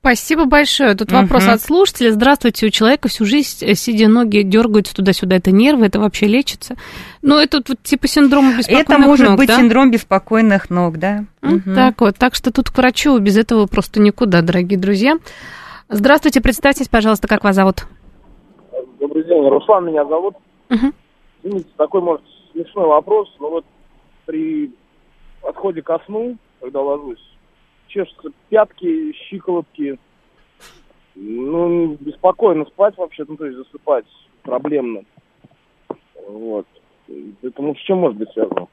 Спасибо 0.00 0.44
большое. 0.44 0.94
Тут 0.94 1.12
угу. 1.12 1.20
вопрос 1.20 1.46
от 1.46 1.60
слушателя. 1.60 2.12
Здравствуйте, 2.12 2.66
у 2.66 2.70
человека 2.70 3.08
всю 3.08 3.24
жизнь 3.24 3.64
э, 3.64 3.74
сидя 3.74 4.08
ноги 4.08 4.42
дергаются 4.42 4.94
туда-сюда. 4.94 5.36
Это 5.36 5.50
нервы, 5.50 5.86
это 5.86 6.00
вообще 6.00 6.26
лечится? 6.26 6.76
Ну, 7.20 7.36
это 7.36 7.62
вот 7.66 7.82
типа 7.82 8.08
синдром 8.08 8.56
беспокойных 8.56 8.88
ног, 8.88 8.96
Это 8.96 9.06
может 9.06 9.28
ног, 9.28 9.38
быть 9.38 9.48
да? 9.48 9.56
синдром 9.56 9.90
беспокойных 9.90 10.70
ног, 10.70 10.98
да. 10.98 11.24
Угу. 11.42 11.74
Так 11.74 12.00
вот, 12.00 12.16
так 12.16 12.34
что 12.34 12.52
тут 12.52 12.70
к 12.70 12.76
врачу 12.76 13.18
без 13.18 13.36
этого 13.36 13.66
просто 13.66 14.00
никуда, 14.00 14.40
дорогие 14.40 14.78
друзья. 14.78 15.18
Здравствуйте, 15.88 16.40
представьтесь, 16.40 16.88
пожалуйста, 16.88 17.28
как 17.28 17.44
вас 17.44 17.56
зовут? 17.56 17.86
Добрый 18.98 19.24
день, 19.24 19.48
Руслан 19.48 19.86
меня 19.86 20.04
зовут. 20.04 20.34
Угу. 20.70 20.92
Извините, 21.42 21.68
такой, 21.76 22.00
может, 22.00 22.24
смешной 22.52 22.86
вопрос, 22.86 23.28
но 23.38 23.50
вот 23.50 23.64
при 24.26 24.72
отходе 25.42 25.82
ко 25.82 26.00
сну, 26.06 26.36
когда 26.60 26.80
ложусь, 26.80 27.22
чешутся 27.86 28.30
пятки, 28.48 29.12
щиколотки. 29.28 29.98
Ну, 31.14 31.96
беспокойно 32.00 32.64
спать 32.66 32.96
вообще, 32.96 33.24
ну, 33.26 33.36
то 33.36 33.46
есть 33.46 33.58
засыпать 33.58 34.04
проблемно. 34.42 35.02
Вот. 36.28 36.66
Это 37.42 37.62
с 37.62 37.78
чем 37.78 37.98
может 37.98 38.18
быть 38.18 38.30
связано? 38.32 38.68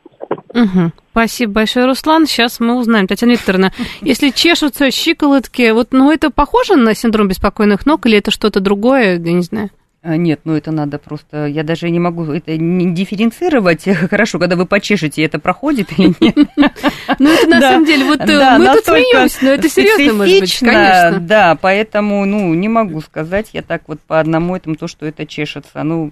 Угу. 0.49 0.91
Спасибо 1.11 1.53
большое, 1.53 1.85
Руслан. 1.85 2.25
Сейчас 2.25 2.59
мы 2.59 2.77
узнаем. 2.77 3.07
Татьяна 3.07 3.31
Викторовна, 3.31 3.71
если 4.01 4.29
чешутся 4.29 4.91
щиколотки, 4.91 5.71
вот, 5.71 5.89
ну, 5.91 6.11
это 6.11 6.29
похоже 6.31 6.75
на 6.75 6.93
синдром 6.93 7.27
беспокойных 7.27 7.85
ног 7.85 8.05
или 8.05 8.17
это 8.17 8.31
что-то 8.31 8.59
другое, 8.59 9.19
я 9.19 9.33
не 9.33 9.41
знаю? 9.41 9.69
А, 10.07 10.17
нет, 10.17 10.41
ну 10.43 10.53
это 10.53 10.71
надо 10.71 10.99
просто, 10.99 11.47
я 11.47 11.63
даже 11.63 11.89
не 11.89 11.99
могу 11.99 12.25
это 12.25 12.55
не 12.57 12.93
дифференцировать. 12.93 13.85
Хорошо, 14.09 14.37
когда 14.37 14.55
вы 14.55 14.67
почешете, 14.67 15.23
это 15.23 15.39
проходит 15.39 15.97
или 15.97 16.13
нет? 16.19 16.37
Ну 17.17 17.33
это 17.33 17.47
на 17.47 17.59
самом 17.71 17.85
деле, 17.85 18.05
вот 18.05 18.19
э, 18.21 18.57
мы 18.57 18.67
тут 18.75 18.85
смеемся, 18.85 19.37
но 19.41 19.49
это 19.51 19.67
серьезно 19.67 20.13
может 20.13 20.39
быть, 20.39 20.59
конечно. 20.59 21.19
Да, 21.21 21.57
поэтому, 21.59 22.23
ну, 22.25 22.53
не 22.53 22.67
могу 22.69 23.01
сказать 23.01 23.49
я 23.53 23.63
так 23.63 23.83
вот 23.87 23.99
по 23.99 24.19
одному 24.19 24.55
этому 24.55 24.75
то, 24.75 24.87
что 24.87 25.07
это 25.07 25.25
чешется. 25.25 25.81
Ну, 25.81 26.11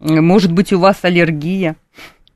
может 0.00 0.52
быть, 0.52 0.72
у 0.72 0.78
вас 0.78 0.96
аллергия. 1.02 1.76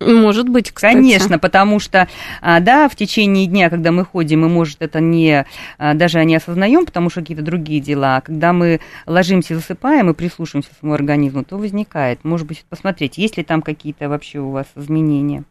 Может 0.07 0.48
быть, 0.48 0.70
кстати. 0.70 0.94
Конечно, 0.94 1.38
потому 1.38 1.78
что, 1.80 2.09
а, 2.40 2.61
да, 2.61 2.88
в 2.88 2.96
течение 2.96 3.46
дня, 3.46 3.70
когда 3.70 3.92
мы 3.92 4.05
ходим, 4.05 4.42
мы, 4.42 4.48
может, 4.48 4.80
это 4.80 5.00
не, 5.00 5.46
а, 5.78 5.94
даже 5.94 6.24
не 6.24 6.36
осознаем, 6.36 6.86
потому 6.86 7.11
что 7.11 7.20
какие-то 7.20 7.42
другие 7.42 7.80
дела. 7.80 8.16
А 8.16 8.20
когда 8.20 8.53
мы 8.53 8.80
ложимся, 9.07 9.55
засыпаем 9.55 10.11
и 10.11 10.14
прислушиваемся 10.14 10.70
к 10.70 10.78
своему 10.78 10.94
организму, 10.94 11.44
то 11.44 11.57
возникает. 11.57 12.24
Может 12.24 12.46
быть, 12.46 12.64
посмотреть, 12.68 13.18
есть 13.18 13.36
ли 13.36 13.44
там 13.44 13.62
какие-то 13.62 14.09
вообще 14.09 14.38
у 14.38 14.50
вас 14.50 14.66
изменения. 14.76 15.44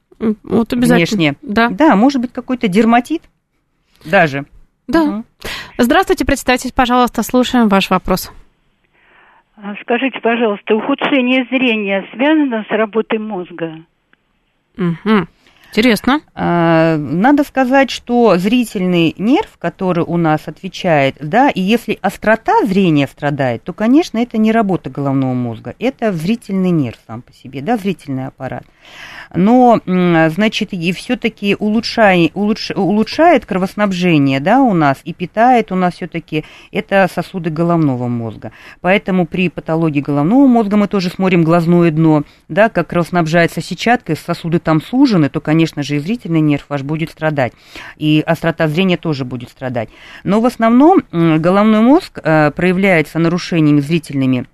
Вот 0.44 0.74
обязательно. 0.74 1.18
Внешне. 1.18 1.36
Да. 1.42 1.70
Да, 1.70 1.96
может 1.96 2.22
быть, 2.22 2.32
какой-то 2.32 2.68
дерматит 2.68 3.24
даже. 4.06 4.46
Да. 4.88 5.04
Угу. 5.04 5.24
Здравствуйте, 5.78 6.26
представьтесь, 6.26 6.72
пожалуйста, 6.72 7.24
слушаем 7.24 7.68
ваш 7.70 7.90
вопрос. 7.90 8.32
Скажите, 9.82 10.20
пожалуйста, 10.22 10.76
ухудшение 10.76 11.46
зрения 11.52 12.06
связано 12.14 12.66
с 12.68 12.72
работой 12.72 13.20
мозга? 13.20 13.80
Угу. 14.78 15.28
Интересно. 15.72 16.20
А, 16.36 16.98
надо 16.98 17.46
сказать, 17.46 17.90
что 17.90 18.38
зрительный 18.38 19.16
нерв, 19.18 19.58
который 19.58 20.04
у 20.04 20.18
нас 20.18 20.42
отвечает, 20.48 21.16
да, 21.22 21.50
и 21.50 21.62
если 21.62 21.98
острота 22.02 22.66
зрения 22.66 23.08
страдает, 23.08 23.64
то, 23.64 23.72
конечно, 23.72 24.18
это 24.18 24.38
не 24.38 24.52
работа 24.52 24.90
головного 24.90 25.34
мозга, 25.34 25.74
это 25.80 26.12
зрительный 26.12 26.72
нерв 26.72 26.98
сам 27.08 27.22
по 27.22 27.32
себе, 27.32 27.62
да, 27.62 27.78
зрительный 27.78 28.28
аппарат 28.28 28.66
но, 29.34 29.80
значит, 29.86 30.74
и 30.74 30.92
все-таки 30.92 31.56
улучшает, 31.58 32.32
улучш, 32.34 32.72
улучшает 32.72 33.46
кровоснабжение, 33.46 34.40
да, 34.40 34.62
у 34.62 34.74
нас, 34.74 35.00
и 35.04 35.14
питает 35.14 35.72
у 35.72 35.76
нас 35.76 35.96
все-таки 35.96 36.44
это 36.72 37.10
сосуды 37.14 37.50
головного 37.50 38.08
мозга. 38.08 38.52
Поэтому 38.82 39.26
при 39.26 39.50
патологии 39.50 40.02
головного 40.02 40.48
мозга 40.48 40.78
мы 40.78 40.88
тоже 40.88 41.10
смотрим 41.10 41.44
глазное 41.44 41.92
дно, 41.92 42.24
да, 42.50 42.70
как 42.70 42.88
кровоснабжается 42.88 43.62
сетчатка, 43.62 44.16
сосуды 44.16 44.60
там 44.60 44.82
сужены, 44.82 45.30
то, 45.30 45.40
конечно 45.40 45.84
же, 45.84 45.98
и 45.98 46.00
зрительный 46.00 46.42
нерв 46.42 46.66
ваш 46.70 46.84
будет 46.84 47.12
страдать, 47.12 47.54
и 47.98 48.24
острота 48.26 48.68
зрения 48.68 48.98
тоже 48.98 49.26
будет 49.26 49.50
страдать. 49.50 49.90
Но 50.24 50.42
в 50.42 50.46
основном 50.46 51.04
головной 51.12 51.82
мозг 51.82 52.20
э, 52.24 52.52
проявляется 52.52 53.20
нарушениями 53.20 53.80
зрительными 53.80 54.48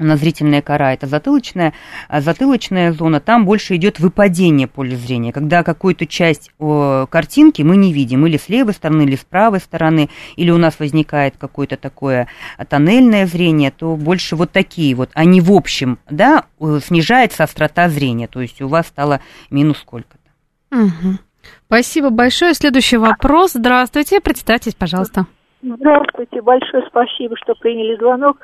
на 0.00 0.16
зрительная 0.16 0.62
кора, 0.62 0.94
это 0.94 1.06
затылочная, 1.06 1.72
а 2.08 2.20
затылочная 2.20 2.92
зона, 2.92 3.20
там 3.20 3.44
больше 3.44 3.76
идет 3.76 4.00
выпадение 4.00 4.66
поля 4.66 4.96
зрения, 4.96 5.32
когда 5.32 5.62
какую-то 5.62 6.06
часть 6.06 6.50
о, 6.58 7.06
картинки 7.06 7.62
мы 7.62 7.76
не 7.76 7.92
видим, 7.92 8.26
или 8.26 8.36
с 8.36 8.48
левой 8.48 8.74
стороны, 8.74 9.02
или 9.02 9.16
с 9.16 9.24
правой 9.24 9.60
стороны, 9.60 10.08
или 10.36 10.50
у 10.50 10.58
нас 10.58 10.78
возникает 10.78 11.34
какое-то 11.38 11.76
такое 11.76 12.28
тоннельное 12.68 13.26
зрение, 13.26 13.70
то 13.70 13.96
больше 13.96 14.36
вот 14.36 14.50
такие 14.50 14.94
вот, 14.94 15.10
а 15.14 15.24
не 15.24 15.40
в 15.40 15.52
общем, 15.52 15.98
да, 16.10 16.44
снижается 16.80 17.44
острота 17.44 17.88
зрения, 17.88 18.26
то 18.26 18.40
есть 18.40 18.60
у 18.62 18.68
вас 18.68 18.86
стало 18.86 19.20
минус 19.50 19.78
сколько-то. 19.78 20.76
Угу. 20.76 21.18
Спасибо 21.66 22.10
большое. 22.10 22.54
Следующий 22.54 22.96
вопрос. 22.96 23.52
Здравствуйте, 23.52 24.20
представьтесь, 24.20 24.74
пожалуйста. 24.74 25.26
Здравствуйте, 25.62 26.40
большое 26.40 26.84
спасибо, 26.88 27.36
что 27.36 27.54
приняли 27.54 27.96
звонок 27.96 28.38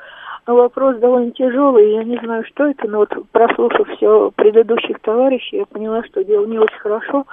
вопрос 0.55 0.97
довольно 0.97 1.31
тяжелый, 1.31 1.93
я 1.93 2.03
не 2.03 2.17
знаю, 2.17 2.43
что 2.45 2.67
это, 2.67 2.87
но 2.87 2.99
вот 2.99 3.13
прослушав 3.31 3.87
все 3.89 4.31
предыдущих 4.35 4.99
товарищей, 5.01 5.57
я 5.57 5.65
поняла, 5.65 6.03
что 6.03 6.23
дело 6.23 6.45
не 6.45 6.57
очень 6.57 6.79
хорошо. 6.79 7.25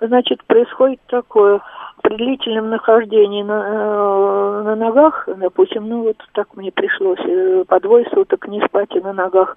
Значит, 0.00 0.44
происходит 0.44 1.00
такое, 1.06 1.60
при 2.02 2.16
длительном 2.16 2.70
нахождении 2.70 3.42
на, 3.42 3.52
э, 3.52 4.62
на 4.64 4.76
ногах, 4.76 5.28
допустим, 5.36 5.88
ну 5.88 6.02
вот 6.02 6.16
так 6.32 6.48
мне 6.56 6.72
пришлось 6.72 7.20
э, 7.24 7.64
по 7.66 7.80
двое 7.80 8.06
суток 8.12 8.48
не 8.48 8.60
спать 8.66 8.94
и 8.94 9.00
на 9.00 9.12
ногах, 9.12 9.56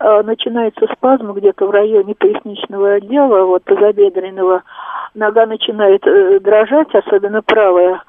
э, 0.00 0.22
начинается 0.22 0.86
спазм 0.92 1.32
где-то 1.32 1.66
в 1.66 1.70
районе 1.70 2.14
поясничного 2.14 2.94
отдела, 2.94 3.44
вот 3.44 3.64
тазобедренного, 3.64 4.62
нога 5.14 5.46
начинает 5.46 6.02
дрожать, 6.42 6.94
особенно 6.94 7.42
правая, 7.42 8.02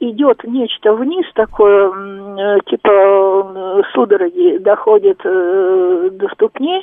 идет 0.00 0.44
нечто 0.44 0.94
вниз 0.94 1.26
такое, 1.34 1.88
э, 1.88 2.58
типа 2.66 2.90
э, 2.90 3.82
судороги 3.94 4.58
доходит 4.58 5.18
до 5.22 6.28
ступней, 6.34 6.82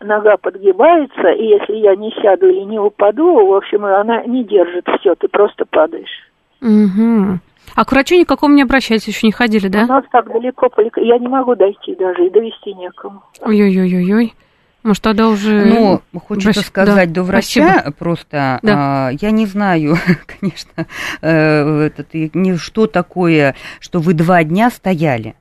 нога 0.00 0.36
подгибается, 0.38 1.28
и 1.28 1.44
если 1.44 1.76
я 1.76 1.94
не 1.94 2.10
сяду 2.22 2.48
или 2.48 2.60
не 2.60 2.78
упаду, 2.78 3.46
в 3.46 3.54
общем, 3.54 3.84
она 3.84 4.24
не 4.24 4.44
держит 4.44 4.88
все, 4.98 5.14
ты 5.14 5.28
просто 5.28 5.64
падаешь. 5.66 6.30
Угу. 6.62 7.38
А 7.74 7.84
к 7.84 7.92
врачу 7.92 8.16
никакому 8.16 8.54
не 8.54 8.62
обращались, 8.62 9.06
еще 9.06 9.26
не 9.26 9.32
ходили, 9.32 9.68
да? 9.68 9.84
У 9.84 9.86
нас 9.86 10.04
так 10.10 10.30
далеко, 10.32 10.70
я 10.96 11.18
не 11.18 11.28
могу 11.28 11.54
дойти 11.54 11.94
даже 11.94 12.26
и 12.26 12.30
довести 12.30 12.74
некому. 12.74 13.22
Ой-ой-ой-ой. 13.40 14.34
Может, 14.82 15.02
тогда 15.02 15.28
уже... 15.28 15.64
Ну, 15.64 16.02
хочется 16.18 16.60
Врач... 16.60 16.66
сказать, 16.66 17.08
да. 17.08 17.14
до 17.14 17.22
врача 17.24 17.72
Спасибо. 17.72 17.92
просто, 17.92 18.58
да. 18.62 19.08
а, 19.08 19.10
я 19.20 19.30
не 19.30 19.46
знаю, 19.46 19.96
конечно, 20.40 20.86
э, 21.20 21.86
этот, 21.86 22.08
не, 22.34 22.56
что 22.56 22.86
такое, 22.86 23.54
что 23.78 24.00
вы 24.00 24.14
два 24.14 24.42
дня 24.42 24.70
стояли. 24.70 25.36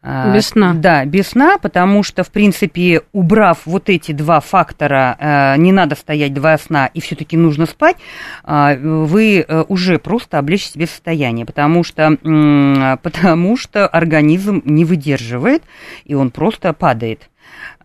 А, 0.00 0.32
без 0.32 0.48
сна. 0.48 0.74
Да, 0.74 1.04
без 1.04 1.28
сна, 1.28 1.58
потому 1.58 2.02
что, 2.02 2.22
в 2.22 2.30
принципе, 2.30 3.02
убрав 3.12 3.58
вот 3.64 3.88
эти 3.88 4.12
два 4.12 4.40
фактора, 4.40 5.16
э, 5.18 5.56
не 5.58 5.72
надо 5.72 5.96
стоять 5.96 6.32
два 6.32 6.56
сна 6.56 6.86
и 6.86 7.00
все-таки 7.00 7.36
нужно 7.36 7.66
спать, 7.66 7.96
а, 8.44 8.76
вы 8.76 9.44
э, 9.46 9.64
уже 9.68 9.98
просто 9.98 10.38
облегчите 10.38 10.74
себе 10.74 10.86
состояние, 10.86 11.46
потому 11.46 11.82
что, 11.82 12.16
потому 13.02 13.56
что 13.56 13.88
организм 13.88 14.62
не 14.64 14.84
выдерживает, 14.84 15.62
и 16.04 16.14
он 16.14 16.30
просто 16.30 16.72
падает. 16.72 17.28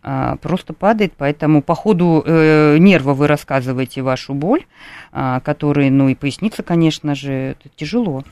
А, 0.02 0.36
просто 0.36 0.72
падает, 0.72 1.14
поэтому 1.16 1.62
по 1.62 1.74
ходу 1.74 2.22
э, 2.24 2.76
нерва 2.78 3.14
вы 3.14 3.26
рассказываете 3.26 4.02
вашу 4.02 4.34
боль, 4.34 4.66
а, 5.12 5.40
который, 5.40 5.88
ну 5.90 6.08
и 6.08 6.14
поясница, 6.14 6.62
конечно 6.62 7.14
же, 7.14 7.32
это 7.32 7.70
тяжело. 7.74 8.22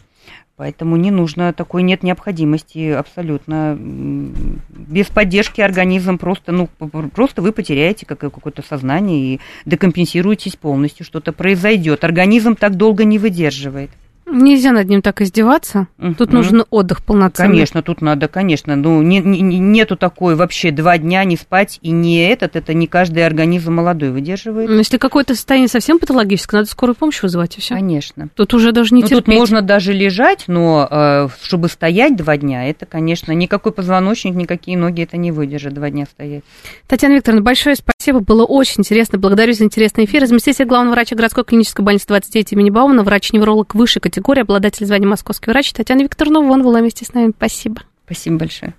Поэтому 0.57 0.97
не 0.97 1.11
нужно, 1.11 1.53
такой 1.53 1.83
нет 1.83 2.03
необходимости 2.03 2.91
абсолютно. 2.91 3.77
Без 3.81 5.07
поддержки 5.07 5.61
организм 5.63 6.19
просто, 6.19 6.53
ну, 6.53 6.69
просто 7.15 7.41
вы 7.41 7.53
потеряете 7.53 8.05
какое-то 8.05 8.63
сознание 8.63 9.19
и 9.19 9.41
декомпенсируетесь 9.65 10.57
полностью, 10.57 11.07
что-то 11.07 11.33
произойдет. 11.33 12.05
Организм 12.05 12.55
так 12.55 12.77
долго 12.77 13.05
не 13.05 13.19
выдерживает. 13.19 13.91
Нельзя 14.25 14.73
над 14.73 14.89
ним 14.89 15.03
так 15.03 15.21
издеваться. 15.21 15.89
Uh-huh. 15.99 16.15
Тут 16.15 16.33
нужен 16.33 16.65
отдых 16.71 17.03
полноценный. 17.03 17.51
Конечно, 17.51 17.83
тут 17.83 18.01
надо, 18.01 18.29
конечно. 18.29 18.77
Ну, 18.77 19.03
не, 19.03 19.19
не, 19.19 19.59
нету 19.59 19.97
такой 19.97 20.37
вообще 20.37 20.71
два 20.71 20.97
дня 20.97 21.25
не 21.25 21.37
спать 21.37 21.79
и 21.83 21.91
не 21.91 22.25
этот, 22.29 22.55
это 22.55 22.73
не 22.73 22.87
каждый 22.87 23.27
организм 23.27 23.75
молодой 23.75 24.11
выдерживает. 24.11 24.71
Но 24.71 24.77
если 24.77 24.97
какое-то 24.97 25.35
состояние 25.35 25.69
совсем 25.69 25.99
патологическое, 25.99 26.61
надо 26.61 26.71
скорую 26.71 26.95
помощь 26.95 27.21
вызывать 27.21 27.59
и 27.59 27.61
все. 27.61 27.75
Конечно. 27.75 28.29
Тут 28.35 28.55
уже 28.55 28.73
даже 28.73 28.95
не 28.95 29.03
ну, 29.03 29.09
терпеть. 29.09 29.27
Тут 29.27 29.35
можно 29.35 29.61
даже 29.61 29.93
лежать, 29.93 30.45
но 30.47 30.87
э, 30.89 31.29
чтобы 31.43 31.69
стоять 31.69 32.17
два 32.17 32.37
дня, 32.37 32.69
это, 32.69 32.87
конечно, 32.87 33.33
никакой 33.33 33.73
позвоночник, 33.73 34.35
никакие 34.35 34.79
ноги 34.79 35.03
это 35.03 35.17
не 35.17 35.33
выдержат 35.33 35.75
два 35.75 35.91
дня 35.91 36.07
стоять. 36.07 36.45
Татьяна 36.87 37.15
Викторовна, 37.15 37.43
большое 37.43 37.75
спасибо, 37.75 38.21
было 38.21 38.45
очень 38.45 38.77
интересно. 38.79 39.19
Благодарю 39.19 39.53
за 39.53 39.65
интересный 39.65 40.05
эфир. 40.05 40.27
Заместитель 40.27 40.65
главного 40.65 40.95
врача 40.95 41.17
городской 41.17 41.45
клинической 41.45 41.85
больницы 41.85 42.07
29 42.07 42.53
имени 42.53 42.71
Баумана, 42.71 43.03
врач-невролог 43.03 43.75
высшей 43.75 44.01
категории, 44.23 44.43
обладатель 44.43 44.87
звания 44.87 45.07
московский 45.07 45.51
врач 45.51 45.73
Татьяна 45.73 46.03
Викторовна 46.03 46.41
Вон 46.41 46.63
была 46.63 46.79
вместе 46.79 47.05
с 47.05 47.13
нами. 47.13 47.33
Спасибо. 47.37 47.83
Спасибо 48.05 48.39
большое. 48.39 48.75